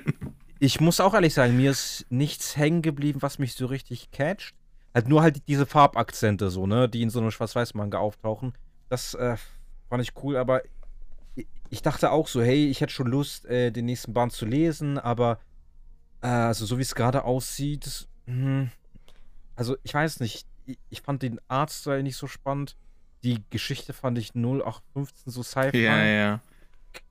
[0.65, 4.55] ich muss auch ehrlich sagen, mir ist nichts hängen geblieben, was mich so richtig catcht.
[4.95, 8.53] Halt nur halt diese Farbakzente so, ne, die in so einem Schwarz-Weiß-Manga auftauchen.
[8.89, 9.37] Das äh,
[9.89, 10.63] fand ich cool, aber
[11.69, 14.99] ich- dachte auch so, hey, ich hätte schon Lust, äh, den nächsten Band zu lesen,
[15.01, 15.41] aber
[16.21, 18.71] äh, also so wie es gerade aussieht, hm,
[19.57, 22.77] also ich weiß nicht, ich, ich fand den Artstyle nicht so spannend.
[23.25, 25.83] Die Geschichte fand ich 0815 so Sci-Fi.
[25.83, 26.41] Ja, ja.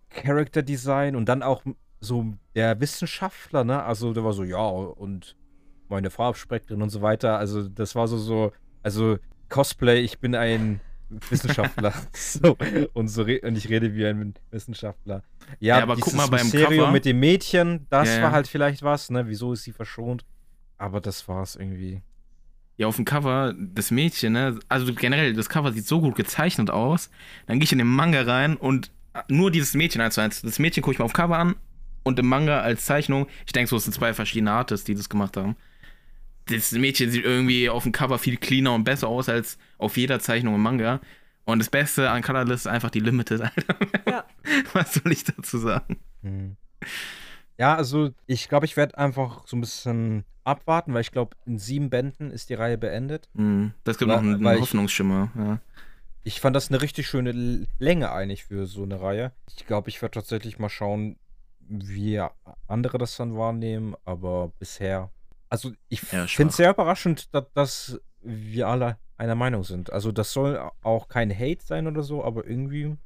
[0.09, 1.63] Character Design und dann auch
[2.01, 3.81] so der Wissenschaftler, ne?
[3.83, 5.37] Also der war so, ja, und
[5.87, 7.37] meine Farbspektren und so weiter.
[7.37, 9.17] Also das war so, so, also
[9.49, 10.81] Cosplay, ich bin ein
[11.29, 11.93] Wissenschaftler.
[12.13, 12.57] so,
[12.93, 15.23] und, so und ich rede wie ein Wissenschaftler.
[15.59, 16.91] Ja, Ja, aber guck mal beim Mysterium Cover.
[16.91, 18.23] mit dem Mädchen, das Ja, ja.
[18.23, 19.27] war halt vielleicht was, ne?
[19.27, 20.25] Wieso ist sie verschont?
[20.77, 22.01] Aber das war's irgendwie.
[22.77, 24.57] Ja, auf dem Cover, das Mädchen, ne?
[24.69, 27.11] Also generell, das Cover sieht so gut gezeichnet aus.
[27.45, 28.91] Dann gehe ich in den Manga rein und
[29.27, 30.41] nur dieses Mädchen eins zu eins.
[30.41, 31.55] Das Mädchen gucke ich mir auf Cover an
[32.03, 35.09] und im Manga als Zeichnung, ich denke so, es sind zwei verschiedene Artists, die das
[35.09, 35.55] gemacht haben.
[36.47, 40.19] Das Mädchen sieht irgendwie auf dem Cover viel cleaner und besser aus als auf jeder
[40.19, 40.99] Zeichnung im Manga.
[41.45, 43.75] Und das Beste an Colorless ist einfach die Limited, Alter.
[44.07, 44.25] Ja.
[44.73, 45.97] Was soll ich dazu sagen?
[46.23, 46.55] Hm.
[47.57, 51.59] Ja, also ich glaube, ich werde einfach so ein bisschen abwarten, weil ich glaube, in
[51.59, 53.29] sieben Bänden ist die Reihe beendet.
[53.35, 55.29] Hm, das gibt Weil- noch einen, einen ich- Hoffnungsschimmer.
[55.35, 55.59] Ja.
[56.23, 59.31] Ich fand das eine richtig schöne Länge eigentlich für so eine Reihe.
[59.57, 61.17] Ich glaube, ich werde tatsächlich mal schauen,
[61.67, 62.21] wie
[62.67, 65.11] andere das dann wahrnehmen, aber bisher.
[65.49, 69.91] Also ich Ja, finde es sehr überraschend, dass, dass wir alle einer Meinung sind.
[69.91, 72.97] Also das soll auch kein Hate sein oder so, aber irgendwie.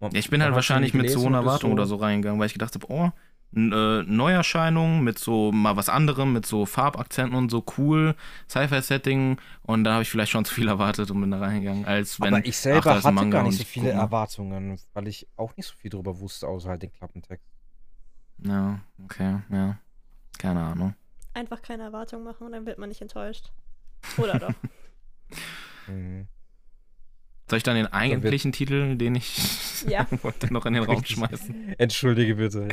[0.00, 2.52] man- Ja, ich bin halt wahrscheinlich mit so einer Erwartung oder so reingegangen, weil ich
[2.52, 3.10] gedacht habe, oh,
[3.54, 8.14] äh, Neuerscheinung mit so mal was anderem, mit so Farbakzenten und so cool,
[8.48, 12.20] Sci-Fi-Setting und da habe ich vielleicht schon zu viel erwartet und bin da reingegangen, als
[12.20, 13.90] wenn Aber ich ach, selber ein hatte Manga gar nicht so viele.
[13.90, 17.46] Erwartungen, weil ich auch nicht so viel drüber wusste, außer halt den Klappentext.
[18.44, 19.78] Ja, okay, ja.
[20.38, 20.94] Keine Ahnung.
[21.34, 23.50] Einfach keine Erwartungen machen und dann wird man nicht enttäuscht.
[24.16, 24.54] Oder doch?
[25.88, 26.28] Mhm.
[27.50, 30.06] Soll ich dann den eigentlichen Titel, den ich Ja.
[30.22, 31.74] wollte, noch in den Raum schmeißen?
[31.76, 32.68] Entschuldige bitte.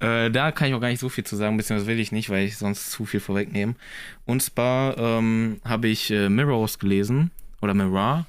[0.00, 0.24] Ja.
[0.24, 2.28] Äh, da kann ich auch gar nicht so viel zu sagen, beziehungsweise will ich nicht,
[2.28, 3.76] weil ich sonst zu viel vorwegnehme.
[4.24, 7.30] Und zwar ähm, habe ich äh, Mirrors gelesen,
[7.60, 8.26] oder Mirror,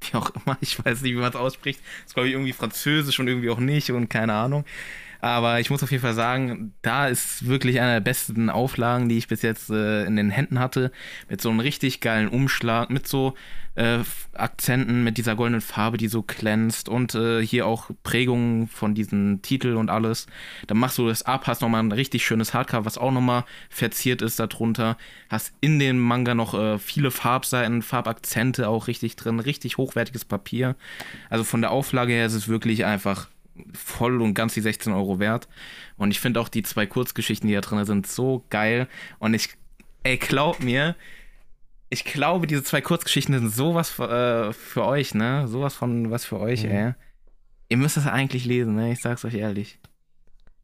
[0.00, 1.80] wie auch immer, ich weiß nicht, wie man es ausspricht.
[1.80, 4.64] Das ist, glaube ich, irgendwie französisch und irgendwie auch nicht und keine Ahnung.
[5.20, 9.18] Aber ich muss auf jeden Fall sagen, da ist wirklich eine der besten Auflagen, die
[9.18, 10.92] ich bis jetzt äh, in den Händen hatte.
[11.28, 13.34] Mit so einem richtig geilen Umschlag, mit so
[13.74, 14.00] äh,
[14.32, 19.42] Akzenten, mit dieser goldenen Farbe, die so glänzt und äh, hier auch Prägungen von diesem
[19.42, 20.26] Titel und alles.
[20.66, 24.22] Dann machst du das ab, hast nochmal ein richtig schönes Hardcover, was auch nochmal verziert
[24.22, 24.96] ist darunter.
[25.28, 30.76] Hast in den Manga noch äh, viele Farbseiten, Farbakzente auch richtig drin, richtig hochwertiges Papier.
[31.28, 33.28] Also von der Auflage her ist es wirklich einfach
[33.74, 35.48] voll und ganz die 16 Euro wert.
[35.96, 38.88] Und ich finde auch die zwei Kurzgeschichten, die da drin sind, so geil.
[39.18, 39.50] Und ich,
[40.02, 40.96] ey, glaub mir,
[41.88, 45.46] ich glaube, diese zwei Kurzgeschichten sind sowas für, äh, für euch, ne?
[45.48, 46.70] Sowas von was für euch, Mhm.
[46.70, 46.94] ey.
[47.68, 48.92] Ihr müsst das eigentlich lesen, ne?
[48.92, 49.78] Ich sag's euch ehrlich.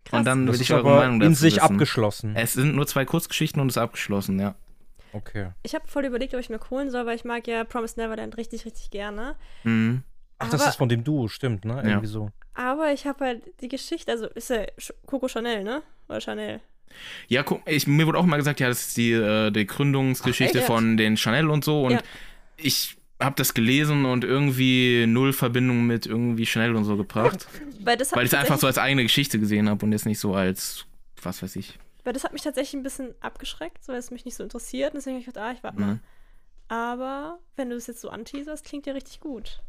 [0.05, 0.19] Krass.
[0.21, 1.65] Und dann ist ich eure aber Meinung dazu in sich wissen.
[1.65, 2.37] abgeschlossen.
[2.37, 4.55] Es sind nur zwei Kurzgeschichten und es ist abgeschlossen, ja.
[5.13, 5.51] Okay.
[5.63, 8.37] Ich habe voll überlegt, ob ich mir holen soll, weil ich mag ja Promise Neverland
[8.37, 9.35] richtig, richtig gerne.
[9.65, 10.03] Mhm.
[10.39, 11.77] Ach, das ist von dem Duo, stimmt, ne?
[11.77, 11.83] Ja.
[11.83, 12.31] Irgendwie so.
[12.57, 14.65] Aber ich habe halt die Geschichte, also ist ja
[15.05, 15.83] Coco Chanel, ne?
[16.09, 16.61] Oder Chanel.
[17.29, 20.63] Ja, ich, mir wurde auch mal gesagt, ja, das ist die, äh, die Gründungsgeschichte Ach,
[20.63, 20.67] echt?
[20.67, 21.85] von den Chanel und so.
[21.85, 22.03] Und Ja.
[22.57, 27.47] ich habe das gelesen und irgendwie null Verbindung mit irgendwie Chanel und so gebracht.
[27.81, 30.19] Weil das weil ich es einfach so als eigene Geschichte gesehen habe und jetzt nicht
[30.19, 30.87] so als,
[31.23, 31.79] was weiß ich.
[32.05, 34.93] Weil das hat mich tatsächlich ein bisschen abgeschreckt, weil es mich nicht so interessiert.
[34.95, 35.95] Und deswegen habe ich gedacht, ah, ich warte mal.
[35.95, 36.01] Mhm.
[36.69, 39.61] Aber wenn du es jetzt so anteaserst, klingt ja richtig gut.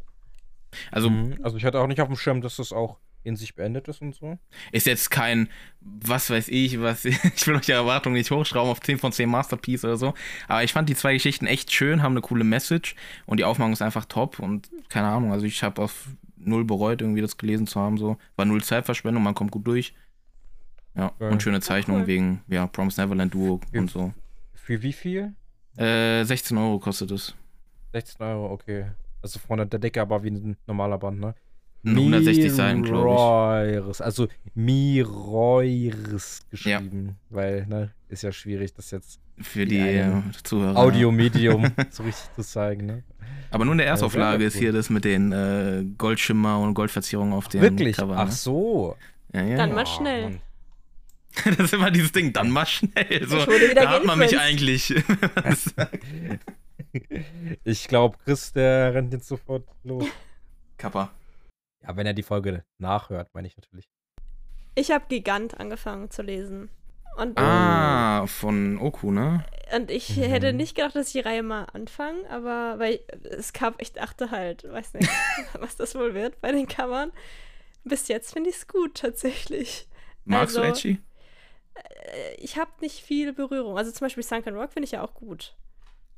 [0.91, 1.37] Also Mhm.
[1.43, 4.01] Also ich hatte auch nicht auf dem Schirm, dass das auch in sich beendet ist
[4.01, 4.37] und so.
[4.71, 5.49] ist jetzt kein,
[5.81, 9.29] was weiß ich, was, ich will euch die Erwartungen nicht hochschrauben auf 10 von 10
[9.29, 10.13] Masterpiece oder so.
[10.47, 12.95] Aber ich fand die zwei Geschichten echt schön, haben eine coole Message
[13.25, 16.07] und die Aufmachung ist einfach top und keine Ahnung, also ich habe auf
[16.37, 18.17] null bereut, irgendwie das gelesen zu haben, so.
[18.37, 19.93] War null Zeitverschwendung, man kommt gut durch.
[20.95, 21.31] Ja, Geil.
[21.31, 22.07] und schöne Zeichnungen Cool.
[22.07, 23.81] wegen, ja, Promise Neverland Duo Ja.
[23.81, 24.13] und so.
[24.53, 25.33] Für wie viel?
[25.75, 27.35] Äh, 16 Euro kostet es.
[27.91, 28.85] 16 Euro, okay.
[29.21, 31.35] Also von der Decke aber wie ein normaler Band, ne?
[31.85, 39.45] 160 Seiten, glaube Miroirs, Also Miroirs geschrieben, weil, ne, ist ja schwierig, das jetzt ich.
[39.47, 40.11] Für die
[40.43, 40.75] Zuhörer.
[40.77, 43.03] Audiomedium so richtig zu zeigen, ne?
[43.51, 46.73] Aber nur in der Ja, Erstauflage sehr ist hier das mit den äh, Goldschimmer und
[46.73, 47.95] Goldverzierungen auf den Wirklich?
[47.95, 48.17] Cover.
[48.17, 48.31] Ach ne?
[48.31, 48.95] so.
[49.33, 49.57] Ja, ja.
[49.57, 50.23] Dann mal Oh, schnell.
[50.23, 50.41] Mann.
[51.45, 53.27] Das ist immer dieses Ding, dann mal schnell.
[53.27, 54.95] So, Ich da hat man mich eigentlich.
[57.63, 60.05] Ich glaube, Chris, der rennt jetzt sofort los.
[60.77, 61.11] Kappa.
[61.83, 63.85] Ja, wenn er die Folge nachhört, meine ich natürlich.
[64.75, 66.69] Ich habe Gigant angefangen zu lesen.
[67.17, 69.43] Und, Ah, von Oku, ne?
[69.75, 70.21] und ich Mhm.
[70.23, 74.29] hätte nicht gedacht, dass ich die Reihe mal anfange, aber weil es gab, ich dachte
[74.29, 75.09] halt, weiß nicht,
[75.59, 77.11] was das wohl wird bei den Covern.
[77.83, 79.87] Bis jetzt finde ich es gut tatsächlich.
[80.25, 80.99] Magst Also- du Edgy?
[81.73, 83.77] Äh, Ich habe nicht viel Berührung.
[83.77, 85.55] Also zum Beispiel Sunken Rock finde ich ja auch gut.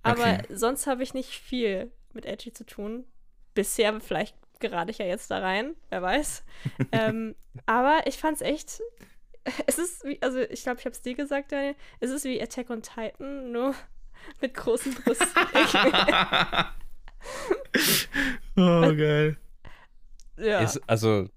[0.04, 0.44] Aber Okay.
[0.50, 3.06] sonst habe ich nicht viel mit Edgy zu tun.
[3.54, 6.44] Bisher, vielleicht gerate ich ja jetzt da rein, wer weiß.
[6.92, 7.36] ähm,
[7.66, 8.82] aber ich fand es echt.
[9.68, 11.76] Es ist wie, also ich glaube, ich habe es dir gesagt, Daniel.
[12.00, 13.74] Es ist wie Attack on Titan, nur
[14.42, 15.28] mit großen Brüsten.
[18.56, 19.38] Oh, geil.
[20.38, 20.62] ja.
[20.62, 21.30] Ist, also,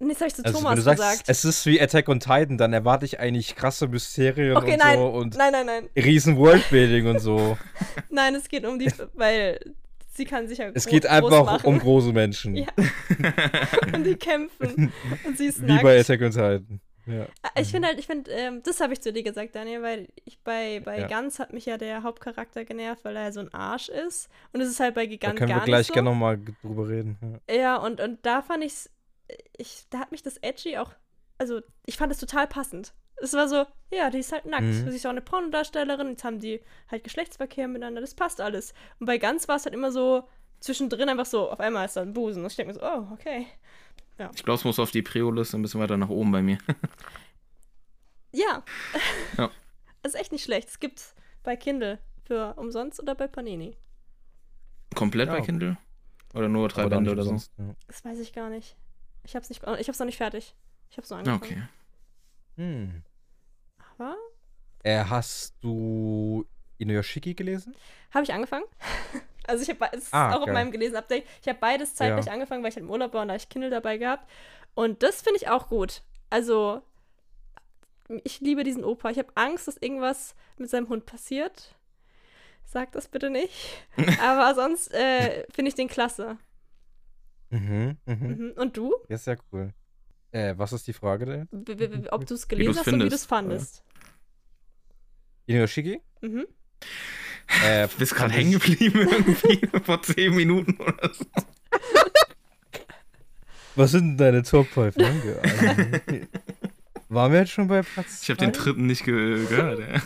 [0.00, 1.24] nee, das habe ich zu also Thomas wenn du sagst, gesagt.
[1.28, 4.98] es ist wie Attack on Titan, dann erwarte ich eigentlich krasse Mysterien Okay, und nein.
[4.98, 5.88] so und nein, nein, nein.
[5.96, 7.56] riesen Worldbuilding und so.
[8.10, 9.60] Nein, es geht um die, weil
[10.12, 12.56] sie kann sich ja Es geht einfach um große Menschen.
[12.56, 12.66] Ja.
[13.94, 14.92] und die kämpfen.
[15.24, 15.82] Und sie ist Wie nackt.
[15.82, 16.80] bei Attack on Titan.
[17.06, 17.26] Ja.
[17.42, 20.08] Ah, Ich finde halt, ich finde, ähm, das habe ich zu dir gesagt, Daniel, weil
[20.24, 21.06] ich bei, bei Ja.
[21.08, 24.28] Ganz hat mich ja der Hauptcharakter genervt, weil er so ein Arsch ist.
[24.52, 25.94] Und es ist halt bei Da Gigant können gar wir gleich so.
[25.94, 27.40] gerne nochmal drüber reden.
[27.48, 27.54] Ja.
[27.54, 28.90] Ja, und, und da fand ich's,
[29.56, 30.92] ich, da hat mich das Edgy auch,
[31.38, 32.92] also ich fand es total passend.
[33.22, 34.64] Es war so, ja, die ist halt nackt.
[34.64, 34.90] Mhm.
[34.90, 36.60] Sie ist auch eine Pornodarstellerin, jetzt haben die
[36.90, 38.72] halt Geschlechtsverkehr miteinander, das passt alles.
[38.98, 40.26] Und bei Ganz war es halt immer so,
[40.60, 42.42] zwischendrin einfach so, auf einmal ist da ein Busen.
[42.42, 43.46] Und ich denke mir so, oh, okay.
[44.34, 46.58] Ich glaube, es muss auf die Prio-Liste ein bisschen weiter nach oben bei mir.
[48.32, 48.62] Ja.
[49.36, 49.50] Ja.
[50.02, 50.68] Das ist echt nicht schlecht.
[50.68, 53.76] Es gibt bei Kindle für umsonst oder bei Panini.
[54.94, 55.36] Komplett Ja.
[55.36, 55.76] bei Kindle?
[56.34, 57.32] Oder nur drei Bände oder so?
[57.32, 57.74] ja.
[57.86, 58.76] Das weiß ich gar nicht.
[59.24, 60.54] Ich hab's nicht, ich hab's noch nicht fertig.
[60.90, 61.42] Ich hab's noch Ah, angefangen.
[61.42, 61.62] Okay.
[62.56, 63.02] Hm.
[63.96, 64.16] Aber
[64.82, 66.46] Äh, hast du
[66.78, 67.74] Inuyashiki gelesen?
[68.12, 68.64] habe ich angefangen.
[69.46, 70.54] Also ich habe es ist Ah, auch auf geil.
[70.54, 71.24] meinem gelesen Update.
[71.42, 72.32] Ich habe beides zeitlich Ja.
[72.32, 74.30] angefangen, weil ich halt im Urlaub war und da hab ich Kindle dabei gehabt.
[74.74, 76.02] Und das finde ich auch gut.
[76.28, 76.82] Also
[78.22, 79.10] ich liebe diesen Opa.
[79.10, 81.74] Ich habe Angst, dass irgendwas mit seinem Hund passiert.
[82.64, 83.52] Sag das bitte nicht.
[84.22, 86.36] Aber sonst äh, finde ich den klasse.
[87.50, 88.16] Mhm, mhm.
[88.28, 88.52] Mhm.
[88.56, 88.94] Und du?
[89.08, 89.72] Ja, sehr cool.
[90.32, 91.48] Äh, was ist die Frage denn?
[92.10, 93.84] Ob du es gelesen hast und wie du es findest, fandest.
[95.46, 96.00] Inuyashiki?
[96.20, 96.46] Mhm.
[97.64, 101.24] Äh, Du bist gerade hängen geblieben irgendwie vor zehn Minuten oder so.
[103.76, 105.32] Was sind denn deine Top 5 Manga?
[105.42, 106.26] Also,
[107.08, 110.00] Waren wir jetzt schon bei Platz Ich habe den dritten nicht ge gehört, ey.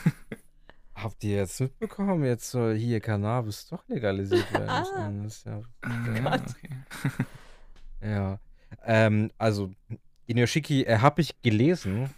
[1.05, 2.25] Habt ihr jetzt mitbekommen?
[2.25, 4.69] Jetzt soll hier Cannabis doch legalisiert werden.
[4.69, 5.11] Ah.
[5.23, 5.63] Das ist ja,
[6.15, 7.25] Ja, okay.
[8.03, 8.39] ja.
[8.85, 9.71] Ähm, also,
[10.27, 12.11] Inuyashiki äh, habe ich gelesen.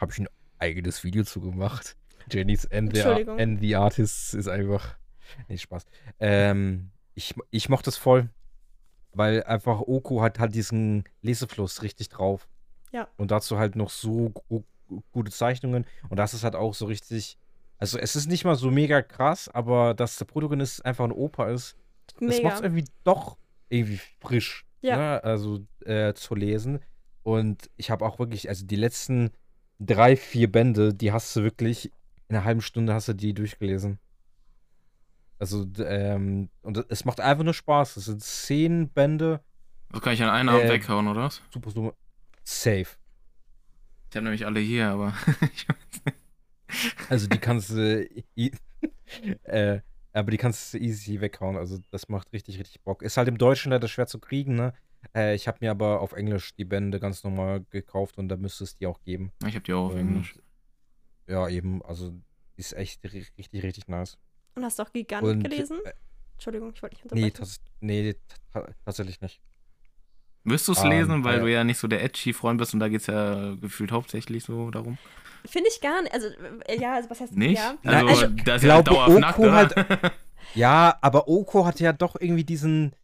[0.00, 0.28] Habe ich ein
[0.58, 1.96] eigenes Video zu gemacht.
[2.30, 4.96] Jenny's and the, and the Artists ist einfach.
[5.48, 5.84] Nee, Spaß.
[6.20, 8.28] Ähm, ich, ich mochte es voll.
[9.12, 12.48] Weil einfach Oku hat halt diesen Lesefluss richtig drauf.
[12.92, 13.08] Ja.
[13.16, 15.86] Und dazu halt noch so gu gu- gute Zeichnungen.
[16.08, 17.38] Und das ist halt auch so richtig.
[17.78, 21.50] Also, es ist nicht mal so mega krass, aber dass der Protagonist einfach ein Opa
[21.50, 22.54] ist, das macht Mega.
[22.54, 23.36] es irgendwie doch
[23.68, 24.64] irgendwie frisch.
[24.82, 24.96] Ja.
[24.96, 25.24] Ne?
[25.24, 26.80] Also äh, zu lesen.
[27.22, 29.30] Und ich habe auch wirklich, also die letzten
[29.80, 31.90] drei, vier Bände, die hast du wirklich
[32.28, 33.98] in einer halben Stunde hast du die durchgelesen.
[35.38, 37.96] Also, ähm, und es macht einfach nur Spaß.
[37.96, 39.40] Es sind zehn Bände,
[39.90, 41.42] Das kann ich an einem Abend Äh, weghauen, oder was?
[41.52, 41.94] super, super
[42.44, 42.86] safe.
[44.10, 45.12] Ich habe nämlich alle hier, aber
[45.54, 45.66] ich
[47.08, 48.52] Also die kannst du, i-
[49.44, 49.80] äh,
[50.12, 51.56] aber die kannst du easy weghauen.
[51.56, 53.02] Also das macht richtig, richtig Bock.
[53.02, 54.72] Ist halt im Deutschen leider schwer zu kriegen, ne?
[55.14, 58.64] Äh, ich habe mir aber auf Englisch die Bände ganz normal gekauft und da müsste
[58.64, 59.32] es die auch geben.
[59.46, 60.38] ich habe die auch auf Und, Englisch.
[61.26, 62.14] Ja, eben, also
[62.56, 64.16] ist echt ri- richtig, richtig nice.
[64.54, 65.78] Und hast du auch Gigant Und, gelesen?
[65.84, 65.92] äh,
[66.34, 67.34] Entschuldigung, ich wollte dich Nee, unterbrechen.
[67.34, 68.14] tats nee
[68.52, 69.40] ta tatsächlich nicht.
[70.44, 71.40] Wirst du es ähm, lesen, weil ja.
[71.42, 74.70] du ja nicht so der Edgy-Freund bist und da geht es ja gefühlt hauptsächlich so
[74.70, 74.98] darum?
[75.46, 76.12] Finde ich gar nicht.
[76.14, 76.28] Also,
[76.66, 77.58] äh, ja, also was heißt Nicht?
[77.58, 77.74] Ja.
[77.84, 80.12] Also, Na, ich da ist ja glaube, dauerhaft nackt, hat-
[80.54, 82.94] Ja, aber Oko hatte ja doch irgendwie diesen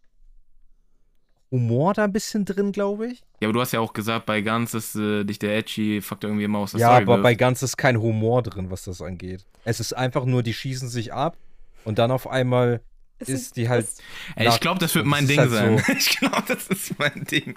[1.51, 3.23] Humor da ein bisschen drin, glaube ich.
[3.41, 6.45] Ja, aber du hast ja auch gesagt, bei Ganz ist äh, dich der Edgy-Faktor irgendwie
[6.45, 7.39] immer aus der Ja, Story aber bei wirft.
[7.41, 9.45] Ganz ist kein Humor drin, was das angeht.
[9.65, 11.37] Es ist einfach nur, die schießen sich ab
[11.85, 12.83] und dann auf einmal
[13.29, 13.85] ist die halt.
[13.87, 13.99] es-
[14.37, 15.79] Ey, ich glaube, das wird mein das Ding halt sein.
[15.79, 17.55] so- Ich glaube, das ist mein Ding.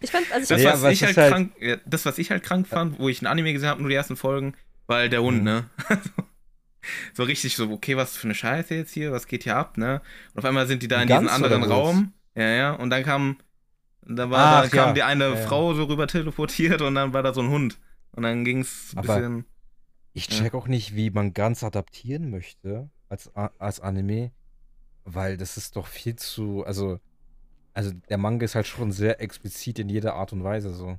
[0.00, 2.18] Ich fand, also ich Das, Ja, was ich es halt halt- krank, ja, das, was
[2.18, 4.54] ich halt krank fand, wo ich ein Anime gesehen habe, nur die ersten Folgen,
[4.86, 5.44] war halt der Hund, Mhm.
[5.44, 5.64] ne?
[7.14, 10.00] so richtig so, okay, was für eine Scheiße jetzt hier, was geht hier ab, ne?
[10.34, 11.62] Und auf einmal sind die da in Ganz diesem anderen?
[11.64, 12.12] Raum.
[12.34, 13.36] Ja, ja, und dann kam,
[14.04, 14.92] da war, Ach, da kam ja.
[14.94, 15.46] die eine Ja, ja.
[15.46, 17.78] Frau so rüber teleportiert und dann war da so ein Hund.
[18.12, 19.44] Und dann ging's ein Aber- bisschen.
[20.14, 20.42] Ich Ja.
[20.42, 24.32] check auch nicht, wie man ganz adaptieren möchte als, als Anime,
[25.04, 26.98] weil das ist doch viel zu, also,
[27.74, 30.98] also der Manga ist halt schon sehr explizit in jeder Art und Weise so.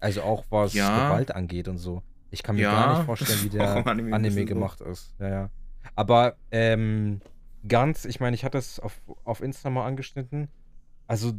[0.00, 1.08] Also auch was Ja.
[1.08, 2.02] Gewalt angeht und so.
[2.30, 4.48] Ich kann mir Ja, gar nicht vorstellen, wie das ist der im Anime Anime, bisschen
[4.48, 4.54] so.
[4.54, 5.14] gemacht ist.
[5.18, 5.50] Ja, ja.
[5.96, 7.20] Aber ähm,
[7.66, 10.48] ganz, ich meine, ich hatte es auf, auf Insta mal angeschnitten.
[11.06, 11.32] Also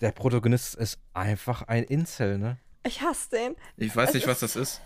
[0.00, 2.58] der Protagonist ist einfach ein Incel, ne?
[2.84, 3.56] ich hasse den.
[3.76, 4.80] Ich weiß Es nicht, was ist- das ist.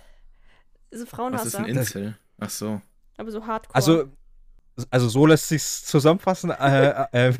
[0.92, 1.58] Diese Was ist Frauenhasser.
[1.58, 2.18] ein Insel?
[2.38, 2.80] Ach so.
[3.18, 3.74] aber so hardcore.
[3.74, 4.08] Also,
[4.90, 6.50] also so lässt sich's zusammenfassen.
[6.50, 7.32] äh, äh,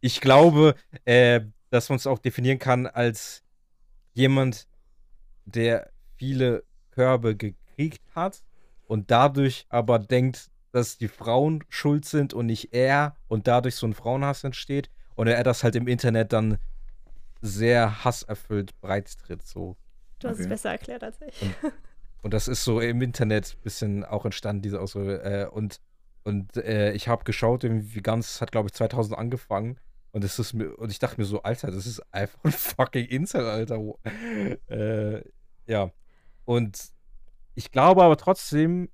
[0.00, 0.74] ich glaube,
[1.04, 1.40] äh,
[1.70, 3.42] dass man es auch definieren kann als
[4.14, 4.66] jemand,
[5.44, 8.42] der viele Körbe gekriegt hat
[8.86, 13.86] und dadurch aber denkt, dass die Frauen schuld sind und nicht er und dadurch so
[13.86, 16.58] ein Frauenhass entsteht und er das halt im Internet dann
[17.40, 19.76] sehr hasserfüllt breitritt so.
[20.18, 20.48] du hast es okay.
[20.48, 21.34] besser erklärt als ich.
[22.22, 25.22] Und das ist so im Internet ein bisschen auch entstanden, diese Ausdrücke.
[25.22, 25.80] Äh, und
[26.26, 29.78] und äh, ich habe geschaut, irgendwie ganz, hat glaube ich 2000 angefangen.
[30.10, 33.04] Und das ist mir, und ich dachte mir so, Alter, das ist einfach ein fucking
[33.06, 33.80] Insel, Alter.
[34.66, 35.22] Äh,
[35.68, 35.92] ja.
[36.44, 36.80] Und
[37.54, 38.88] ich glaube aber trotzdem,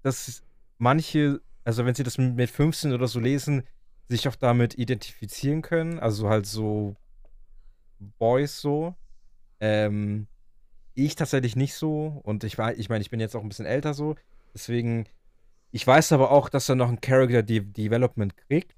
[0.00, 0.42] dass
[0.78, 3.64] manche, also wenn sie das mit 15 oder so lesen,
[4.08, 5.98] sich auch damit identifizieren können.
[5.98, 6.96] Also halt so
[7.98, 8.94] Boys so.
[9.60, 10.26] Ähm,
[10.94, 12.18] ich tatsächlich nicht so.
[12.24, 14.14] Und ich war, ich meine, ich bin jetzt auch ein bisschen älter so.
[14.54, 15.06] Deswegen,
[15.72, 18.76] ich weiß aber auch, dass er noch ein Character De Development kriegt.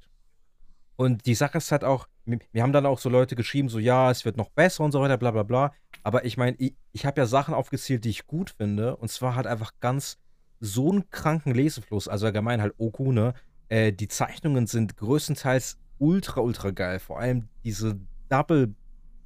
[0.97, 4.11] Und die Sache ist halt auch, mir haben dann auch so Leute geschrieben, so ja,
[4.11, 5.75] es wird noch besser und so weiter, bla bla bla.
[6.05, 8.97] Aber ich meine, ich, ich habe ja Sachen aufgezählt, die ich gut finde.
[8.97, 10.19] Und zwar halt einfach ganz
[10.61, 12.07] so einen kranken Lesefluss.
[12.07, 13.35] Also allgemein halt Okune.
[13.69, 17.01] Äh, die Zeichnungen sind größtenteils ultra, ultra geil.
[17.01, 18.75] Vor allem diese Double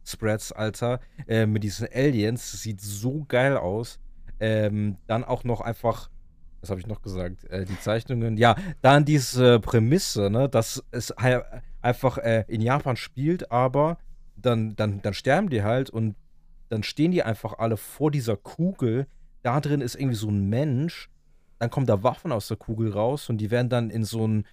[0.04, 2.62] Spreads, Alter, äh, mit diesen Aliens.
[2.62, 3.98] Sieht so geil aus.
[4.40, 6.10] Ähm, dann auch noch einfach,
[6.60, 7.44] was habe ich noch gesagt?
[7.44, 8.36] Äh, die Zeichnungen.
[8.36, 11.12] Ja, dann diese Prämisse, ne, dass es
[11.82, 13.98] einfach äh, in Japan spielt, aber
[14.36, 16.16] dann, dann, dann sterben die halt und
[16.68, 19.06] dann stehen die einfach alle vor dieser Kugel.
[19.42, 21.08] Da drin ist irgendwie so ein Mensch.
[21.58, 24.46] Dann kommen da Waffen aus der Kugel raus und die werden dann in so einen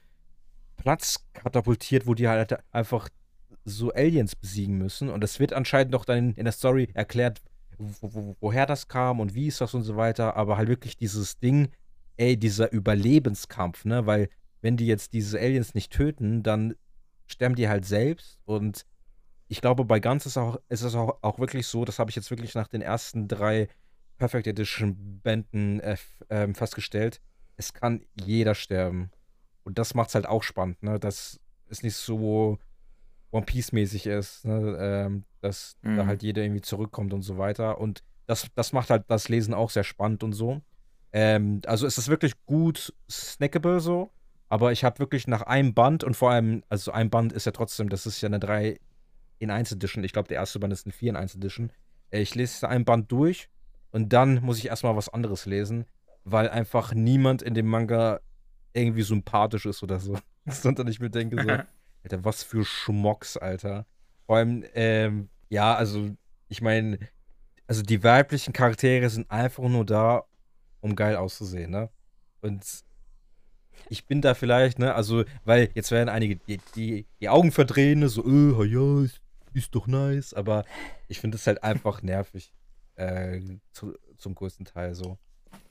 [0.77, 3.09] Platz katapultiert, wo die halt einfach
[3.63, 5.09] so Aliens besiegen müssen.
[5.09, 7.41] Und es wird anscheinend noch dann in der Story erklärt,
[7.77, 10.35] wo, wo, woher das kam und wie ist das und so weiter.
[10.35, 11.69] Aber halt wirklich dieses Ding,
[12.17, 14.05] ey, dieser Überlebenskampf, ne?
[14.05, 14.29] Weil
[14.61, 16.75] wenn die jetzt diese Aliens nicht töten, dann
[17.27, 18.39] sterben die halt selbst.
[18.45, 18.85] Und
[19.47, 22.15] ich glaube, bei Ganz ist, auch, ist es auch, auch wirklich so, das habe ich
[22.15, 23.67] jetzt wirklich nach den ersten drei
[24.17, 25.97] Perfect Edition Bänden äh,
[26.29, 27.21] ähm, festgestellt,
[27.57, 29.11] es kann jeder sterben.
[29.63, 30.99] Und das macht es halt auch spannend, ne?
[30.99, 31.39] Dass
[31.69, 32.59] es nicht so
[33.31, 34.77] One Piece-mäßig ist, ne?
[34.79, 36.05] ähm, dass da Mhm.
[36.07, 37.79] halt jeder irgendwie zurückkommt und so weiter.
[37.79, 40.61] Und das, das macht halt das Lesen auch sehr spannend und so.
[41.15, 44.11] Ähm, also es ist wirklich gut snackable so,
[44.49, 47.53] aber ich habe wirklich nach einem Band und vor allem, also ein Band ist ja
[47.53, 48.77] trotzdem, das ist ja eine 3
[49.39, 50.03] in 1 Edition.
[50.03, 51.71] Ich glaube, der erste Band ist eine 4 in 1 Edition.
[52.11, 53.47] Äh, Ich lese ein Band durch
[53.91, 55.85] und dann muss ich erstmal was anderes lesen,
[56.25, 58.19] weil einfach niemand in dem Manga
[58.73, 60.17] irgendwie sympathisch ist oder so.
[60.47, 61.49] Sondern ich mir denke so,
[62.03, 63.85] Alter, was für Schmocks, Alter.
[64.25, 66.09] Vor allem, ähm, ja, also,
[66.49, 66.99] ich meine,
[67.67, 70.25] also die weiblichen Charaktere sind einfach nur da,
[70.85, 71.89] um geil auszusehen, ne?
[72.41, 72.63] Und
[73.89, 77.99] ich bin da vielleicht, ne, also, weil jetzt werden einige die, die, die Augen verdrehen,
[77.99, 79.19] ne, so, äh, ja, ist,
[79.53, 80.63] ist doch nice, aber
[81.07, 82.53] ich finde es halt einfach nervig,
[82.95, 83.41] äh,
[83.73, 85.17] zu, zum größten Teil so.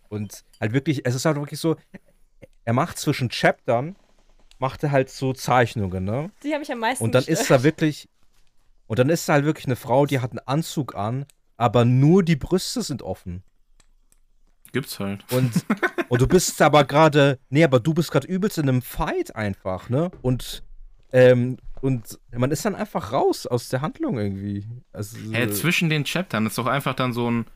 [0.08, 1.76] Und halt wirklich, es ist halt wirklich so,
[2.64, 3.94] er macht zwischen Chaptern,
[4.58, 6.30] macht er halt so Zeichnungen, ne?
[6.42, 7.62] Die habe ich am meisten Und dann ist da gestört.
[7.62, 8.08] wirklich,
[8.88, 11.24] und dann ist da halt wirklich eine Frau, die hat einen Anzug an,
[11.56, 13.44] aber nur die Brüste sind offen.
[14.74, 15.24] Gibt's halt.
[15.30, 15.52] Und,
[16.08, 19.88] und du bist aber gerade, nee, aber du bist gerade übelst in einem Fight einfach,
[19.88, 20.10] ne?
[20.20, 20.64] Und,
[21.12, 24.66] ähm, und man ist dann einfach raus aus der Handlung irgendwie.
[24.92, 27.46] Also, Hä, zwischen den Chaptern ist doch einfach dann so ein.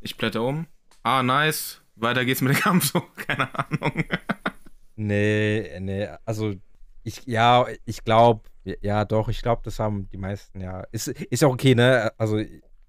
[0.00, 0.66] Ich blätter um.
[1.02, 1.82] Ah, nice.
[1.94, 2.90] Weiter geht's mit dem Kampf.
[2.90, 4.02] So, keine Ahnung.
[4.96, 6.54] nee, nee, also
[7.02, 8.48] ich, ja, ich glaube,
[8.80, 10.84] ja, doch, ich glaube, das haben die meisten, ja.
[10.90, 12.10] Ist, ist ja okay, ne?
[12.16, 12.42] Also.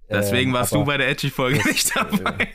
[0.10, 2.47] Deswegen ähm, warst du bei der Edgy-Folge nicht dabei.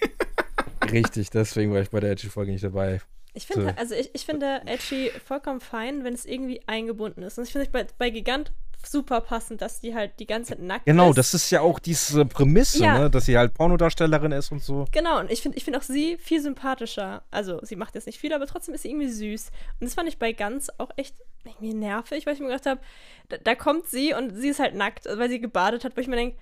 [0.90, 3.00] Richtig, deswegen war ich bei der Edgy-Folge nicht dabei.
[3.34, 3.74] Ich finde, So.
[3.76, 7.36] also ich, ich finde Edgy vollkommen fein, wenn es irgendwie eingebunden ist.
[7.38, 8.52] Und ich finde bei, bei Gigant
[8.84, 11.16] super passend, dass die halt die ganze Zeit nackt Genau, ist.
[11.18, 12.98] das ist ja auch diese Prämisse, Ja.
[12.98, 13.10] ne?
[13.10, 14.86] dass sie halt Pornodarstellerin ist und so.
[14.92, 17.24] Genau, und ich finde ich find auch sie viel sympathischer.
[17.30, 19.50] Also, sie macht jetzt nicht viel, aber trotzdem ist sie irgendwie süß.
[19.80, 22.80] Und das fand ich bei Ganz auch echt irgendwie nervig, weil ich mir gedacht habe,
[23.28, 26.06] da, da kommt sie und sie ist halt nackt, weil sie gebadet hat, wo ich
[26.08, 26.36] mir denke,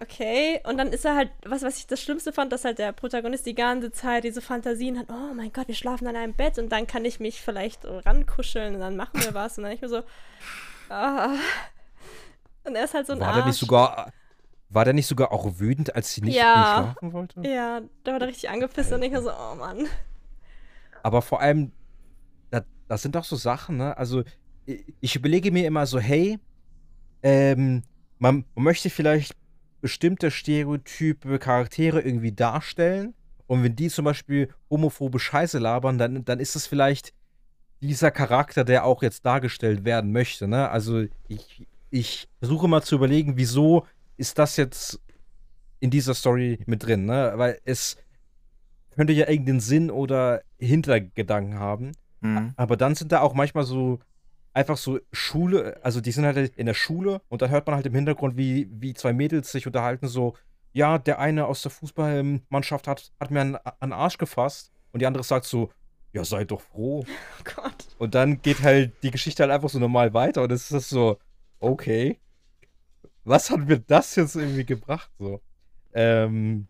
[0.00, 0.60] okay.
[0.64, 3.46] Und dann ist er halt, was, was ich das Schlimmste fand, dass halt der Protagonist
[3.46, 6.70] die ganze Zeit diese Fantasien hat, oh mein Gott, wir schlafen an einem Bett und
[6.70, 9.58] dann kann ich mich vielleicht rankuscheln und dann machen wir was.
[9.58, 10.02] Und dann ich mir so,
[10.88, 11.30] ah.
[12.64, 13.36] Und er ist halt so ein War Arsch.
[13.38, 14.12] der nicht sogar,
[14.70, 16.94] war der nicht sogar auch wütend, als sie nicht Ja.
[16.94, 17.40] schlafen wollte?
[17.46, 19.86] Ja, da war der richtig angepisst und ich mir so, oh Mann.
[21.02, 21.70] Aber vor allem,
[22.50, 23.96] da, das sind doch so Sachen, ne?
[23.98, 24.24] Also,
[24.64, 26.38] ich, ich überlege mir immer so, hey,
[27.22, 27.82] ähm,
[28.18, 29.34] man, man möchte vielleicht
[29.84, 33.12] bestimmte Stereotype Charaktere irgendwie darstellen.
[33.46, 37.12] Und wenn die zum Beispiel homophobe Scheiße labern, dann, dann ist es vielleicht
[37.82, 40.70] dieser Charakter, der auch jetzt dargestellt werden möchte, ne?
[40.70, 45.00] Also, ich, ich versuche mal zu überlegen, wieso ist das jetzt
[45.80, 47.34] in dieser Story mit drin, ne?
[47.36, 47.98] Weil es
[48.96, 51.92] könnte ja irgendeinen Sinn oder Hintergedanken haben.
[52.22, 52.54] Mhm.
[52.56, 53.98] Aber dann sind da auch manchmal so
[54.54, 57.86] einfach so Schule, also die sind halt in der Schule und dann hört man halt
[57.86, 60.34] im Hintergrund, wie, wie zwei Mädels sich unterhalten, so,
[60.72, 65.24] ja, der eine aus der Fußballmannschaft hat, hat mir den Arsch gefasst und die andere
[65.24, 65.70] sagt so,
[66.12, 67.04] ja, sei doch froh.
[67.40, 67.86] Oh Gott.
[67.98, 71.18] Und dann geht halt die Geschichte halt einfach so normal weiter und es ist so,
[71.58, 72.20] okay,
[73.24, 75.10] was hat mir das jetzt irgendwie gebracht?
[75.18, 75.40] So.
[75.92, 76.68] Ähm,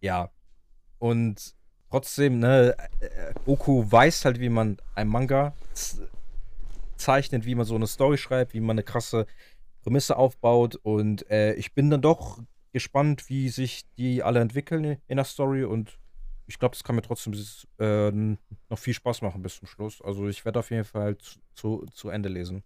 [0.00, 0.30] ja.
[0.98, 1.54] Und
[1.90, 5.54] trotzdem, ne, äh, Oku weiß halt, wie man ein Manga
[7.02, 9.26] zeichnet, wie man so eine Story schreibt, wie man eine krasse
[9.82, 10.76] Prämisse aufbaut.
[10.76, 12.38] Und äh, ich bin dann doch
[12.72, 15.98] gespannt, wie sich die alle entwickeln in der Story und
[16.46, 17.32] ich glaube, das kann mir trotzdem
[17.78, 18.10] äh,
[18.68, 20.02] noch viel Spaß machen bis zum Schluss.
[20.02, 22.62] Also ich werde auf jeden Fall zu, zu, zu Ende lesen.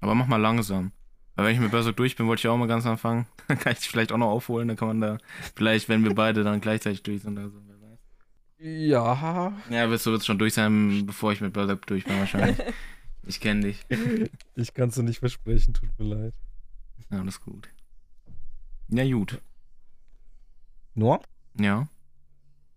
[0.00, 0.92] Aber mach mal langsam.
[1.36, 3.26] Weil wenn ich mit Berserk durch bin, wollte ich auch mal ganz anfangen.
[3.48, 4.68] Dann kann ich dich vielleicht auch noch aufholen.
[4.68, 5.18] Dann kann man da
[5.54, 7.98] vielleicht, wenn wir beide dann gleichzeitig durch sind oder so, wer weiß.
[8.58, 9.52] Ja.
[9.70, 12.58] Ja, wirst du wird's schon durch sein, bevor ich mit Berserk durch bin wahrscheinlich.
[13.26, 13.86] ich kenne dich.
[14.56, 16.34] Ich kann es dir nicht versprechen, tut mir leid.
[17.10, 17.68] Ja, alles gut.
[18.88, 19.40] Ja, gut.
[20.94, 21.20] Nur?
[21.58, 21.88] Ja.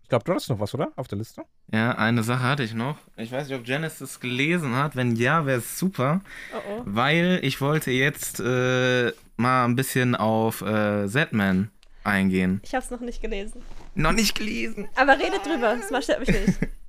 [0.02, 0.92] Ich glaube, du hast noch was, oder?
[0.96, 1.44] Auf der Liste?
[1.72, 2.98] Ja, eine Sache hatte ich noch.
[3.16, 4.96] Ich weiß nicht, ob Janice das gelesen hat.
[4.96, 6.20] Wenn ja, wäre es super.
[6.54, 6.82] Oh oh.
[6.84, 11.70] Weil ich wollte jetzt äh, mal ein bisschen auf äh, Z-Man
[12.04, 12.60] eingehen.
[12.62, 13.62] Ich hab's noch nicht gelesen.
[13.94, 14.88] Noch nicht gelesen.
[14.94, 16.58] Aber redet drüber, das macht mich nicht.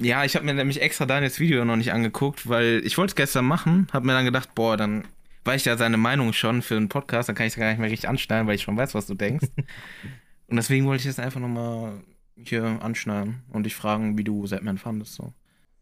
[0.00, 3.16] Ja, ich habe mir nämlich extra Daniels Video noch nicht angeguckt, weil ich wollte es
[3.16, 5.04] gestern machen, habe mir dann gedacht, boah, dann
[5.44, 7.78] weiß ich ja seine Meinung schon für einen Podcast, dann kann ich es gar nicht
[7.78, 9.48] mehr richtig anschneiden, weil ich schon weiß, was du denkst.
[10.46, 12.00] Und deswegen wollte ich jetzt einfach nochmal
[12.36, 15.14] hier anschneiden und dich fragen, wie du Setman fandest.
[15.14, 15.34] So.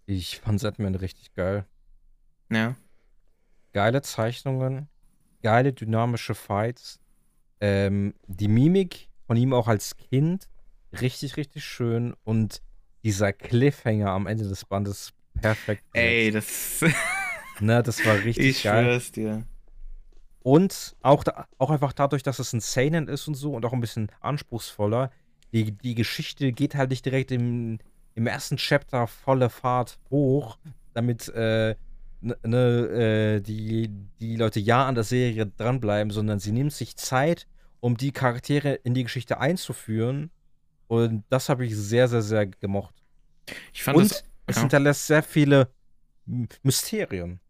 [0.06, 1.66] Ich fand Setman richtig geil.
[2.50, 2.74] Ja.
[3.72, 4.88] Geile Zeichnungen,
[5.42, 6.98] geile dynamische Fights.
[7.60, 10.48] Ähm, die Mimik von ihm auch als Kind
[11.00, 12.14] richtig, richtig schön.
[12.24, 12.62] Und
[13.06, 15.84] dieser Cliffhanger am Ende des Bandes perfekt.
[15.92, 16.84] Ey, das.
[17.58, 18.84] Ne, das war richtig ich geil.
[18.84, 19.46] schwör's dir.
[20.42, 23.72] Und auch, da, auch einfach dadurch, dass es ein Seinen ist und so und auch
[23.72, 25.10] ein bisschen anspruchsvoller,
[25.54, 27.78] die, die Geschichte geht halt nicht direkt im,
[28.14, 30.58] im ersten Chapter volle Fahrt hoch,
[30.92, 31.76] damit äh,
[32.20, 33.88] ne, ne, äh, die,
[34.20, 37.46] die Leute ja an der Serie dranbleiben, sondern sie nimmt sich Zeit,
[37.80, 40.30] um die Charaktere in die Geschichte einzuführen.
[40.88, 42.94] Und das habe ich sehr, sehr, sehr gemocht.
[43.72, 44.24] Ich fand Und das.
[44.46, 44.62] es ja.
[44.62, 45.68] hinterlässt sehr viele
[46.62, 47.40] Mysterien.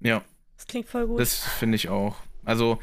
[0.00, 0.22] Ja,
[0.56, 1.20] Das klingt voll gut.
[1.20, 2.16] das finde ich auch.
[2.44, 2.78] Also,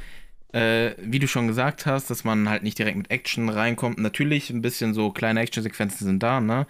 [0.53, 3.97] äh, wie du schon gesagt hast, dass man halt nicht direkt mit Action reinkommt.
[3.97, 6.67] Natürlich, ein bisschen so kleine Actionsequenzen sind da, ne?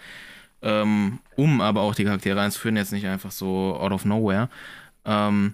[0.62, 4.50] Ähm, um aber auch die Charaktere einzuführen, jetzt nicht einfach so out of nowhere.
[5.06, 5.54] Ähm,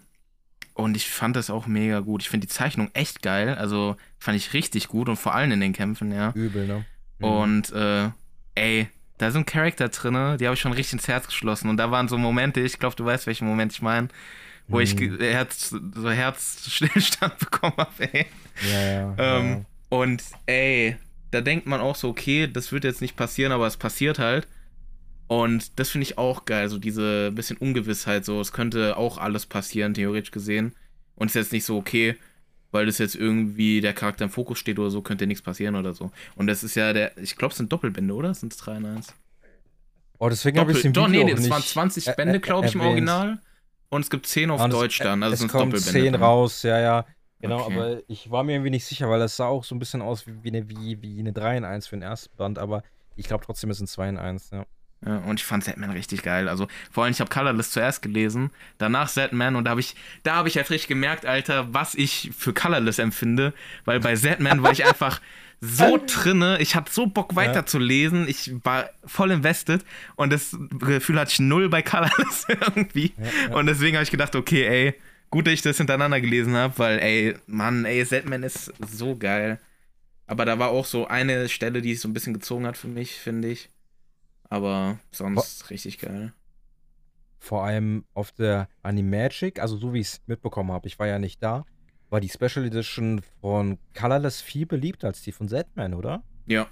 [0.75, 2.21] und ich fand das auch mega gut.
[2.23, 3.55] Ich finde die Zeichnung echt geil.
[3.55, 6.31] Also fand ich richtig gut und vor allem in den Kämpfen, ja.
[6.33, 6.85] Übel, ne?
[7.21, 8.09] Und äh,
[8.55, 11.69] ey, da sind Charakter drinne, die habe ich schon richtig ins Herz geschlossen.
[11.69, 14.09] Und da waren so Momente, ich glaube, du weißt, welchen Moment ich meine,
[14.69, 14.97] wo ich Mhm.
[14.97, 18.27] ge- Herz, so Herzstillstand bekommen habe, ey.
[18.59, 19.17] Ja, ja.
[19.17, 19.65] Ähm, ja.
[19.89, 20.97] Und ey,
[21.31, 24.47] da denkt man auch so, okay, das wird jetzt nicht passieren, aber es passiert halt.
[25.27, 29.45] Und das finde ich auch geil, so diese bisschen Ungewissheit, so es könnte auch alles
[29.45, 30.75] passieren, theoretisch gesehen.
[31.15, 32.15] Und es ist jetzt nicht so, okay,
[32.73, 35.93] weil das jetzt irgendwie der Charakter im Fokus steht oder so, könnte nichts passieren oder
[35.93, 36.11] so.
[36.35, 38.33] Und das ist ja der, ich glaube, es sind Doppelbände, oder?
[38.33, 39.13] Sind es 3 in 1?
[40.19, 42.39] Oh, deswegen habe ich den doch, Video nee, auch es waren nicht 20 er- Bände,
[42.39, 42.81] glaube ich, im.
[42.81, 43.39] Original.
[43.89, 45.99] Und es gibt 10 auf das- Deutsch dann, also es sind kommen Doppelbände.
[46.01, 46.21] 10 drin.
[46.21, 47.05] raus, ja, ja.
[47.39, 47.73] Genau, Okay.
[47.75, 50.25] aber ich war mir irgendwie nicht sicher, weil das sah auch so ein bisschen aus
[50.25, 52.83] wie, wie, eine, wie, wie eine 3 in 1 für den ersten Band, aber
[53.17, 54.65] ich glaube trotzdem, es sind 2 in 1, ja.
[55.05, 56.47] Ja, und ich fand Setman richtig geil.
[56.47, 60.35] Also vor allem, ich habe Colorless zuerst gelesen, danach Setman und da habe ich, da
[60.35, 63.53] habe ich halt richtig gemerkt, Alter, was ich für Colorless empfinde,
[63.85, 65.19] weil bei Setman war ich einfach
[65.59, 69.83] so drinne, ich hatte so Bock weiterzulesen, ich war voll invested
[70.15, 73.13] und das Gefühl hatte ich null bei Colorless irgendwie.
[73.17, 73.55] Ja, ja.
[73.55, 74.93] Und deswegen habe ich gedacht, okay, ey,
[75.29, 79.59] gut, dass ich das hintereinander gelesen habe, weil, ey, Mann, ey, Setman ist so geil.
[80.27, 82.87] Aber da war auch so eine Stelle, die es so ein bisschen gezogen hat für
[82.87, 83.69] mich, finde ich.
[84.53, 86.31] Aber sonst richtig geil.
[87.39, 91.17] Vor allem auf der Animagic, also so wie ich es mitbekommen habe, ich war ja
[91.17, 91.65] nicht da,
[92.11, 96.21] war die Special Edition von Colorless viel beliebter als die von Zetman, oder?
[96.45, 96.67] Ja.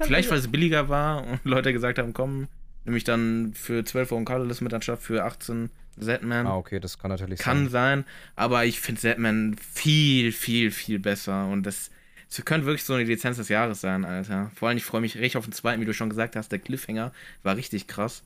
[0.00, 2.48] Vielleicht, weil es billiger war und Leute gesagt haben, komm,
[2.86, 5.68] nehme ich dann für 12 Euro Colorless mit anstatt für 18
[6.00, 6.46] Zetman.
[6.46, 7.98] Ah, okay, das kann natürlich Kann sein.
[7.98, 11.90] sein, aber ich finde Zetman viel, viel, viel besser und das,
[12.28, 14.50] das könnte wirklich so eine Lizenz des Jahres sein, Alter.
[14.54, 16.58] Vor allem, ich freue mich richtig auf den zweiten, wie du schon gesagt hast, der
[16.58, 17.12] Cliffhanger
[17.42, 18.22] war richtig krass.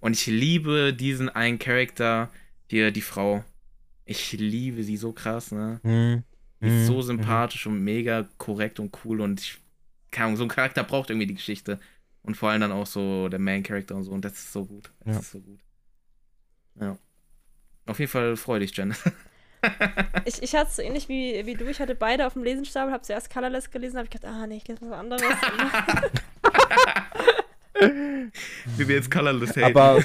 [0.00, 2.30] Und ich liebe diesen einen Charakter,
[2.70, 3.44] hier, die Frau.
[4.04, 5.80] Ich liebe sie so krass, ne?
[5.82, 6.24] Hm.
[6.60, 7.02] Die ist Mhm, so mhm.
[7.02, 9.58] sympathisch und mega korrekt und cool und ich,
[10.10, 11.78] keine Ahnung, so ein Charakter braucht irgendwie die Geschichte.
[12.22, 14.66] Und vor allem dann auch so der Main Character und so und das ist so
[14.66, 14.90] gut.
[15.04, 15.20] Das Ja.
[15.20, 15.60] ist so gut.
[16.80, 16.98] Ja.
[17.86, 18.94] Auf jeden Fall freu dich, Jen.
[20.24, 21.66] Ich, ich hatte es so ähnlich wie, wie du.
[21.66, 24.56] Ich hatte beide auf dem Lesenstapel, habe zuerst Colorless gelesen, habe ich gedacht, ah nee,
[24.58, 25.22] ich lese was anderes.
[28.76, 29.64] Wie wir jetzt Colorless haten.
[29.76, 30.02] Aber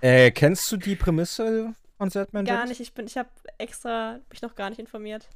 [0.00, 2.44] äh, kennst du die Prämisse von Zetman?
[2.44, 2.80] gar nicht.
[2.80, 3.28] Ich bin, ich habe
[3.58, 5.28] extra mich noch gar nicht informiert.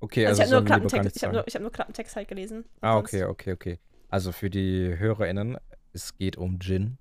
[0.00, 2.28] Okay, Also, also, ich habe nur, Klappentext- ich hab nur, ich hab nur Klappentext halt
[2.28, 2.64] gelesen.
[2.82, 3.78] Ah, Sonst- okay, okay, okay.
[4.10, 5.56] Also für die HörerInnen,
[5.92, 6.98] es geht um Jin.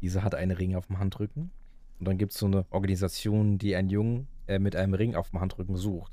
[0.00, 1.50] Diese hat einen Ring auf dem Handrücken.
[1.98, 5.30] Und dann gibt es so eine Organisation, die einen Jungen äh, mit einem Ring auf
[5.30, 6.12] dem Handrücken sucht.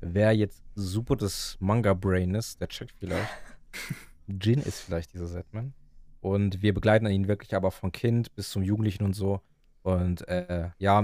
[0.00, 3.28] Wer jetzt super das Manga-Brain ist, der checkt vielleicht.
[4.26, 5.74] Jin ist vielleicht dieser Setman.
[6.20, 9.40] Und wir begleiten ihn wirklich aber von Kind bis zum Jugendlichen und so.
[9.82, 10.98] Und äh, ja,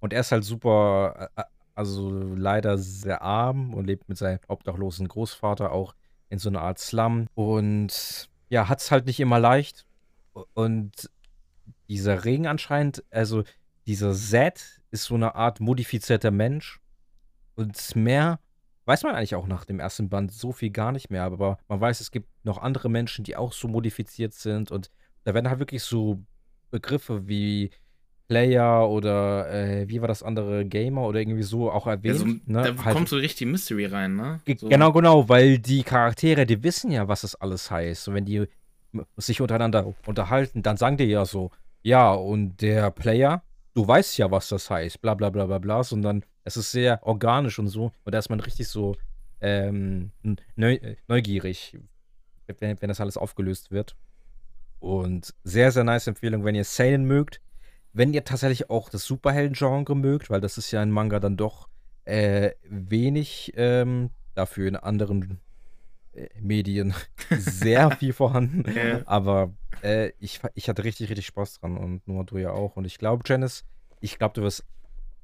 [0.00, 1.44] und er ist halt super, äh,
[1.74, 5.94] also leider sehr arm und lebt mit seinem obdachlosen Großvater auch
[6.28, 7.26] in so einer Art Slum.
[7.34, 9.86] Und ja, hat es halt nicht immer leicht.
[10.52, 11.10] Und
[11.88, 13.44] dieser Ring anscheinend, also
[13.86, 16.80] dieser Z ist so eine Art modifizierter Mensch.
[17.56, 18.40] Und mehr
[18.86, 21.22] weiß man eigentlich auch nach dem ersten Band so viel gar nicht mehr.
[21.24, 24.70] Aber man weiß, es gibt noch andere Menschen, die auch so modifiziert sind.
[24.70, 24.90] Und
[25.24, 26.22] da werden halt wirklich so
[26.70, 27.70] Begriffe wie
[28.26, 32.16] Player oder äh, wie war das andere, Gamer oder irgendwie so auch erwähnt.
[32.18, 32.40] so, ne?
[32.46, 34.40] da Halt- kommt so richtig Mystery rein, ne?
[34.56, 34.68] So.
[34.68, 38.08] Genau, genau, weil die Charaktere, die wissen ja, was das alles heißt.
[38.08, 38.46] Und wenn die
[39.18, 41.50] sich untereinander unterhalten, dann sagen die ja so,
[41.84, 43.42] ja, und der Player,
[43.74, 47.06] du weißt ja, was das heißt, bla bla bla bla bla, sondern es ist sehr
[47.06, 47.92] organisch und so.
[48.04, 48.96] Und da ist man richtig so
[49.42, 50.10] ähm,
[50.56, 51.78] äh, neugierig,
[52.58, 53.96] wenn, wenn das alles aufgelöst wird.
[54.80, 57.42] Und sehr, sehr nice Empfehlung, wenn ihr Seinen mögt.
[57.92, 61.68] Wenn ihr tatsächlich auch das Superhelden-Genre mögt, weil das ist ja in Manga dann doch
[62.06, 65.40] äh, wenig, ähm, dafür in anderen
[66.40, 66.94] Medien
[67.30, 68.64] sehr viel vorhanden.
[68.74, 69.02] Ja.
[69.06, 69.52] Aber
[69.82, 72.76] äh, ich, ich hatte richtig, richtig Spaß dran und nur du ja auch.
[72.76, 73.64] Und ich glaube, Janice,
[74.00, 74.64] ich glaube, du wirst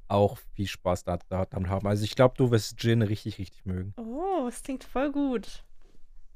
[0.07, 1.87] auch viel Spaß da, da, damit haben.
[1.87, 3.93] Also ich glaube, du wirst Jin richtig, richtig mögen.
[3.97, 5.63] Oh, es klingt voll gut.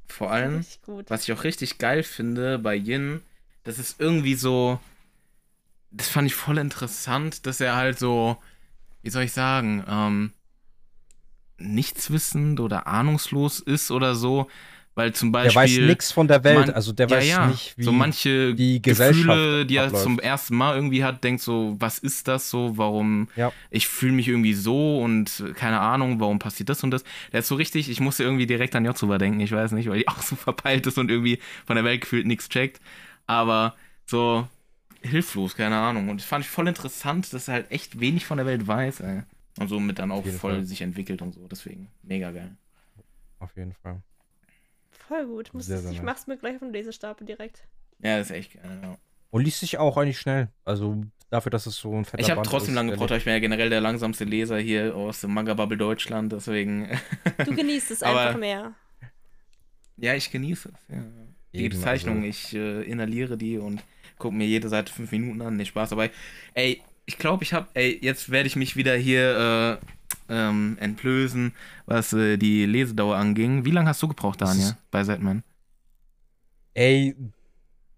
[0.08, 1.10] Vor allem, Richtig gut.
[1.10, 3.22] was ich auch richtig geil finde bei Yin,
[3.64, 4.80] das ist irgendwie so,
[5.92, 8.38] das fand ich voll interessant, dass er halt so,
[9.02, 10.32] wie soll ich sagen, ähm,
[11.58, 14.48] nichtswissend oder ahnungslos ist oder so,
[14.98, 15.56] weil zum Der Beispiel.
[15.62, 18.54] weiß nichts von der Welt, man- also der ja, weiß ja, nicht, wie so manche
[18.56, 20.04] die Gesellschaft Gefühle, die er abläuft.
[20.04, 23.52] zum ersten Mal irgendwie hat, denkt so, was ist das so, warum Ja.
[23.72, 27.04] ich fühle mich irgendwie so und keine Ahnung, warum passiert das und das.
[27.34, 30.00] Der ist so richtig, ich musste irgendwie direkt an Jotsuba denken, ich weiß nicht, weil
[30.00, 32.80] die auch so verpeilt ist und irgendwie von der Welt gefühlt nichts checkt,
[33.28, 33.76] aber
[34.06, 34.48] so
[35.02, 36.08] hilflos, keine Ahnung.
[36.10, 39.02] Und das fand ich voll interessant, dass er halt echt wenig von der Welt weiß,
[39.02, 39.24] ey.
[39.60, 40.66] Und somit dann auch voll Fall.
[40.66, 42.52] sich entwickelt und so, deswegen mega geil.
[43.40, 44.02] Auf jeden Fall.
[44.92, 45.54] Voll gut.
[45.54, 47.68] Muss Sehr, es- sehr ich mach's mir gleich auf den Lesestapel direkt.
[48.00, 48.98] Ja, das ist echt geil, ja.
[49.32, 50.50] Und liest sich auch eigentlich schnell.
[50.66, 53.24] Also dafür, dass es so ein fetter Ich habe trotzdem ist, lange gebraucht, aber ich
[53.26, 56.90] bin ja generell der langsamste Leser hier aus dem Manga-Bubble Deutschland, deswegen.
[57.46, 58.74] Du genießt es Aber- einfach mehr.
[59.98, 60.96] ja, ich genieße es.
[60.96, 61.04] Ja.
[61.52, 63.82] Jede Zeichnung, also- ich äh, inhaliere die und
[64.18, 65.56] gucke mir jede Seite fünf Minuten an.
[65.58, 66.12] Nee, Spaß dabei.
[66.54, 69.80] Ey, ich glaube, ich habe, ey, jetzt werde ich mich wieder hier
[70.30, 71.54] äh, ähm, entblößen,
[71.86, 73.66] was äh, die Lesedauer anging.
[73.66, 75.44] Wie lange hast du gebraucht, Daniel, bei Setman?
[76.74, 77.16] Ey,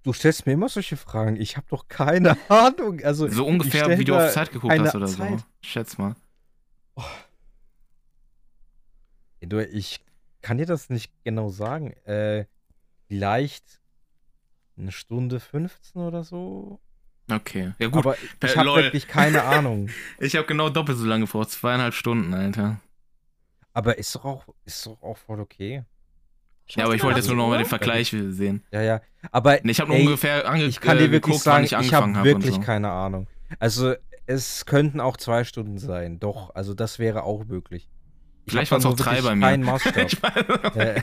[0.03, 1.36] du stellst mir immer solche Fragen.
[1.39, 3.01] Ich habe doch keine Ahnung.
[3.03, 5.39] Also So ungefähr, wie du auf Zeit geguckt hast oder Zeit.
[5.39, 5.45] so.
[5.62, 6.16] Schätz mal.
[9.41, 10.03] Du, ich
[10.41, 11.91] kann dir das nicht genau sagen.
[12.05, 12.45] Äh,
[13.08, 13.80] vielleicht
[14.78, 16.80] eine Stunde 15 oder so.
[17.30, 17.73] Okay.
[17.80, 18.05] Ja, gut.
[18.05, 18.84] Aber Äh, ich habe lol.
[18.84, 19.89] wirklich keine Ahnung.
[20.19, 21.47] Ich habe genau doppelt so lange vor.
[21.47, 22.80] Zweieinhalb Stunden, Alter.
[23.73, 25.84] Aber ist doch auch, ist doch auch voll okay.
[26.69, 28.63] Ja, aber ich wollte jetzt nur noch mal den Vergleich sehen.
[28.71, 29.01] Ja, ja.
[29.32, 31.71] Aber Ich habe nur ey, ungefähr ange ich kann äh, dir wirklich geguckt, sagen, ich
[31.71, 32.61] ich, angefangen habe habe wirklich so.
[32.61, 33.28] keine Ahnung.
[33.59, 33.93] Also
[34.25, 36.19] es könnten auch zwei Stunden sein.
[36.19, 37.88] Doch, also das wäre auch möglich.
[38.48, 39.45] Ich Vielleicht waren es auch drei bei mir.
[40.08, 41.02] Ich, weiß, äh,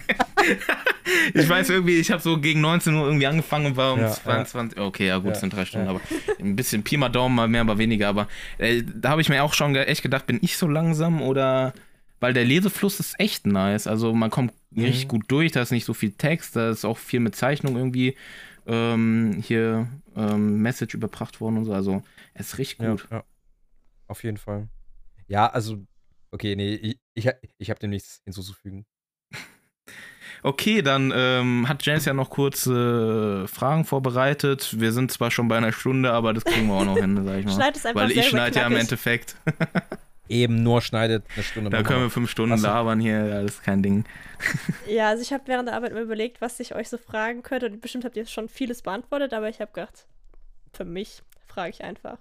[1.34, 4.10] ich weiß irgendwie, ich habe so gegen 19 Uhr irgendwie angefangen und war um Ja,
[4.10, 4.78] 22.
[4.78, 5.92] Okay, ja gut, Ja, es sind drei Stunden, ja.
[5.92, 6.00] aber
[6.40, 8.08] ein bisschen Pi mal Daumen, mal mehr, aber weniger.
[8.08, 8.28] Aber
[8.58, 11.74] äh, da habe ich mir auch schon echt gedacht, bin ich so langsam oder.
[12.20, 13.86] Weil der Lesefluss ist echt nice.
[13.86, 14.84] Also man kommt Mhm.
[14.84, 17.76] richtig gut durch, da ist nicht so viel Text, da ist auch viel mit Zeichnung
[17.76, 18.16] irgendwie
[18.66, 19.86] ähm, hier
[20.16, 21.72] ähm, Message überbracht worden und so.
[21.72, 23.06] Also es ist richtig ja, gut.
[23.10, 23.22] ja.
[24.08, 24.68] Auf jeden Fall.
[25.28, 25.78] Ja, also,
[26.34, 28.84] okay, nee, ich, ich, ich habe dem nichts hinzuzufügen.
[30.42, 34.78] Okay, dann ähm, hat Janice ja noch kurze Fragen vorbereitet.
[34.78, 37.38] Wir sind zwar schon bei einer Stunde, aber das kriegen wir auch noch hin, sag
[37.38, 37.52] ich mal.
[37.54, 38.76] Schneid es einfach Weil ich schneide ja im.
[38.76, 39.36] Endeffekt.
[40.28, 41.70] Eben nur schneidet eine Stunde.
[41.70, 42.10] Da können wir.
[42.10, 44.04] fünf Stunden du- labern hier, ja, das ist kein Ding.
[44.86, 47.66] Ja, also ich habe während der Arbeit mir überlegt, was ich euch so fragen könnte.
[47.66, 50.06] Und bestimmt habt ihr schon vieles beantwortet, aber ich habe gedacht,
[50.74, 52.18] für mich frage ich einfach.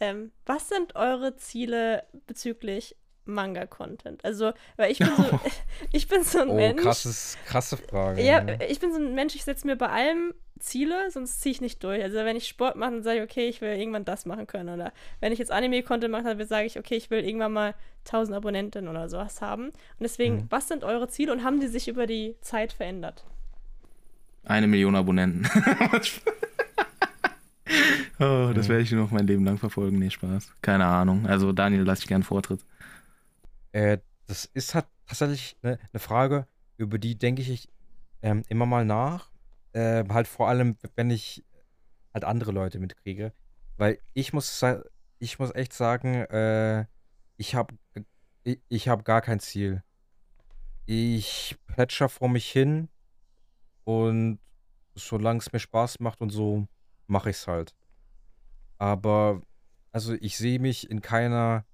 [0.00, 4.24] Ähm, was sind eure Ziele bezüglich Manga-Content?
[4.24, 5.40] Also, weil ich bin so,
[5.92, 6.82] ich bin so ein Oh, Mensch.
[6.82, 8.22] krasses, krasse Frage.
[8.22, 8.58] Ja, ne?
[8.68, 11.82] ich bin so ein Mensch, ich setze mir bei allem Ziele, sonst ziehe ich nicht
[11.82, 12.00] durch.
[12.02, 14.68] Also wenn ich Sport mache, dann sage ich, okay, ich will irgendwann das machen können.
[14.72, 17.74] Oder wenn ich jetzt Anime-Content mache, dann sage ich, okay, ich will irgendwann mal
[18.06, 19.66] 1000 Abonnenten oder sowas haben.
[19.68, 20.46] Und deswegen, Mhm.
[20.50, 23.24] was sind eure Ziele und haben die sich über die Zeit verändert?
[24.44, 25.48] Eine Million Abonnenten.
[28.20, 29.98] oh, das werde ich noch mein Leben lang verfolgen.
[29.98, 30.52] Nee, Spaß.
[30.62, 31.26] Keine Ahnung.
[31.26, 32.60] Also Daniel, lass ich gern Vortritt.
[33.72, 36.46] Äh, das ist halt tatsächlich eine ne Frage,
[36.76, 37.68] über die denke ich
[38.22, 39.30] ähm, immer mal nach.
[39.72, 41.44] Äh, halt vor allem, wenn ich
[42.14, 43.32] halt andere Leute mitkriege.
[43.76, 44.64] Weil ich muss,
[45.18, 46.86] ich muss echt sagen, äh,
[47.36, 47.74] ich habe
[48.44, 49.82] ich, ich hab gar kein Ziel.
[50.86, 52.88] Ich plätscher vor mich hin
[53.84, 54.38] und
[54.94, 56.66] solange es mir Spaß macht und so,
[57.06, 57.74] mache ich es halt.
[58.78, 59.42] Aber,
[59.92, 61.64] also ich sehe mich in keiner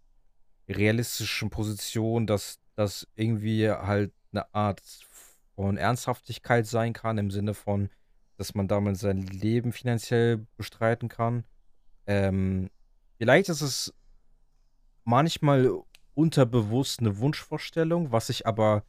[0.68, 4.82] realistischen Position, dass das irgendwie halt eine Art
[5.54, 7.90] von Ernsthaftigkeit sein kann, im Sinne von,
[8.36, 11.44] dass man damit sein Leben finanziell bestreiten kann.
[12.06, 12.70] Ähm,
[13.16, 13.92] vielleicht ist es
[15.04, 15.72] manchmal
[16.14, 18.84] unterbewusst eine Wunschvorstellung, was ich aber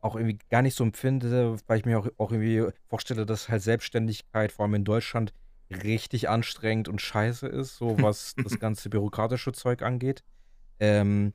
[0.00, 3.62] auch irgendwie gar nicht so empfinde, weil ich mir auch, auch irgendwie vorstelle, dass halt
[3.62, 5.32] Selbstständigkeit, vor allem in Deutschland,
[5.70, 10.22] richtig anstrengend und scheiße ist, so was das ganze bürokratische Zeug angeht.
[10.80, 11.34] Ähm,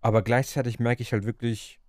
[0.00, 1.80] aber gleichzeitig merke ich halt wirklich,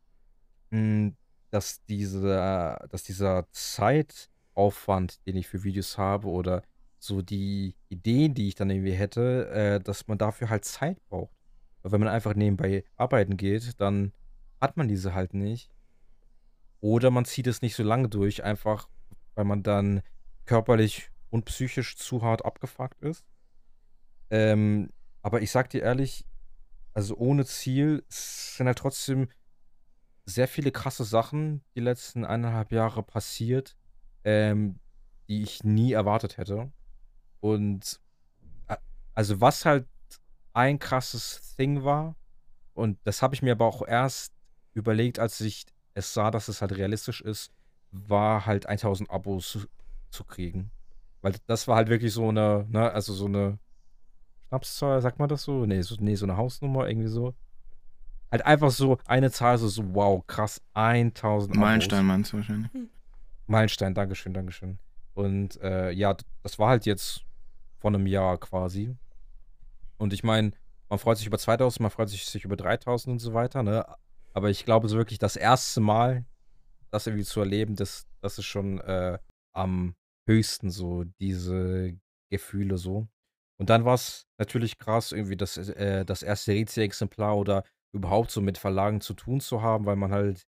[0.72, 1.12] mh,
[1.52, 6.64] dass dieser, dass dieser Zeitaufwand, den ich für Videos habe, oder
[7.00, 11.36] so die Ideen, die ich dann irgendwie hätte, äh, dass man dafür halt Zeit braucht.
[11.82, 14.12] Weil wenn man einfach nebenbei arbeiten geht, dann
[14.60, 15.70] hat man diese halt nicht.
[16.80, 18.90] Oder man zieht es nicht so lange durch, einfach
[19.36, 20.02] weil man dann
[20.46, 23.26] körperlich und psychisch zu hart abgefuckt ist.
[24.30, 24.90] Ähm,
[25.22, 26.26] aber ich sag dir ehrlich,
[26.94, 29.30] also ohne Ziel sind halt trotzdem
[30.26, 33.76] sehr viele krasse Sachen die letzten eineinhalb Jahre passiert,
[34.24, 34.80] ähm,
[35.30, 36.72] die ich nie erwartet hätte.
[37.42, 38.02] Und
[38.68, 38.78] a-
[39.16, 39.88] also was halt
[40.54, 42.16] ein krasses Ding war,
[42.74, 44.34] und das habe ich mir aber auch erst
[44.74, 45.66] überlegt, als ich
[45.96, 47.52] es sah, dass es halt realistisch ist,
[47.92, 49.68] war halt 1000 Abos
[50.12, 50.72] zu kriegen.
[51.26, 53.58] Weil das war halt wirklich so eine, ne, also so eine
[54.48, 55.66] Schnapszahl, sagt man das so?
[55.66, 57.34] Nee, so, nee, so eine Hausnummer, irgendwie so.
[58.32, 61.60] Halt einfach so eine Zahl, so, so wow, krass, 1000 Abos.
[61.60, 62.70] Meilenstein meinst du wahrscheinlich.
[63.48, 64.78] Meilenstein, Dankeschön, Dankeschön.
[65.16, 67.26] Und äh, ja, das war halt jetzt
[67.80, 68.96] vor einem Jahr quasi.
[69.98, 70.52] Und ich meine,
[70.90, 73.84] man freut sich über 2000, man freut sich, sich über 3000 und so weiter, ne?
[74.34, 76.24] Aber ich glaube, so wirklich das erste Mal,
[76.92, 79.18] das irgendwie zu erleben, das, das ist schon äh,
[79.54, 79.96] am
[80.28, 81.98] höchsten so, diese
[82.32, 83.08] Gefühle so.
[83.58, 87.64] Und dann war es natürlich krass, irgendwie das, äh, das erste Rätsel-Exemplar oder
[87.94, 90.46] überhaupt so mit Verlagen zu tun zu haben, weil man halt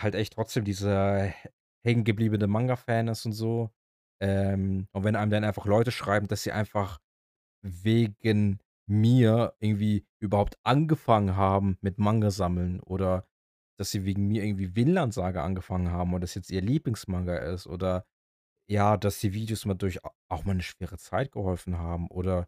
[0.00, 1.32] halt echt trotzdem dieser
[1.84, 3.70] hängen gebliebene Manga-Fan ist und so.
[4.22, 7.00] Ähm, und wenn einem dann einfach Leute schreiben, dass sie einfach
[7.62, 13.26] wegen mir irgendwie überhaupt angefangen haben mit Manga sammeln oder
[13.78, 17.66] dass sie wegen mir irgendwie Vinland Saga angefangen haben und das jetzt ihr Lieblingsmanga ist
[17.66, 18.04] oder
[18.70, 22.46] ja, dass die Videos mal durch au- auch mal eine schwere Zeit geholfen haben oder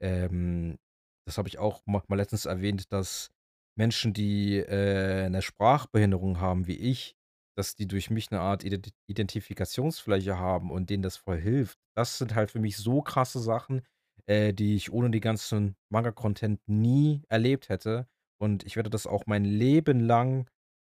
[0.00, 0.78] ähm,
[1.26, 3.30] das habe ich auch mal, mal letztens erwähnt, dass
[3.76, 7.16] Menschen, die äh, eine Sprachbehinderung haben wie ich,
[7.56, 11.78] dass die durch mich eine Art Ident Identifikationsfläche haben und denen das voll hilft.
[11.96, 13.82] Das sind halt für mich so krasse Sachen,
[14.26, 18.06] äh, die ich ohne den ganzen Manga-Content nie erlebt hätte.
[18.40, 20.48] Und ich werde das auch mein Leben lang,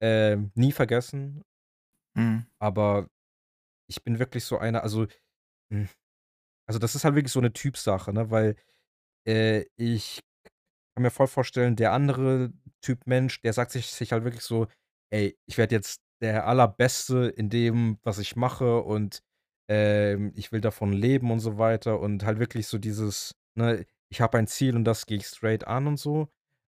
[0.03, 1.43] ähm, nie vergessen.
[2.17, 2.47] Mhm.
[2.59, 3.09] Aber
[3.89, 5.07] ich bin wirklich so einer also,
[5.73, 5.89] hm,
[6.69, 8.57] also, das ist halt wirklich so eine Typsache, ne, weil,
[9.29, 10.21] äh, ich
[10.97, 14.69] kann mir voll vorstellen, der andere Typ Mensch, der sagt sich sich halt wirklich so:
[15.13, 19.23] „Ey, ich werde jetzt der Allerbeste in dem, was ich mache und,
[19.69, 24.21] ähm, ich will davon leben“ und so weiter und halt wirklich so dieses, ne, ich
[24.23, 26.29] habe ein Ziel und das gehe ich straight an und so.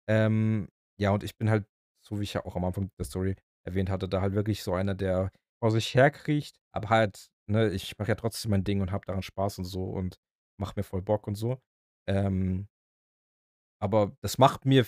[0.07, 1.66] Ähm, ja, und ich bin halt,
[2.05, 3.36] so wie ich ja auch am Anfang der Story
[3.66, 5.32] erwähnt hatte, da halt wirklich so einer, der
[5.62, 9.22] vor sich herkriecht, aber halt, ne, ich mache ja trotzdem mein Ding und habe daran
[9.24, 10.20] Spaß und so und
[10.59, 11.62] macht mir voll Bock und so.
[12.09, 12.68] Ähm
[13.82, 14.86] aber das macht mir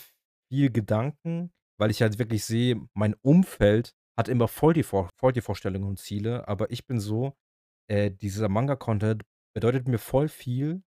[0.52, 5.34] viel Gedanken, weil ich halt wirklich sehe, mein Umfeld hat immer voll die Vor voll
[5.34, 7.34] die Vorstellungen und Ziele, aber ich bin so,
[7.90, 9.24] äh, dieser Manga-Content
[9.56, 10.84] bedeutet mir voll viel.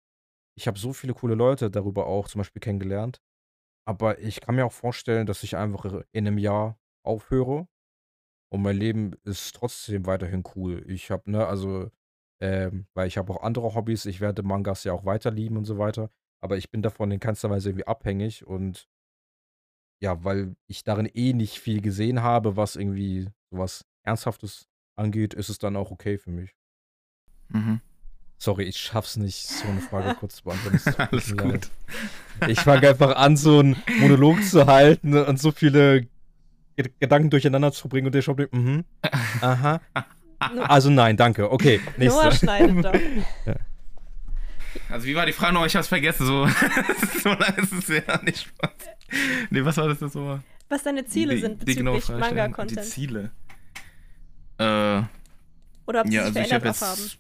[0.57, 3.21] Ich habe so viele coole Leute darüber auch zum Beispiel kennengelernt,
[3.88, 7.67] aber ich kann mir auch vorstellen, dass ich einfach in einem Jahr aufhöre
[8.53, 10.83] und mein Leben ist trotzdem weiterhin cool.
[10.87, 11.89] Ich habe, ne, also,
[12.39, 14.05] ähm weil ich habe auch andere Hobbys.
[14.05, 17.19] Ich werde Mangas ja auch weiter lieben und so weiter, aber ich bin davon in
[17.19, 18.87] keinster Weise irgendwie abhängig und
[20.01, 25.33] ja, weil ich darin eh nicht viel gesehen habe, was irgendwie so was Ernsthaftes angeht,
[25.33, 26.51] ist es dann auch okay für mich.
[27.49, 27.79] Mhm.
[28.37, 30.79] Sorry, ich schaff's nicht, so 'ne Frage kurz zu beantworten.
[31.11, 31.39] Alles gut.
[31.39, 31.71] leid.
[32.47, 36.07] Ich fange einfach an, so 'n Monolog zu halten und so viele
[36.76, 38.84] Gedanken durcheinander zu bringen und der schon denkt: „Mhm,
[39.41, 39.82] aha,
[40.53, 41.51] Noah also nein, danke.
[41.51, 42.93] Okay, Noah nächste.“ schneidet doch.
[43.45, 43.55] Ja.
[44.89, 45.65] Also, wie war die Frage noch?
[45.67, 46.47] Ich hab's vergessen, so.
[47.24, 48.71] so lange ist es ja nicht Spaß.
[49.51, 50.41] Ne, was war das jetzt nochmal?
[50.67, 52.19] Was deine Ziele Die- sind bezüglich Frage stellen.
[52.21, 52.84] Die Manga-Content.
[52.86, 53.32] Ziele.
[54.57, 54.63] Äh,
[55.86, 57.01] Oder ob sie ja, sich also ich habe verändert auch haben.
[57.03, 57.17] jetzt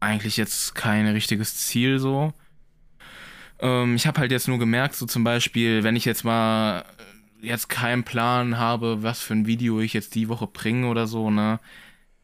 [0.00, 2.32] eigentlich jetzt kein richtiges Ziel so.
[3.60, 6.84] Ähm, ich habe halt jetzt nur gemerkt, so zum Beispiel, wenn ich jetzt mal
[7.44, 11.30] jetzt keinen Plan habe, was für ein Video ich jetzt die Woche bringe oder so,
[11.30, 11.60] ne,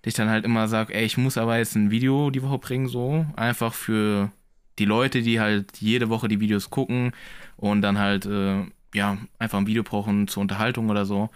[0.03, 2.59] dass ich dann halt immer sage, ey, ich muss aber jetzt ein Video die Woche
[2.59, 4.33] bringen, so, einfach für
[4.79, 7.13] die Leute, die halt jede Woche die Videos gucken
[7.57, 8.65] und dann halt, äh,
[8.95, 11.31] ja, einfach ein Video brauchen zur Unterhaltung oder so.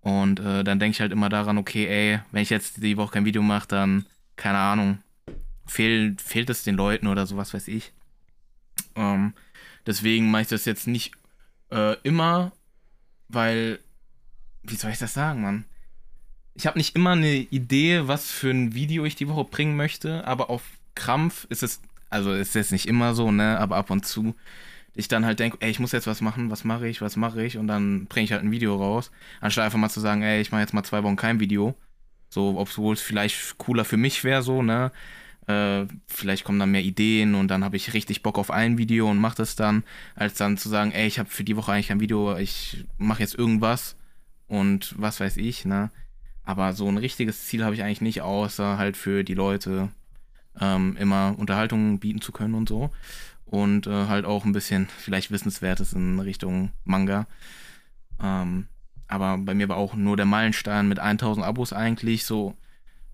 [0.00, 3.12] Und äh, dann denke ich halt immer daran, okay, ey, wenn ich jetzt die Woche
[3.12, 4.06] kein Video mache, dann,
[4.36, 4.98] keine Ahnung,
[5.66, 7.92] fehl, fehlt es den Leuten oder sowas weiß ich.
[8.96, 9.32] Ähm,
[9.86, 11.12] deswegen mache ich das jetzt nicht
[11.70, 12.52] äh, immer,
[13.32, 13.78] weil,
[14.62, 15.64] wie soll ich das sagen, Mann?
[16.54, 20.26] Ich habe nicht immer eine Idee, was für ein Video ich die Woche bringen möchte,
[20.26, 20.62] aber auf
[20.94, 21.80] Krampf ist es,
[22.10, 24.34] also ist jetzt nicht immer so, ne, aber ab und zu,
[24.94, 27.42] ich dann halt denke, ey, ich muss jetzt was machen, was mache ich, was mache
[27.42, 29.10] ich und dann bringe ich halt ein Video raus,
[29.40, 31.74] anstatt einfach mal zu sagen, ey, ich mache jetzt mal zwei Wochen kein Video.
[32.28, 34.90] So, obwohl es vielleicht cooler für mich wäre, so, ne?
[35.46, 39.10] Äh, vielleicht kommen dann mehr Ideen und dann habe ich richtig Bock auf ein Video
[39.10, 39.82] und mache das dann,
[40.14, 43.20] als dann zu sagen, ey, ich habe für die Woche eigentlich kein Video, ich mache
[43.20, 43.96] jetzt irgendwas
[44.46, 45.90] und was weiß ich, ne?
[46.44, 49.90] Aber so ein richtiges Ziel habe ich eigentlich nicht, außer halt für die Leute
[50.60, 52.90] ähm, immer Unterhaltung bieten zu können und so.
[53.44, 57.26] Und äh, halt auch ein bisschen vielleicht Wissenswertes in Richtung Manga.
[58.20, 58.66] Ähm,
[59.08, 62.56] aber bei mir war auch nur der Meilenstein mit 1000 Abos eigentlich so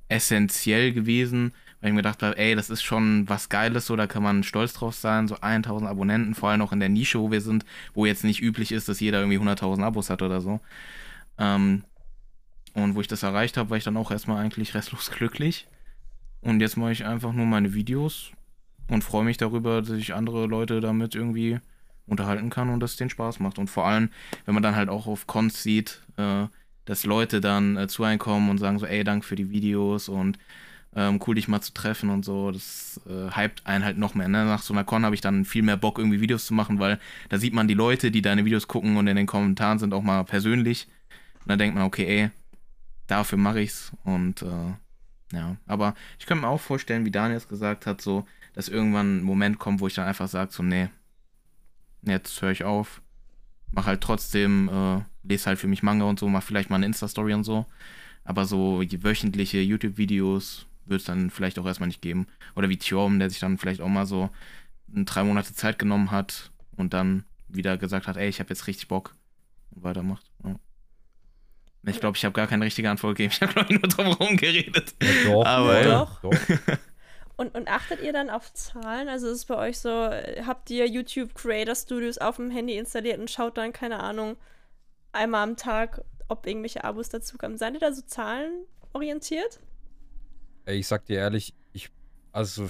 [0.09, 4.07] essentiell gewesen, weil ich mir gedacht habe, ey, das ist schon was Geiles, so, da
[4.07, 7.31] kann man stolz drauf sein, so 1000 Abonnenten, vor allem auch in der Nische, wo
[7.31, 7.65] wir sind,
[7.95, 10.61] wo jetzt nicht üblich ist, dass jeder irgendwie 100.000 Abos hat oder so.
[11.39, 11.85] Ähm,
[12.75, 15.67] und wo ich das erreicht habe, war ich dann auch erstmal eigentlich restlos glücklich.
[16.41, 18.31] Und jetzt mache ich einfach nur meine Videos
[18.89, 21.59] und freue mich darüber, dass ich andere Leute damit irgendwie
[22.07, 23.59] unterhalten kann und das denen Spaß macht.
[23.59, 24.11] Und vor allem,
[24.45, 26.47] wenn man dann halt auch auf Cons sieht, äh,
[26.85, 30.09] dass Leute dann äh, zu einem kommen und sagen so, ey, danke für die Videos
[30.09, 30.39] und
[30.99, 32.51] ähm, cool, dich mal zu treffen und so.
[32.51, 34.27] Das äh, hypt einen halt noch mehr.
[34.27, 34.45] Ne?
[34.45, 36.99] Nach so einer Con habe ich dann viel mehr Bock, irgendwie Videos zu machen, weil
[37.29, 40.03] da sieht man die Leute, die deine Videos gucken und in den Kommentaren sind auch
[40.03, 40.89] mal persönlich.
[41.41, 42.31] Und dann denkt man, okay, ey,
[43.07, 43.93] dafür mache ich's.
[44.03, 48.27] Und äh, ja, aber ich könnte mir auch vorstellen, wie Daniel es gesagt hat, so,
[48.55, 50.89] dass irgendwann ein Moment kommt, wo ich dann einfach sage, so, nee,
[52.03, 53.03] jetzt höre ich auf.
[53.71, 56.87] Mach halt trotzdem, äh, lese halt für mich Manga und so, mach vielleicht mal eine
[56.87, 57.67] Insta-Story und so.
[58.25, 62.27] Aber so wöchentliche YouTube-Videos wird es dann vielleicht auch erstmal nicht geben.
[62.57, 64.31] Oder wie Tjorm, der sich dann vielleicht auch mal so
[64.89, 68.89] drei Monate Zeit genommen hat und dann wieder gesagt hat, ey, ich habe jetzt richtig
[68.89, 69.15] Bock
[69.71, 70.31] und weitermacht.
[70.45, 70.57] Ja.
[71.87, 73.33] Ich glaube, ich habe gar keine richtige Antwort gegeben.
[73.35, 74.95] Ich habe, glaube ich, nur drum herum geredet.
[75.03, 76.21] Ja, doch, Aber voll, Doch.
[76.21, 76.79] doch.
[77.37, 79.09] Und, und achtet ihr dann auf Zahlen?
[79.09, 80.11] Also ist es bei euch so,
[80.45, 84.37] habt ihr YouTube Creator Studios auf dem Handy installiert und schaut dann, keine Ahnung,
[85.13, 87.57] einmal am Tag ob irgendwelche Abos dazu kamen.
[87.57, 89.61] Seid ihr da so zahlenorientiert?
[90.69, 91.91] Ich sag dir ehrlich, ich,
[92.33, 92.69] also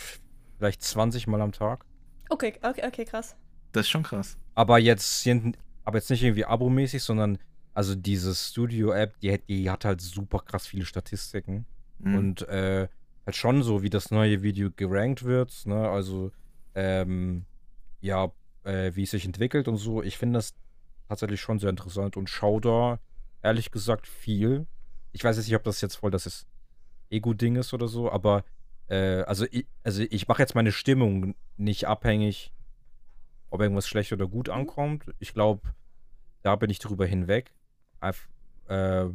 [0.59, 1.85] vielleicht 20 Mal am Tag.
[2.31, 3.37] Okay, okay, okay, krass.
[3.73, 4.37] Das ist schon krass.
[4.55, 7.39] Aber jetzt, sind- aber jetzt nicht irgendwie abomäßig, sondern
[7.75, 11.65] also diese Studio-App, die, hat- die hat halt super krass viele Statistiken.
[11.99, 12.15] Mhm.
[12.15, 12.89] Und äh,
[13.27, 15.89] halt schon so, wie das neue Video gerankt wird, ne?
[15.89, 16.33] Also,
[16.75, 17.45] ähm,
[18.01, 18.31] ja,
[18.65, 20.03] äh, wie es sich entwickelt und so.
[20.03, 20.55] Ich finde das
[21.09, 22.99] tatsächlich schon sehr interessant und schau da,
[23.43, 24.66] ehrlich gesagt, viel.
[25.12, 26.47] Ich weiß jetzt nicht, ob das jetzt voll das
[27.10, 28.44] Ego-Ding ist oder so, aber
[28.89, 32.52] äh, also ich, also ich mache jetzt meine Stimmung nicht abhängig,
[33.51, 35.05] ob irgendwas schlecht oder gut ankommt.
[35.18, 35.62] Ich glaube,
[36.43, 37.52] da bin ich drüber hinweg.
[38.01, 38.28] Einf-
[38.68, 39.09] äh,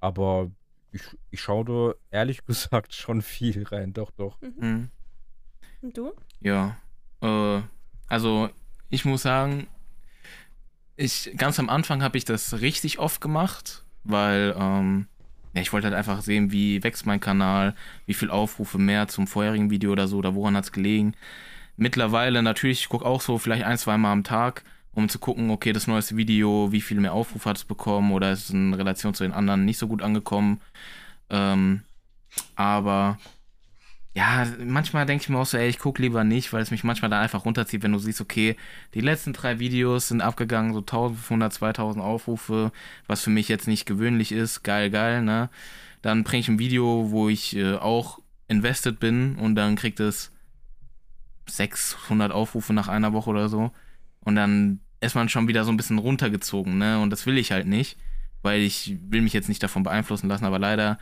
[0.00, 0.50] aber
[0.92, 1.64] ich, ich schaue
[2.10, 4.40] da ehrlich gesagt schon viel rein, doch, doch.
[4.40, 4.90] Mhm.
[5.82, 6.12] Und du?
[6.40, 6.76] Ja.
[7.20, 7.62] Äh,
[8.08, 8.48] also,
[8.90, 9.66] ich muss sagen,
[10.96, 15.08] ich ganz am Anfang habe ich das richtig oft gemacht, weil ähm,
[15.54, 17.74] ja, ich wollte halt einfach sehen, wie wächst mein Kanal,
[18.06, 21.14] wie viel Aufrufe mehr zum vorherigen Video oder so, oder woran hat es gelegen.
[21.76, 25.50] Mittlerweile natürlich, ich gucke auch so vielleicht ein, zwei Mal am Tag, um zu gucken,
[25.50, 28.74] okay, das neueste Video, wie viel mehr Aufrufe hat es bekommen oder ist es in
[28.74, 30.60] Relation zu den anderen nicht so gut angekommen.
[31.30, 31.82] Ähm,
[32.56, 33.18] aber
[34.16, 36.84] ja, manchmal denke ich mir auch so, ey, ich gucke lieber nicht, weil es mich
[36.84, 38.56] manchmal da einfach runterzieht, wenn du siehst, okay,
[38.94, 42.70] die letzten drei Videos sind abgegangen, so 1500, 2000 Aufrufe,
[43.08, 45.50] was für mich jetzt nicht gewöhnlich ist, geil, geil, ne?
[46.00, 50.30] Dann bringe ich ein Video, wo ich äh, auch invested bin und dann kriegt es
[51.48, 53.72] 600 Aufrufe nach einer Woche oder so
[54.20, 57.00] und dann ist man schon wieder so ein bisschen runtergezogen, ne?
[57.00, 57.98] Und das will ich halt nicht,
[58.42, 61.00] weil ich will mich jetzt nicht davon beeinflussen lassen, aber leider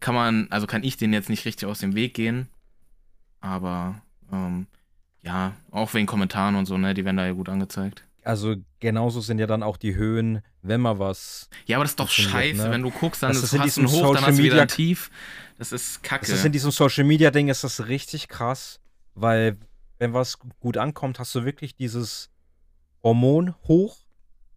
[0.00, 2.48] kann man, also kann ich den jetzt nicht richtig aus dem Weg gehen.
[3.40, 4.00] Aber
[4.32, 4.66] ähm,
[5.22, 8.04] ja, auch wegen Kommentaren und so, ne, die werden da ja gut angezeigt.
[8.22, 11.48] Also genauso sind ja dann auch die Höhen, wenn man was.
[11.66, 12.70] Ja, aber das ist doch scheiße, ne?
[12.70, 14.54] wenn du guckst, dann Das ist, hast du einen Hoch, dann Social hast du wieder
[14.56, 15.10] Media- ein Tief.
[15.58, 16.26] Das ist kacke.
[16.26, 18.80] Das ist in diesem Social Media Ding ist das richtig krass,
[19.14, 19.56] weil
[19.98, 22.30] wenn was gut ankommt, hast du wirklich dieses
[23.02, 23.98] Hormon hoch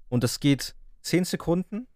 [0.10, 1.88] und das geht 10 Sekunden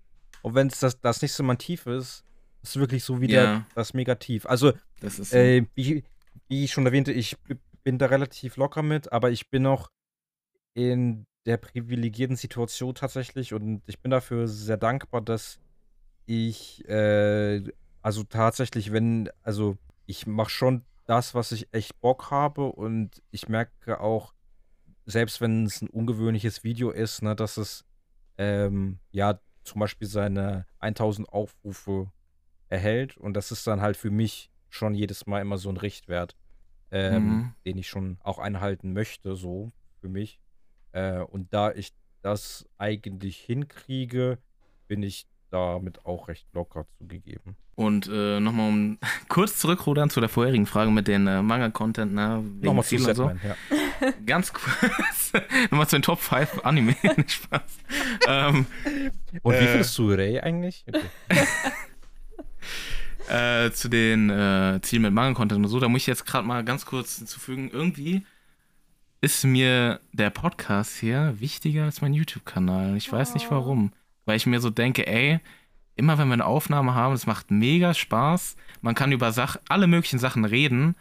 [0.42, 2.24] und wenn es das, das nächste Mal tief ist,
[2.70, 3.66] ist wirklich so wieder Ja.
[3.76, 4.46] das Negativ.
[4.46, 5.38] Also das ist so.
[5.38, 6.04] Äh, wie,
[6.48, 7.38] wie ich schon erwähnte, ich
[7.84, 9.90] bin da relativ locker mit, aber ich bin noch
[10.74, 15.60] in der privilegierten Situation tatsächlich und ich bin dafür sehr dankbar, dass
[16.26, 17.64] ich, äh,
[18.02, 23.48] also tatsächlich, wenn, also ich mache schon das, was ich echt Bock habe und ich
[23.48, 24.34] merke auch,
[25.06, 27.86] selbst wenn es ein ungewöhnliches Video ist, ne, dass es,
[28.38, 32.12] ähm, ja, zum Beispiel seine 1000 Aufrufe
[32.70, 36.36] erhält und das ist dann halt für mich schon jedes Mal immer so ein Richtwert,
[36.92, 37.54] ähm, Mhm.
[37.66, 39.72] den ich schon auch einhalten möchte, so
[40.02, 40.40] für mich.
[40.92, 44.38] Äh, und da ich das eigentlich hinkriege,
[44.88, 47.56] bin ich damit auch recht locker zugegeben.
[47.76, 48.98] Und äh, nochmal um
[49.30, 52.44] kurz zurückrudern zu der vorherigen Frage mit den äh, Manga-Content, ne?
[52.62, 53.30] Nochmal zu Ziel und so.
[53.30, 53.56] Ja.
[54.26, 55.32] Ganz kurz.
[55.72, 56.96] nochmal zu den Top 5 Anime.
[57.28, 57.78] Spaß.
[58.28, 58.66] ähm,
[59.42, 59.68] Und wie Äh.
[59.68, 60.84] findest du Ray eigentlich?
[60.88, 61.02] Okay.
[63.30, 66.64] Äh, zu den äh, Zielen mit Manga-Content und so, da muss ich jetzt gerade mal
[66.64, 67.70] ganz kurz hinzufügen.
[67.72, 68.24] Irgendwie
[69.22, 72.96] ist mir der Podcast hier wichtiger als mein YouTube-Kanal.
[72.98, 73.52] Ich weiß nicht Oh.
[73.52, 73.92] warum.
[74.26, 75.40] Weil ich mir so denke, ey,
[75.96, 78.56] immer wenn wir eine Aufnahme haben, es macht mega Spaß.
[78.82, 80.96] Man kann über Sach alle möglichen Sachen reden,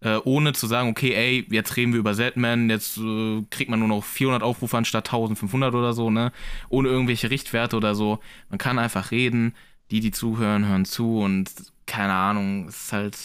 [0.00, 3.80] äh, ohne zu sagen, okay, ey, jetzt reden wir über Zeltman, jetzt äh, kriegt man
[3.80, 6.32] nur noch 400 Aufrufe anstatt 1500 oder so, ne?
[6.68, 8.20] Ohne irgendwelche Richtwerte oder so.
[8.48, 9.54] Man kann einfach reden.
[9.90, 11.50] Die, die zuhören, hören zu und
[11.86, 13.16] keine Ahnung, es ist halt.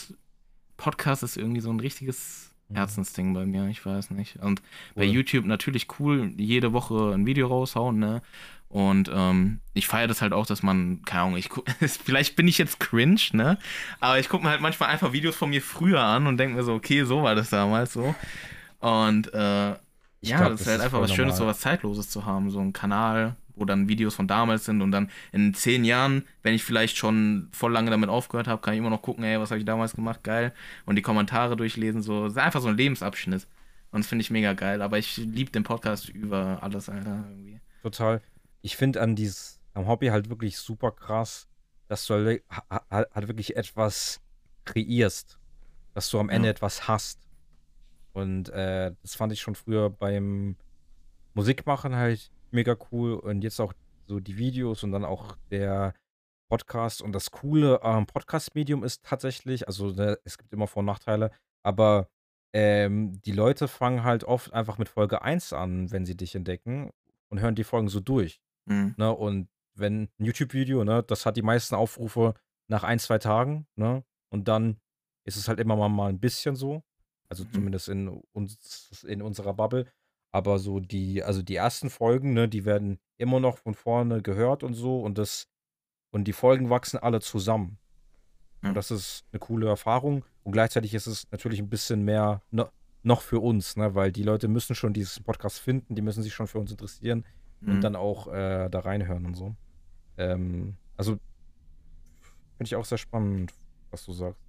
[0.77, 2.75] Podcast ist irgendwie so ein richtiges Mhm.
[2.75, 4.37] Herzensding bei mir, ich weiß nicht.
[4.37, 4.61] Und
[4.95, 5.11] bei Cool.
[5.13, 8.21] YouTube natürlich cool, jede Woche ein Video raushauen, ne?
[8.69, 11.49] Und ähm, ich feiere das halt auch, dass man, keine Ahnung, ich
[12.03, 13.59] vielleicht bin ich jetzt cringe, ne?
[13.99, 16.63] Aber ich gucke mir halt manchmal einfach Videos von mir früher an und denke mir
[16.63, 18.15] so, okay, so war das damals so.
[18.79, 19.73] Und äh,
[20.21, 22.09] Ich ja, glaub, das ist das halt ist einfach voll was Schönes, so was Zeitloses
[22.09, 25.85] zu haben, so ein Kanal, wo dann Videos von damals sind und dann in zehn
[25.85, 29.23] Jahren, wenn ich vielleicht schon voll lange damit aufgehört habe, kann ich immer noch gucken,
[29.23, 30.53] ey, was habe ich damals gemacht, geil.
[30.85, 33.47] Und die Kommentare durchlesen, so, das ist einfach so ein Lebensabschnitt.
[33.91, 34.81] Und das finde ich mega geil.
[34.81, 37.59] Aber ich liebe den Podcast über alles, Alter, irgendwie.
[37.83, 38.21] Total.
[38.61, 41.47] Ich finde an dieses, am Hobby halt wirklich super krass,
[41.89, 44.19] dass du halt, ha- ha- halt wirklich etwas
[44.65, 45.37] kreierst.
[45.93, 46.51] Dass du am Ende Ja.
[46.53, 47.19] etwas hast.
[48.13, 50.55] Und äh, das fand ich schon früher beim
[51.35, 53.13] Musikmachen halt mega cool.
[53.15, 53.73] Und jetzt auch
[54.05, 55.93] so die Videos und dann auch der
[56.49, 57.01] Podcast.
[57.01, 61.31] Und das Coole am Podcast-Medium ist tatsächlich, also ne, es gibt immer Vor- und Nachteile,
[61.63, 62.09] aber
[62.53, 66.91] ähm, die Leute fangen halt oft einfach mit Folge 1 an, wenn sie dich entdecken
[67.29, 68.39] und hören die Folgen so durch.
[68.65, 68.93] Mhm.
[68.97, 69.11] Ne?
[69.11, 72.35] Und wenn ein YouTube-Video, ne, das hat die meisten Aufrufe
[72.67, 74.03] nach ein, zwei Tagen, ne?
[74.29, 74.77] Und dann
[75.25, 76.83] ist es halt immer mal, mal ein bisschen so.
[77.29, 77.51] Also Mhm.
[77.53, 79.87] zumindest in uns, in unserer Bubble.
[80.33, 84.63] Aber so die, also die ersten Folgen, ne, die werden immer noch von vorne gehört
[84.63, 85.47] und so und das,
[86.11, 87.77] und die Folgen wachsen alle zusammen.
[88.63, 88.69] Ja.
[88.69, 90.25] Und das ist eine coole Erfahrung.
[90.43, 92.67] Und gleichzeitig ist es natürlich ein bisschen mehr no,
[93.03, 96.33] noch für uns, ne, weil die Leute müssen schon diesen Podcast finden, die müssen sich
[96.33, 97.23] schon für uns interessieren
[97.61, 97.81] und Mhm.
[97.81, 99.55] dann auch äh, da reinhören und so.
[100.17, 101.13] Ähm, also
[102.57, 103.53] finde ich auch sehr spannend,
[103.91, 104.41] was du sagst.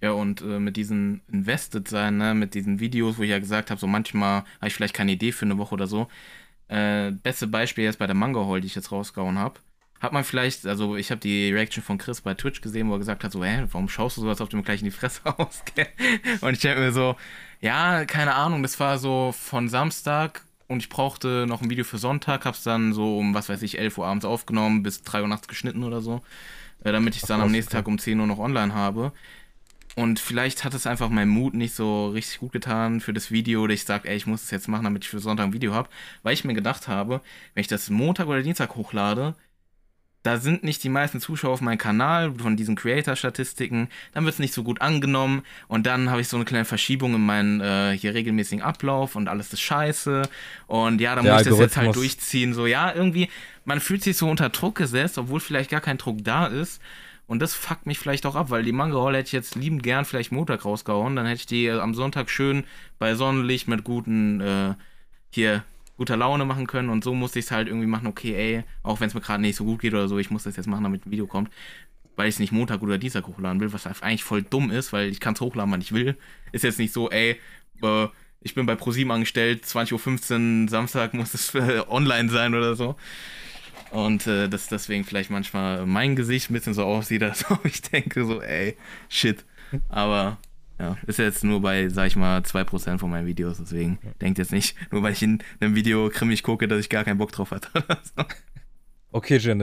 [0.00, 3.70] Ja, und äh, mit diesen Invested sein, ne, mit diesen Videos, wo ich ja gesagt
[3.70, 6.08] habe, so manchmal habe ich vielleicht keine Idee für eine Woche oder so.
[6.68, 9.60] Äh, beste Beispiel jetzt bei der Manga Hall, die ich jetzt rausgehauen habe.
[10.00, 12.98] Hat man vielleicht, also ich habe die Reaction von Chris bei Twitch gesehen, wo er
[12.98, 14.90] gesagt hat, so, hä, warum schaust du so, als ob du mir gleich in die
[14.90, 15.74] Fresse haust?
[15.74, 15.86] gell?
[16.42, 17.16] und ich denke mir so,
[17.60, 21.98] ja, keine Ahnung, das war so von Samstag und ich brauchte noch ein Video für
[21.98, 25.28] Sonntag, hab's dann so um, was weiß ich, 11 Uhr abends aufgenommen, bis 3 Uhr
[25.28, 26.20] nachts geschnitten oder so,
[26.84, 27.72] äh, damit ich es dann am nächsten.
[27.72, 29.12] Tag um 10 Uhr noch online habe.
[29.96, 33.62] Und vielleicht hat es einfach meinem Mut nicht so richtig gut getan für das Video,
[33.62, 35.72] oder ich sage, ey, ich muss es jetzt machen, damit ich für Sonntag ein Video
[35.72, 35.88] habe,
[36.22, 37.22] weil ich mir gedacht habe,
[37.54, 39.34] wenn ich das Montag oder Dienstag hochlade,
[40.22, 44.38] da sind nicht die meisten Zuschauer auf meinem Kanal von diesen Creator-Statistiken, dann wird es
[44.38, 45.42] nicht so gut angenommen.
[45.66, 49.28] Und dann habe ich so eine kleine Verschiebung in meinen äh, hier regelmäßigen Ablauf und
[49.28, 50.28] alles ist scheiße.
[50.66, 53.30] Und ja, dann Der muss ich das jetzt halt durchziehen, so ja, irgendwie,
[53.64, 56.82] man fühlt sich so unter Druck gesetzt, obwohl vielleicht gar kein Druck da ist
[57.26, 59.82] und das fuckt mich vielleicht auch ab, weil die Manga Hall hätte ich jetzt liebend
[59.82, 62.64] gern vielleicht Montag rausgehauen, dann hätte ich die am Sonntag schön
[62.98, 64.74] bei Sonnenlicht mit guten, äh,
[65.30, 65.64] hier,
[65.96, 69.00] guter Laune machen können und so musste ich es halt irgendwie machen, okay, ey, auch
[69.00, 70.84] wenn es mir gerade nicht so gut geht oder so, ich muss das jetzt machen,
[70.84, 71.50] damit ein Video kommt,
[72.16, 75.08] weil ich es nicht Montag oder Dienstag hochladen will, was eigentlich voll dumm ist, weil
[75.08, 76.16] ich kann es hochladen, wann ich will.
[76.52, 77.40] Ist jetzt nicht so, ey,
[77.82, 78.08] äh,
[78.40, 82.96] ich bin bei ProSieben angestellt, 20.15 Uhr Samstag muss es äh, online sein oder so.
[83.90, 87.82] Und äh, dass deswegen vielleicht manchmal mein Gesicht ein bisschen so aussieht, als ob ich
[87.82, 88.76] denke so, ey,
[89.08, 89.44] shit.
[89.88, 90.38] Aber
[90.78, 94.52] ja, ist jetzt nur bei, sag ich mal, 2% von meinen Videos, deswegen denkt jetzt
[94.52, 97.50] nicht, nur weil ich in einem Video grimmig gucke, dass ich gar keinen Bock drauf
[97.50, 97.68] hatte.
[99.10, 99.62] Okay, Jen,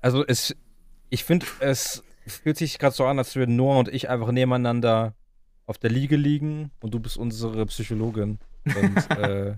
[0.00, 0.54] also es,
[1.10, 5.14] ich finde, es fühlt sich gerade so an, als würden Noah und ich einfach nebeneinander
[5.66, 9.56] auf der Liege liegen und du bist unsere Psychologin und äh,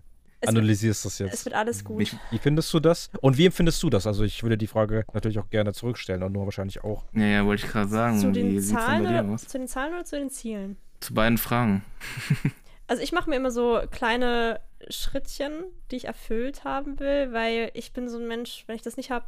[0.48, 1.44] analysierst das Es jetzt.
[1.44, 2.02] wird alles gut.
[2.02, 3.10] Ich, Wie findest du das?
[3.20, 4.06] Und wie empfindest du das?
[4.06, 7.04] Also ich würde die Frage natürlich auch gerne zurückstellen und Noah wahrscheinlich auch.
[7.12, 8.18] ja, ja, wollte ich gerade sagen.
[8.18, 9.46] zu Wie den denn Zahlen bei dir oder aus?
[9.46, 10.76] zu den Zahlen oder zu den Zielen?
[11.00, 11.84] Zu beiden Fragen.
[12.86, 14.60] Also ich mache mir immer so kleine
[14.90, 15.52] Schrittchen,
[15.90, 19.10] die ich erfüllt haben will, weil ich bin so ein Mensch, wenn ich das nicht
[19.10, 19.24] habe,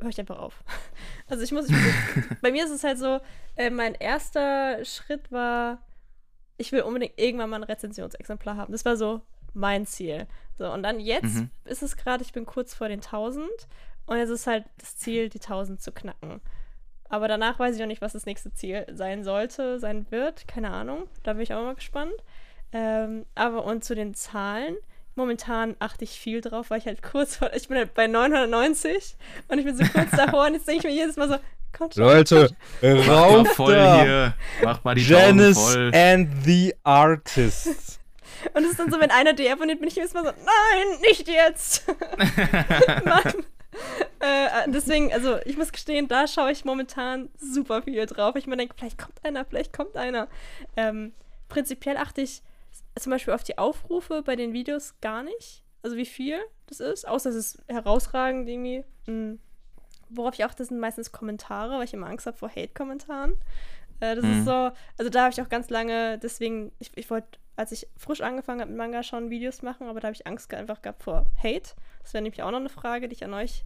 [0.00, 0.64] höre ich einfach auf.
[1.28, 1.76] Also ich muss, ich,
[2.42, 3.20] bei mir ist es halt so,
[3.56, 5.82] äh, mein erster Schritt war,
[6.56, 8.72] ich will unbedingt irgendwann mal ein Rezensionsexemplar haben.
[8.72, 9.20] Das war so
[9.52, 10.26] mein Ziel.
[10.58, 11.50] So, und dann jetzt Mhm.
[11.64, 13.48] ist es gerade, ich bin kurz vor den 1000
[14.06, 16.40] und jetzt ist halt das Ziel, die 1000 zu knacken.
[17.08, 20.48] Aber danach weiß ich noch nicht, was das nächste Ziel sein sollte, sein wird.
[20.48, 21.06] Keine Ahnung.
[21.22, 22.12] Da bin ich auch mal gespannt.
[22.72, 24.76] Ähm, aber und zu den Zahlen.
[25.16, 27.52] Momentan achte ich viel drauf, weil ich halt kurz vor.
[27.54, 29.16] Ich bin halt bei 990
[29.48, 31.36] und ich bin so kurz davor und jetzt denke ich mir jedes Mal so,
[31.72, 32.02] kommt schon.
[32.02, 32.50] Leute,
[32.82, 34.02] rauf voll da!
[34.02, 34.34] hier.
[34.64, 35.92] Mach mal die Janice voll.
[35.94, 38.00] and the Artist.
[38.52, 41.00] Und es ist dann so, wenn einer die abonniert, bin ich jedes Mal so, nein,
[41.02, 41.86] nicht jetzt.
[43.04, 43.44] Mann.
[44.20, 48.36] Äh, deswegen, also ich muss gestehen, da schaue ich momentan super viel drauf.
[48.36, 50.28] Ich mir denke, vielleicht kommt einer, vielleicht kommt einer.
[50.76, 51.12] Ähm,
[51.48, 52.42] prinzipiell achte ich
[52.98, 55.62] zum Beispiel auf die Aufrufe bei den Videos gar nicht.
[55.82, 58.84] Also wie viel das ist, außer es ist herausragend irgendwie.
[59.06, 59.34] Mm.
[60.08, 63.32] Worauf ich achte, sind meistens Kommentare, weil ich immer Angst habe vor Hate-Kommentaren.
[64.00, 64.38] Äh, das Mhm.
[64.38, 67.86] ist so, also da habe ich auch ganz lange, deswegen, ich, ich wollte, als ich
[67.96, 71.02] frisch angefangen habe mit Manga, schon Videos machen, aber da habe ich Angst einfach gehabt
[71.02, 71.74] vor Hate.
[72.02, 73.64] Das wäre nämlich auch noch eine Frage, die ich an euch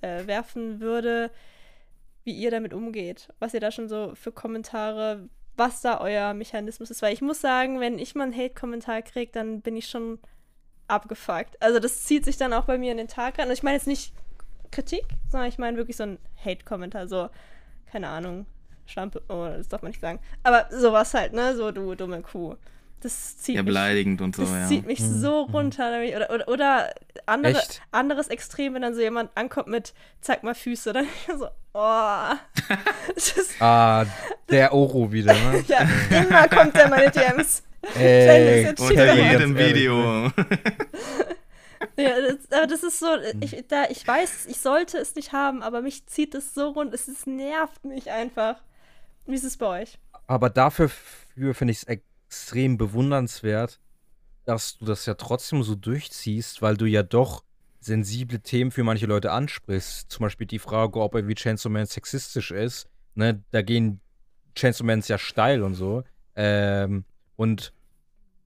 [0.00, 1.30] äh, werfen würde,
[2.24, 3.28] wie ihr damit umgeht.
[3.38, 7.02] Was ihr da schon so für Kommentare, was da euer Mechanismus ist.
[7.02, 10.18] Weil ich muss sagen, wenn ich mal einen Hate-Kommentar kriege, dann bin ich schon
[10.86, 11.60] abgefuckt.
[11.60, 13.48] Also das zieht sich dann auch bei mir in den Tag rein.
[13.48, 14.12] Und ich meine jetzt nicht
[14.70, 17.28] Kritik, sondern ich meine wirklich so ein Hate-Kommentar, so,
[17.90, 18.46] keine Ahnung,
[18.86, 20.20] Schlampe, oh, das darf man nicht sagen.
[20.42, 22.56] Aber sowas halt, ne, so du dumme Kuh.
[23.00, 24.66] Das zieht Ja, mich beleidigend und so, das ja.
[24.66, 25.54] zieht mich Mhm, so mhm.
[25.54, 25.90] runter.
[25.90, 26.94] damit- Oder, oder, oder
[27.26, 27.82] andere, Echt?
[27.92, 31.48] anderes Extrem, wenn dann so jemand ankommt mit zeig mal Füße, dann bin ich so,
[31.74, 32.34] oh.
[33.14, 34.04] Das ist, Ah,
[34.50, 35.64] der Oro wieder, ne?
[35.68, 37.62] ja, immer kommt der meine DMs.
[37.98, 40.30] Ey, Unter jedem Video.
[41.96, 43.40] Ja, das, aber das ist so, Hm.
[43.42, 46.92] ich, da, ich weiß, ich sollte es nicht haben, aber mich zieht es so rund,
[46.92, 48.56] es, es nervt mich einfach.
[49.26, 49.98] Wie ist es bei euch?
[50.26, 51.88] Aber dafür für finde ich es
[52.30, 53.80] extrem bewundernswert,
[54.44, 57.42] dass du das ja trotzdem so durchziehst, weil du ja doch
[57.80, 61.86] sensible Themen für manche Leute ansprichst, zum Beispiel die Frage, ob er wie Chainsaw Man
[61.86, 64.00] sexistisch ist, ne, da gehen
[64.54, 66.04] Chainsaw Mans ja steil und so.
[66.36, 67.04] Ähm,
[67.34, 67.72] und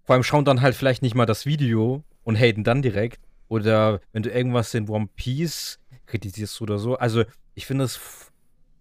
[0.04, 3.20] vor allem schauen dann halt vielleicht nicht mal das Video und haten dann direkt.
[3.48, 6.96] Oder wenn du irgendwas in One Piece kritisierst oder so.
[6.96, 7.24] Also,
[7.54, 8.00] ich finde es,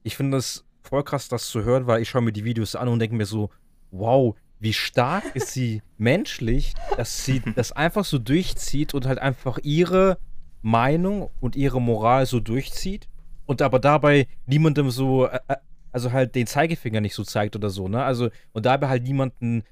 [0.04, 2.88] ich finde es voll krass, das zu hören, weil ich schaue mir die Videos an
[2.88, 3.50] und denke mir so,
[3.92, 9.60] wow, wie stark ist sie menschlich, dass sie das einfach so durchzieht und halt einfach
[9.62, 10.18] ihre
[10.62, 13.10] Meinung und ihre Moral so durchzieht
[13.46, 15.56] und aber dabei niemandem so, äh, äh,
[15.92, 18.04] also halt den Zeigefinger nicht so zeigt oder so, ne?
[18.04, 19.64] Also und dabei halt niemanden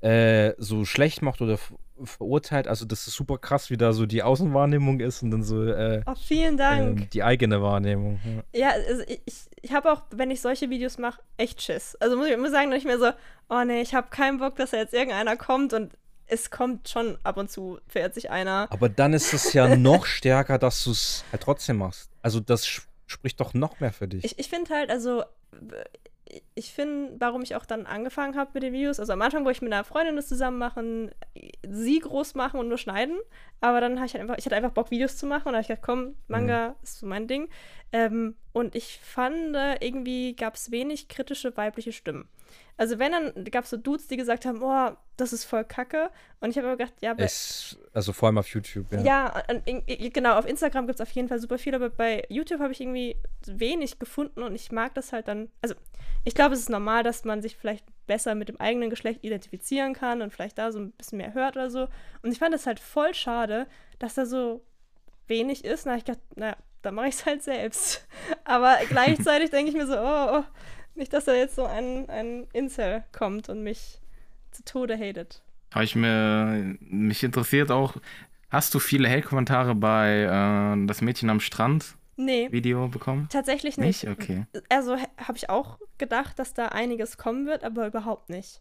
[0.00, 1.58] äh, so schlecht macht oder
[2.04, 2.68] verurteilt.
[2.68, 6.02] Also das ist super krass, wie da so die Außenwahrnehmung ist und dann so äh,
[6.06, 7.00] oh, vielen Dank.
[7.00, 8.20] Ähm, die eigene Wahrnehmung.
[8.52, 11.96] Ja, ja also ich, ich habe auch, wenn ich solche Videos mache, echt Schiss.
[12.00, 13.10] Also muss ich immer sagen, nicht mehr so,
[13.48, 15.92] oh nee, ich habe keinen Bock, dass da jetzt irgendeiner kommt und
[16.26, 18.68] es kommt schon ab und zu, verirrt sich einer.
[18.70, 22.10] Aber dann ist es ja noch stärker, dass du es halt trotzdem machst.
[22.22, 22.66] Also das
[23.06, 24.24] spricht doch noch mehr für dich.
[24.24, 25.24] Ich, ich finde halt, also
[26.54, 29.58] ich finde, warum ich auch dann angefangen habe mit den Videos, also am Anfang wollte
[29.58, 31.10] ich mit einer Freundin das zusammen machen,
[31.66, 33.18] sie groß machen und nur schneiden,
[33.60, 35.58] aber dann habe ich halt einfach, ich hatte einfach Bock, Videos zu machen und da
[35.58, 36.74] habe ich gedacht, komm, Manga mhm.
[36.82, 37.48] ist so mein Ding.
[37.92, 42.28] Ähm, und ich fand, irgendwie gab es wenig kritische weibliche Stimmen.
[42.78, 46.10] Also wenn, dann gab es so Dudes, die gesagt haben, oh, das ist voll kacke.
[46.40, 49.00] Und ich habe aber gedacht, ja, aber es, also vor allem auf YouTube, ja.
[49.00, 52.72] Ja, genau, auf Instagram gibt es auf jeden Fall super viel, aber bei YouTube habe
[52.72, 55.74] ich irgendwie wenig gefunden und ich mag das halt dann, also
[56.24, 59.92] ich glaube, es ist normal, dass man sich vielleicht besser mit dem eigenen Geschlecht identifizieren
[59.92, 61.88] kann und vielleicht da so ein bisschen mehr hört oder so.
[62.22, 63.66] Und ich fand es halt voll schade,
[63.98, 64.64] dass da so
[65.26, 65.86] wenig ist.
[65.86, 68.06] Na, ich dachte, naja, dann mache ich es halt selbst.
[68.44, 70.44] Aber gleichzeitig denke ich mir so, oh, oh,
[70.98, 74.00] nicht, dass da jetzt so ein, ein Incel kommt und mich
[74.50, 75.42] zu Tode hatet.
[75.72, 77.96] Habe ich mir, mich interessiert auch,
[78.50, 81.96] hast du viele Hate-Kommentare bei äh, Das Mädchen am Strand?
[82.16, 82.48] Nee.
[82.50, 83.28] Video bekommen?
[83.30, 84.04] Tatsächlich nicht.
[84.04, 84.12] Nicht?
[84.12, 84.46] Okay.
[84.68, 88.60] Also habe ich auch gedacht, dass da einiges kommen wird, aber überhaupt nicht.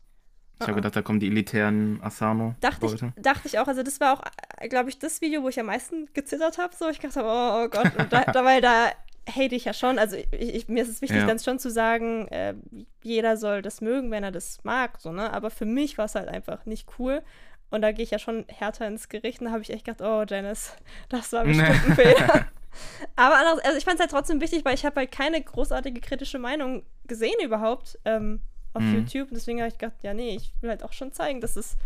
[0.59, 2.55] Ich habe gedacht, da kommen die elitären Asano.
[2.61, 3.67] Dachte ich, dachte ich auch.
[3.67, 4.23] Also, das war auch,
[4.57, 6.75] äh, glaube ich, das Video, wo ich am meisten gezittert habe.
[6.75, 7.91] So, ich dachte, oh, oh Gott.
[8.09, 8.91] Da, dabei, da
[9.27, 9.99] hate ich ja schon.
[9.99, 11.25] Also, ich, ich, mir ist es wichtig, ja.
[11.25, 12.55] dann schon zu sagen, äh,
[13.03, 14.99] jeder soll das mögen, wenn er das mag.
[14.99, 15.31] So, ne?
[15.33, 17.21] Aber für mich war es halt einfach nicht cool.
[17.69, 19.39] Und da gehe ich ja schon härter ins Gericht.
[19.41, 20.73] Und da habe ich echt gedacht, oh, Janice,
[21.09, 22.45] das war bestimmt ein Fehler.
[23.15, 25.99] Aber anders, also ich fand es halt trotzdem wichtig, weil ich habe halt keine großartige
[25.99, 28.41] kritische Meinung gesehen überhaupt ähm,
[28.73, 28.95] auf mhm.
[28.95, 29.29] YouTube.
[29.29, 31.77] Und deswegen habe ich gedacht, ja, nee, ich will halt auch schon zeigen, dass es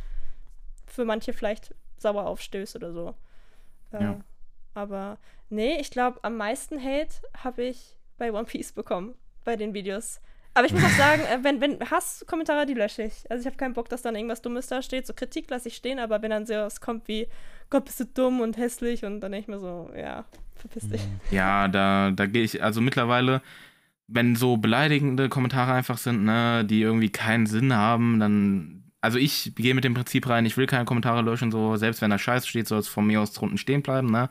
[0.85, 3.15] für manche vielleicht sauer aufstößt oder so.
[3.93, 4.19] Äh, ja.
[4.73, 5.18] Aber
[5.52, 10.22] nee, ich glaube, am meisten Hate habe ich bei One Piece bekommen, bei den Videos.
[10.53, 13.30] Aber ich muss auch sagen, äh, wenn, wenn Hasskommentare, die lösche ich.
[13.30, 15.07] Also ich habe keinen Bock, dass dann irgendwas Dummes da steht.
[15.07, 17.28] So Kritik lasse ich stehen, aber wenn dann so was kommt wie,
[17.69, 20.26] Gott, bist du dumm und hässlich und dann denke ich mir so, ja,
[20.56, 21.02] verpiss dich.
[21.02, 21.19] Mhm.
[21.32, 23.41] Ja, da, da gehe ich, also mittlerweile,
[24.07, 29.53] wenn so beleidigende Kommentare einfach sind, ne, die irgendwie keinen Sinn haben, dann, also ich
[29.56, 32.45] gehe mit dem Prinzip rein, ich will keine Kommentare löschen, so, selbst wenn da Scheiß
[32.45, 34.30] steht, soll es von mir aus drunten stehen bleiben, ne.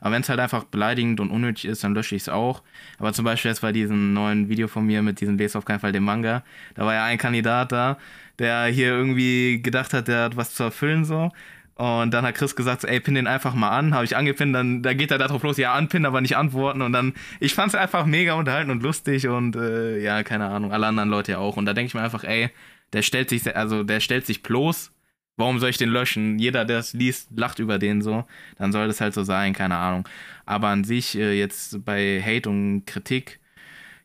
[0.00, 2.62] Aber wenn es halt einfach beleidigend und unnötig ist, dann lösche ich es auch.
[2.98, 5.80] Aber zum Beispiel jetzt bei diesem neuen Video von mir mit diesem Lese auf keinen
[5.80, 6.42] Fall den Manga,
[6.74, 7.98] da war ja ein Kandidat da,
[8.38, 11.30] der hier irgendwie gedacht hat, der hat was zu erfüllen so.
[11.78, 13.94] Und dann hat Chris gesagt, ey, pin den einfach mal an.
[13.94, 16.82] Habe ich angepinnt, dann da geht er darauf los, ja, anpinnen, aber nicht antworten.
[16.82, 20.72] Und dann, ich fand es einfach mega unterhalten und lustig und äh, ja, keine Ahnung,
[20.72, 21.56] alle anderen Leute ja auch.
[21.56, 22.50] Und da denke ich mir einfach, ey,
[22.92, 24.90] der stellt sich, also der stellt sich bloß.
[25.38, 26.38] Warum soll ich den löschen?
[26.38, 28.24] Jeder, der es liest, lacht über den so.
[28.58, 30.06] Dann soll das halt so sein, keine Ahnung.
[30.44, 33.38] Aber an sich, äh, jetzt bei Hate und Kritik,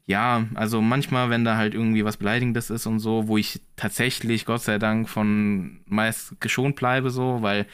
[0.05, 4.45] ja, also manchmal, wenn da halt irgendwie was Beleidigendes ist und so, wo ich tatsächlich,
[4.45, 7.65] Gott sei Dank, von meist geschont bleibe, so, weil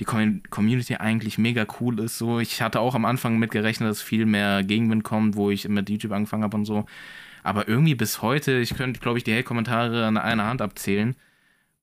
[0.00, 2.38] die Community eigentlich mega cool ist, so.
[2.40, 6.12] Ich hatte auch am Anfang mitgerechnet, dass viel mehr Gegenwind kommt, wo ich mit YouTube
[6.12, 6.84] angefangen habe und so.
[7.42, 11.16] Aber irgendwie bis heute, ich könnte, glaube ich, die Hate-Kommentare an einer Hand abzählen.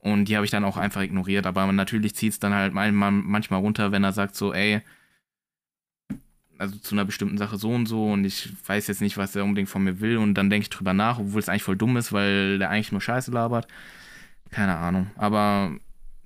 [0.04, 1.46] Und die habe ich dann auch einfach ignoriert.
[1.46, 4.82] Aber natürlich zieht es dann halt manchmal runter, wenn er sagt so, ey,
[6.58, 9.44] also zu einer bestimmten Sache so und so und ich weiß jetzt nicht, was er
[9.44, 11.98] unbedingt von mir will und dann denke ich drüber nach, obwohl es eigentlich voll dumm
[11.98, 13.68] ist, weil der eigentlich nur Scheiße labert.
[14.52, 15.10] Keine Ahnung.
[15.16, 15.76] Aber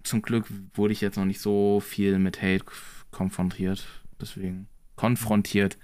[0.04, 2.66] zum Glück wurde ich jetzt noch nicht so viel mit Hate
[3.12, 3.88] konfrontiert.
[4.20, 5.78] Deswegen konfrontiert.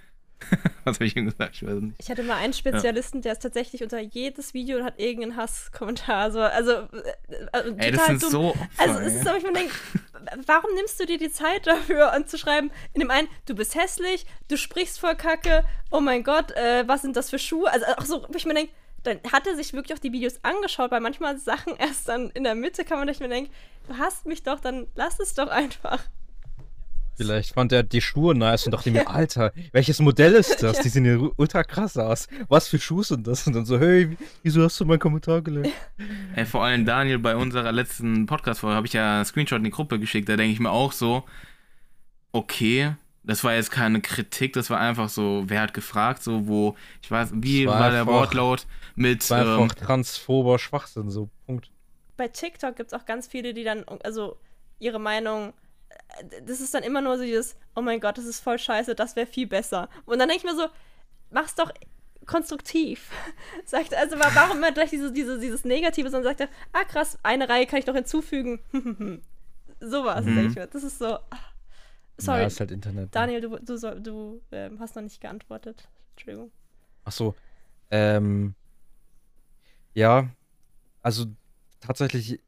[0.84, 1.56] Was habe ich ihm gesagt?
[1.56, 1.96] Ich weiß nicht.
[1.98, 3.22] Ich hatte mal einen Spezialisten, ja.
[3.24, 6.18] der ist tatsächlich unter jedes Video und hat irgendeinen Hasskommentar.
[6.18, 6.88] Also, also äh,
[7.54, 8.32] äh Ey, das sind dumm.
[8.32, 8.50] so.
[8.50, 9.74] Opfer, also, es ist so, ich mir denke,
[10.46, 14.58] warum nimmst du dir die Zeit dafür, anzuschreiben, in dem einen, du bist hässlich, du
[14.58, 17.72] sprichst voll Kacke, oh mein Gott, äh, was sind das für Schuhe?
[17.72, 20.40] Also, auch so, wo ich mir denke, dann hat er sich wirklich auch die Videos
[20.44, 23.52] angeschaut, weil manchmal Sachen erst dann in der Mitte kann man sich mir denken,
[23.88, 26.00] du hast mich doch, dann lass es doch einfach.
[27.16, 30.80] Vielleicht fand er die Schuhe nice und dachte mir, Alter, welches Modell ist das?
[30.80, 32.28] Die sehen ja ultra krass aus.
[32.48, 33.46] Was für Schuhe sind das?
[33.48, 35.72] Und dann so, hey, wieso hast du meinen Kommentar gelesen?
[36.36, 39.70] Ey, vor allem Daniel, bei unserer letzten Podcast-Folge habe ich ja einen Screenshot in die
[39.70, 40.28] Gruppe geschickt.
[40.30, 41.24] Da denke ich mir auch so,
[42.32, 46.76] okay, das war jetzt keine Kritik, das war einfach so, wer hat gefragt, so, wo,
[47.02, 48.66] ich weiß, wie war war, der einfach- Wortlaut
[48.96, 51.70] mit, war ähm, einfach transphober Schwachsinn, so, Punkt.
[52.18, 54.38] Bei TikTok gibt es auch ganz viele, die dann, also
[54.80, 55.54] ihre Meinung,
[56.46, 59.16] das ist dann immer nur so dieses, oh mein Gott, das ist voll scheiße, das
[59.16, 59.90] wäre viel besser.
[60.06, 60.68] Und dann denke ich mir so,
[61.32, 61.72] mach's doch
[62.26, 63.10] konstruktiv.
[63.66, 67.18] Sagt, also wa- warum immer gleich diese, diese, dieses Negative, sondern sagt er, ah krass,
[67.24, 68.60] eine Reihe kann ich noch hinzufügen.
[69.80, 70.36] Sowas, Mhm.
[70.36, 70.68] denke ich mir.
[70.68, 71.16] Das ist so.
[71.16, 71.22] ah.
[72.18, 73.06] Sorry, Ja, ist halt Internet.
[73.06, 73.10] ne?
[73.12, 75.90] Daniel, du, du, soll, du ähm, hast noch nicht geantwortet.
[76.12, 76.52] Entschuldigung.
[77.06, 77.36] Ach so.
[77.92, 78.54] Ähm.
[79.96, 80.30] Ja,
[81.02, 81.26] also
[81.82, 82.40] tatsächlich,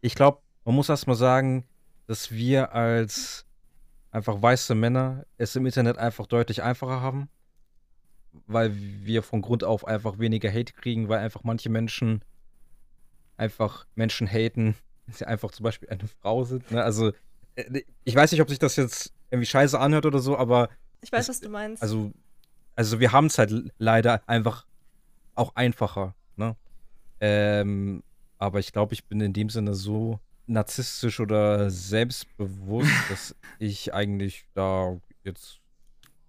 [0.00, 1.64] ich glaube, man muss erstmal sagen,
[2.06, 3.44] dass wir als
[4.10, 7.28] einfach weiße Männer es im Internet einfach deutlich einfacher haben,
[8.46, 12.22] weil wir von Grund auf einfach weniger Hate kriegen, weil einfach manche Menschen
[13.36, 14.74] einfach Menschen haten,
[15.06, 16.70] wenn sie einfach zum Beispiel eine Frau sind.
[16.70, 16.82] Ne?
[16.82, 17.12] Also,
[17.56, 20.68] äh, ich weiß nicht, ob sich das jetzt irgendwie scheiße anhört oder so, aber
[21.00, 21.82] Ich weiß, Es- was du meinst.
[21.82, 22.12] also,
[22.76, 24.66] also wir haben es halt leider einfach
[25.34, 26.56] auch einfacher, ne?
[27.20, 28.02] Ähm,
[28.38, 30.18] aber ich glaube, ich bin in dem Sinne so
[30.52, 35.60] narzisstisch oder selbstbewusst, dass ich eigentlich da jetzt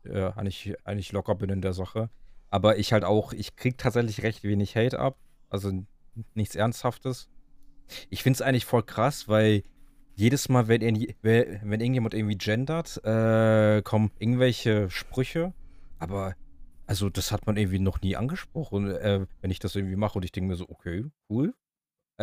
[0.05, 2.09] äh, eigentlich, eigentlich locker bin in der Sache.
[2.49, 5.17] Aber ich halt auch, ich krieg tatsächlich recht wenig Hate ab.
[5.49, 5.71] Also
[6.35, 7.29] nichts Ernsthaftes.
[8.09, 9.63] Ich finde es eigentlich voll krass, weil
[10.15, 15.53] jedes Mal, wenn wenn irgendjemand irgendwie gendert, äh, kommen irgendwelche Sprüche.
[15.99, 16.35] Aber,
[16.85, 20.19] also, das hat man irgendwie noch nie angesprochen, äh, wenn ich das irgendwie mache.
[20.19, 21.53] Und ich denke mir so, okay, cool.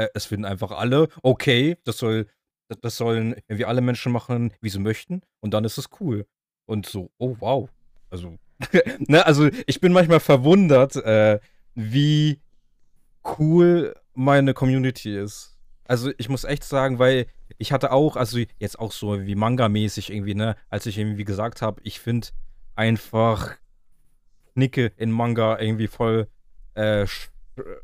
[0.01, 2.27] Äh, es finden einfach alle, okay, das soll,
[2.81, 5.23] das, sollen irgendwie alle Menschen machen, wie sie möchten.
[5.41, 6.27] Und dann ist es cool.
[6.67, 7.69] Und so, oh wow.
[8.09, 8.39] Also,
[8.99, 11.39] ne, also ich bin manchmal verwundert, äh,
[11.75, 12.41] wie
[13.39, 15.59] cool meine Community ist.
[15.85, 17.27] Also ich muss echt sagen, weil
[17.59, 21.63] ich hatte auch, also jetzt auch so wie Manga-mäßig irgendwie, ne, als ich irgendwie gesagt
[21.63, 22.29] habe, ich finde
[22.75, 23.57] einfach
[24.55, 26.29] Nicke in Manga irgendwie voll
[26.75, 27.07] äh,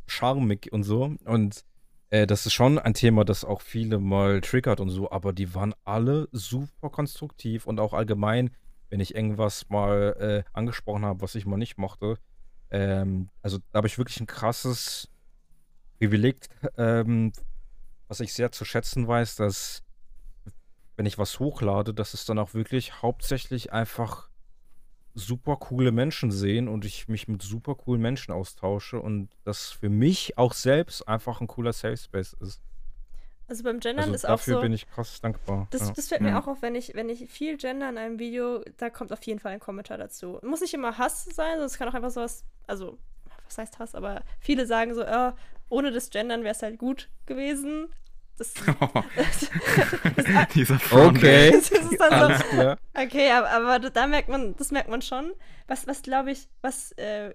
[0.06, 1.14] charmig und so.
[1.24, 1.64] Und
[2.11, 5.55] äh, das ist schon ein Thema, das auch viele mal triggert und so, aber die
[5.55, 8.51] waren alle super konstruktiv und auch allgemein,
[8.91, 12.19] wenn ich irgendwas mal äh, angesprochen habe, was ich mal nicht mochte.
[12.70, 15.09] Ähm, also da habe ich wirklich ein krasses
[15.99, 16.47] Privileg,
[16.77, 17.33] ähm,
[18.09, 19.83] was ich sehr zu schätzen weiß, dass
[20.97, 24.31] wenn ich was hochlade, dass es dann auch wirklich hauptsächlich einfach
[25.18, 29.88] super coole Menschen sehen und ich mich mit super coolen Menschen austausche und das für
[29.88, 32.60] mich auch selbst einfach ein cooler Safe Space ist.
[33.48, 34.60] also beim Gendern Also ist auch dafür so.
[34.60, 35.68] bin ich krass dankbar.
[35.70, 35.93] Das, ja.
[35.97, 36.40] das fällt mir Ja.
[36.40, 39.40] auch auf, wenn ich, wenn ich viel gender in einem Video, da kommt auf jeden
[39.40, 40.38] Fall ein Kommentar dazu.
[40.43, 42.98] Muss nicht immer Hass sein, sondern es kann auch einfach sowas, also,
[43.47, 45.32] was heißt Hass, aber viele sagen so, äh,
[45.70, 47.88] ohne das Gendern wäre es halt gut gewesen.
[49.16, 49.44] Das,
[50.54, 51.48] Dieser Front, ey.
[51.48, 52.78] Okay, das ist dann so, alles klar.
[52.94, 55.32] Okay, aber, aber da merkt man, das merkt man schon.
[55.66, 57.32] Was, was glaube ich, was äh,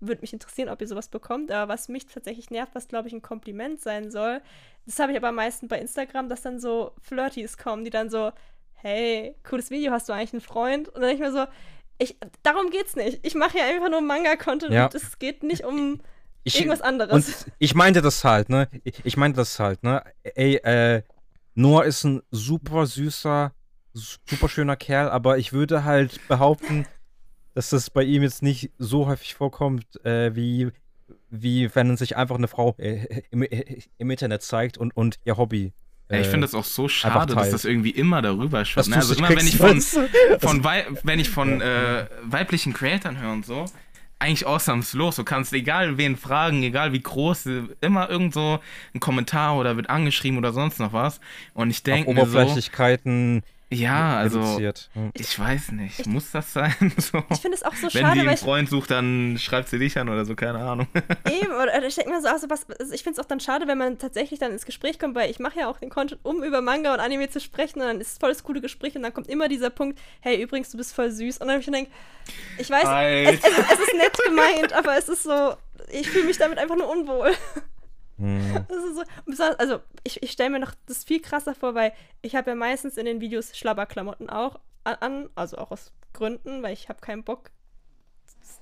[0.00, 3.14] würde mich interessieren, ob ihr sowas bekommt, aber was mich tatsächlich nervt, was glaube ich
[3.14, 4.40] ein Kompliment sein soll,
[4.86, 8.10] das habe ich aber am meisten bei Instagram, dass dann so Flirties kommen, die dann
[8.10, 8.32] so,
[8.74, 10.88] hey, cooles Video, hast du eigentlich einen Freund?
[10.88, 11.46] Und dann denke ich mir so,
[11.98, 13.20] ich, darum geht's nicht.
[13.22, 14.84] Ich mache ja einfach nur Manga-Content Ja.
[14.86, 16.00] und es geht nicht um
[16.44, 17.46] Ich, irgendwas und anderes.
[17.58, 18.68] ich meinte das halt, ne?
[18.84, 20.02] Ich, ich meinte das halt, ne?
[20.22, 21.02] Ey, äh,
[21.54, 23.52] Noah ist ein super süßer,
[23.92, 26.86] super schöner Kerl, aber ich würde halt behaupten,
[27.54, 30.70] dass das bei ihm jetzt nicht so häufig vorkommt, äh, wie,
[31.30, 35.36] wie wenn sich einfach eine Frau äh, im, äh, im Internet zeigt und, und ihr
[35.36, 35.72] Hobby.
[36.10, 38.88] Ich äh, finde das auch so schade, dass das irgendwie immer darüber schwappt.
[38.88, 38.96] Ne?
[38.96, 39.80] Also immer wenn ich von,
[40.40, 43.64] von Wei wenn ich von äh, weiblichen Creatoren höre und so,
[44.18, 45.16] eigentlich ausnahmslos.
[45.16, 47.48] Du kannst egal wen fragen, egal wie groß,
[47.80, 48.60] immer irgend so
[48.94, 51.20] ein Kommentar oder wird angeschrieben oder sonst noch was.
[51.52, 54.90] Und ich denke mir so, Oberflächlichkeiten ja, also reduziert.
[54.94, 55.10] Hm.
[55.14, 56.74] ich weiß nicht, muss das sein?
[56.98, 57.22] so?
[57.30, 59.68] Ich finde es auch so Wenn schade, sie weil einen ich Freund sucht, dann schreibt
[59.68, 60.86] sie dich an oder so, keine Ahnung.
[61.30, 63.40] Eben, oder, oder ich denke mir so, also was, also ich finde es auch dann
[63.40, 66.20] schade, wenn man tatsächlich dann ins Gespräch kommt, weil ich mache ja auch den Content,
[66.22, 68.96] um über Manga und Anime zu sprechen und dann ist es voll das coole Gespräch
[68.96, 71.38] und dann kommt immer dieser Punkt, hey, übrigens, du bist voll süß.
[71.38, 71.96] Und dann habe ich mir gedacht,
[72.58, 75.54] ich weiß, es, es, es ist nett gemeint, aber es ist so,
[75.90, 77.32] ich fühle mich damit einfach nur unwohl.
[78.18, 78.66] Hm.
[79.26, 81.92] So, also ich, ich stelle mir noch das viel krasser vor, weil
[82.22, 86.62] ich habe ja meistens in den Videos Schlabberklamotten auch an- an, also auch aus Gründen,
[86.62, 87.50] weil ich habe keinen Bock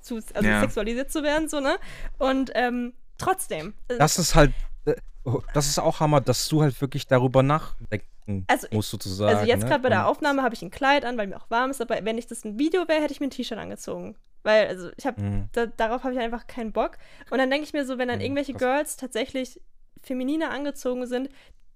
[0.00, 0.60] zu, also Ja.
[0.60, 1.76] sexualisiert zu werden, so, ne?
[2.18, 3.74] Und ähm, trotzdem.
[3.88, 4.52] äh, Das ist halt,
[4.86, 8.06] äh, oh, das ist auch Hammer, dass du halt wirklich darüber nachdenkst.
[8.26, 9.34] Tragen Also, muss, sozusagen.
[9.36, 9.68] Also jetzt ne?
[9.68, 11.80] gerade bei der Und- Aufnahme habe ich ein Kleid an, weil mir auch warm ist,
[11.80, 14.16] aber wenn ich das ein Video wäre, hätte ich mir ein T-Shirt angezogen.
[14.44, 15.48] Weil, also ich habe, Mhm.
[15.52, 16.98] da, darauf habe ich einfach keinen Bock.
[17.30, 18.60] Und dann denke ich mir so, wenn dann Mhm, irgendwelche krass.
[18.60, 19.60] Girls tatsächlich
[20.02, 21.28] femininer angezogen sind,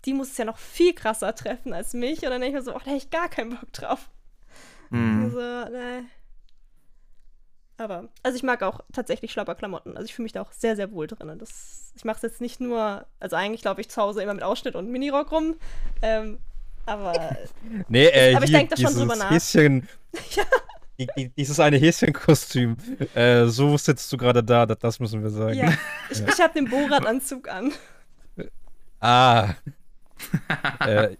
[0.05, 2.23] die muss es ja noch viel krasser treffen als mich.
[2.25, 4.11] Und dann denke ich mir so, oh, da hätte ich gar keinen Bock drauf.
[4.91, 5.25] Hm.
[5.25, 5.39] Also,
[5.71, 6.05] ne.
[7.79, 9.97] Aber, also ich mag auch tatsächlich Schlapperklamotten.
[9.97, 11.39] Also ich fühle mich da auch sehr, sehr wohl drin.
[11.39, 14.43] Das, ich mache es jetzt nicht nur, also eigentlich glaube ich zu Hause immer mit
[14.43, 15.57] Ausschnitt und Minirock rum.
[16.01, 16.39] Ähm,
[16.87, 17.37] aber
[17.89, 19.31] Nee, äh, Aber ich hier denk da schon dieses drüber nach.
[19.31, 19.89] Häschen,
[20.99, 22.77] die, die, dieses eine Häschenkostüm.
[23.15, 25.59] Äh, so sitzt du gerade da, das, das müssen wir sagen.
[25.59, 25.73] ja,
[26.11, 27.73] ich, ich habe den Borat-Anzug an.
[29.01, 29.51] Ah.
[30.87, 31.17] äh,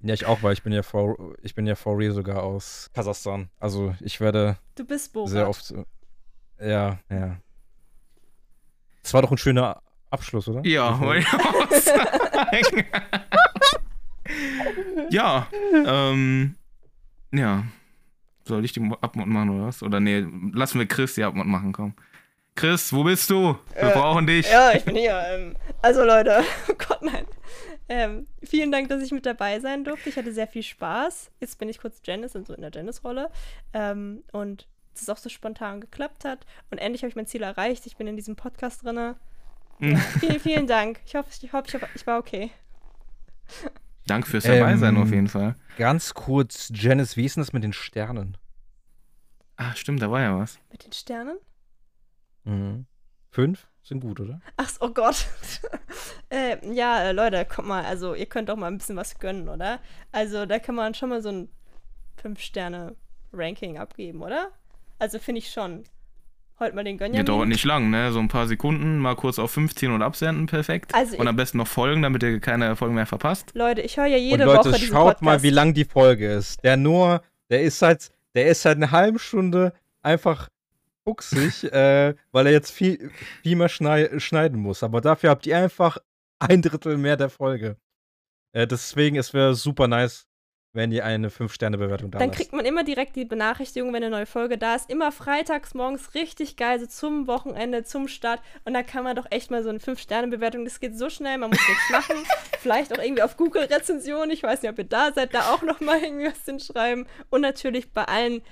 [0.00, 2.90] ja, ich auch, weil ich bin ja for, ich bin ja for real sogar aus
[2.94, 3.48] Kasachstan.
[3.58, 5.30] Also ich werde Du bist Borat.
[5.30, 5.74] sehr oft.
[6.58, 7.36] äh, Ja, ja.
[9.02, 9.80] Das war doch ein schöner
[10.10, 10.60] Abschluss, oder?
[10.64, 12.84] Ja, wollte ich auch sagen.
[15.10, 15.46] ja,
[15.86, 16.54] ähm,
[17.32, 17.64] ja.
[18.44, 19.82] Soll ich die Abmod machen oder was?
[19.82, 21.94] Oder nee, lassen wir Chris die Abmod machen, komm.
[22.54, 23.56] Chris, wo bist du?
[23.74, 24.50] Wir Äh, brauchen dich.
[24.50, 25.22] Ja, ich bin hier.
[25.28, 27.24] Ähm, also Leute, oh Gott, nein.
[27.88, 30.10] Ähm, vielen Dank, dass ich mit dabei sein durfte.
[30.10, 31.30] Ich hatte sehr viel Spaß.
[31.40, 33.30] Jetzt bin ich kurz Janice, also in der Janice-Rolle.
[33.72, 36.44] Ähm, und dass es auch so spontan geklappt hat.
[36.70, 37.86] Und endlich habe ich mein Ziel erreicht.
[37.86, 38.96] Ich bin in diesem Podcast drin.
[38.96, 41.00] Ja, vielen, vielen Dank.
[41.06, 42.50] Ich hoffe, ich, hoffe, ich, hoffe, ich war okay.
[44.06, 45.54] Danke fürs Dabeisein Ähm, auf jeden Fall.
[45.76, 48.36] Ganz kurz, Janice, wie ist denn das mit den Sternen?
[49.56, 50.58] Ah, stimmt, da war ja was.
[50.70, 51.38] Mit den Sternen?
[52.44, 52.86] Mhm.
[53.30, 54.40] Fünf sind gut, oder?
[54.56, 55.26] Ach, oh Gott.
[56.30, 59.48] äh, ja, äh, Leute, guck mal, also ihr könnt doch mal ein bisschen was gönnen,
[59.48, 59.80] oder?
[60.12, 61.48] Also da kann man schon mal so ein
[62.22, 64.50] 5-Sterne-Ranking abgeben, oder?
[64.98, 65.84] Also finde ich schon.
[66.60, 67.26] Heute mal den Ja, Gönjamin.
[67.26, 68.10] dauert nicht lang, ne?
[68.10, 70.92] So ein paar Sekunden, mal kurz auf 15 und absenden, perfekt.
[70.92, 73.52] Also und am besten noch folgen, damit ihr keine Folgen mehr verpasst.
[73.54, 75.22] Leute, ich höre ja jede Und Leute, Woche diesen schaut Podcast.
[75.22, 76.64] mal, wie lang die Folge ist.
[76.64, 80.48] Der nur, der ist seit, der ist seit einer halben Stunde einfach
[81.08, 83.10] fuchsig, äh, weil er jetzt viel,
[83.42, 84.82] viel mehr schnei schneiden muss.
[84.82, 85.98] Aber dafür habt ihr einfach
[86.38, 87.76] ein Drittel mehr der Folge.
[88.52, 90.26] Äh, deswegen, es wäre super nice,
[90.74, 92.38] wenn ihr eine 5-Sterne-Bewertung da Dann lasst.
[92.38, 94.90] kriegt man immer direkt die Benachrichtigung, wenn eine neue Folge da ist.
[94.90, 98.40] Immer freitags morgens richtig geil, so zum Wochenende, zum Start.
[98.64, 100.64] Und da kann man doch echt mal so eine 5-Sterne-Bewertung.
[100.64, 102.16] Das geht so schnell, man muss nichts machen.
[102.58, 104.30] Vielleicht auch irgendwie auf Google-Rezension.
[104.30, 107.06] Ich weiß nicht, ob ihr da seid, da auch noch mal irgendwie was hinschreiben.
[107.30, 108.42] Und natürlich bei allen,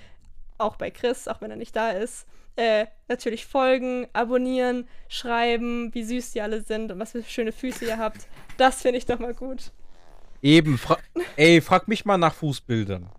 [0.58, 2.26] auch bei Chris, auch wenn er nicht da ist.
[2.56, 7.84] Äh, natürlich folgen, abonnieren, schreiben, wie süß die alle sind und was für schöne Füße
[7.84, 8.26] ihr habt.
[8.56, 9.72] Das finde ich doch mal gut.
[10.42, 10.98] Eben, fra
[11.36, 13.10] ey, frag mich mal nach Fußbildern.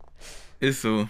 [0.59, 1.07] Ist so.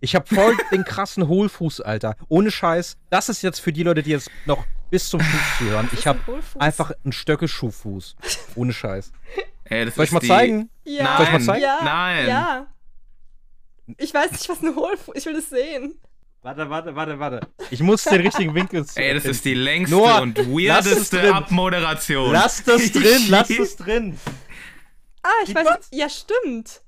[0.00, 2.16] Ich hab voll den krassen Hohlfuß, Alter.
[2.28, 2.96] Ohne Scheiß.
[3.10, 5.88] Das ist jetzt für die Leute, die jetzt noch bis zum Fuß zuhören.
[5.92, 8.16] Ich ist hab ein einfach einen Stöckelschuhfuß.
[8.54, 9.12] Ohne Scheiß.
[9.64, 10.28] Ey, das Soll ist ich mal die...
[10.28, 10.70] zeigen?
[10.84, 11.62] Ja, Soll ich mal zeigen?
[11.62, 12.28] Ja, Nein.
[12.28, 12.66] Ja.
[13.98, 15.98] Ich weiß nicht, was ein Hohlfuß Ich will es sehen.
[16.46, 17.40] Warte, warte, warte, warte.
[17.72, 21.32] Ich muss den richtigen Winkel Ey, das ist die längste Noah, und weirdeste drin.
[21.32, 22.30] Abmoderation.
[22.30, 24.16] Lass das drin, lass es drin.
[25.24, 25.64] Ah, ich Sieht weiß.
[25.64, 25.88] man's?
[25.90, 26.82] Ja, stimmt.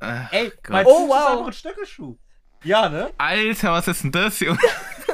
[0.00, 0.70] Ach, Ey, Gott.
[0.70, 1.14] mein Oh, wow.
[1.16, 2.16] ist einfach ein Stöckelschuh.
[2.64, 3.12] Ja, ne?
[3.18, 4.58] Alter, was ist denn das, Junge?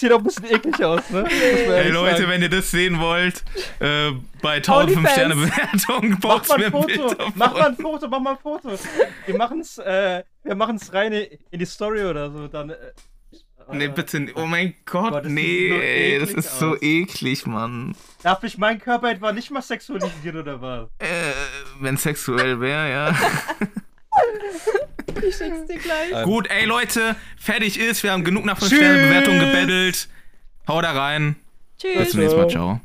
[0.00, 1.26] Sieht doch ein bisschen eklig aus, ne?
[1.28, 2.30] Ey, Leute, sagen.
[2.30, 3.44] wenn ihr das sehen wollt,
[3.80, 8.20] äh, bei 1005 Sterne Bewertung, Mach boxt mal ein Foto, mach mal ein Foto, mach
[8.20, 8.78] mal ein Foto.
[9.26, 12.76] Wir machen's, äh, wir machen's rein in die Story oder so, dann, äh,
[13.72, 16.78] Nee, bitte, oh mein Gott, das nee, so ey, das ist so aus.
[16.80, 17.94] eklig, Mann.
[18.22, 20.88] Darf ich meinen Körper etwa nicht mal sexualisieren oder was?
[20.98, 21.32] Äh,
[21.78, 23.14] wenn sexuell wäre, ja.
[25.28, 26.12] Ich schick's dir gleich.
[26.12, 28.78] Ähm, Gut, ey, Leute, fertig ist, wir haben genug nach 5 Tschüss.
[28.78, 30.08] Sterne Bewertung gebettelt.
[30.68, 31.36] Hau da rein.
[31.82, 32.10] Bis Tschüss.
[32.10, 32.80] zum nächsten Mal, ciao.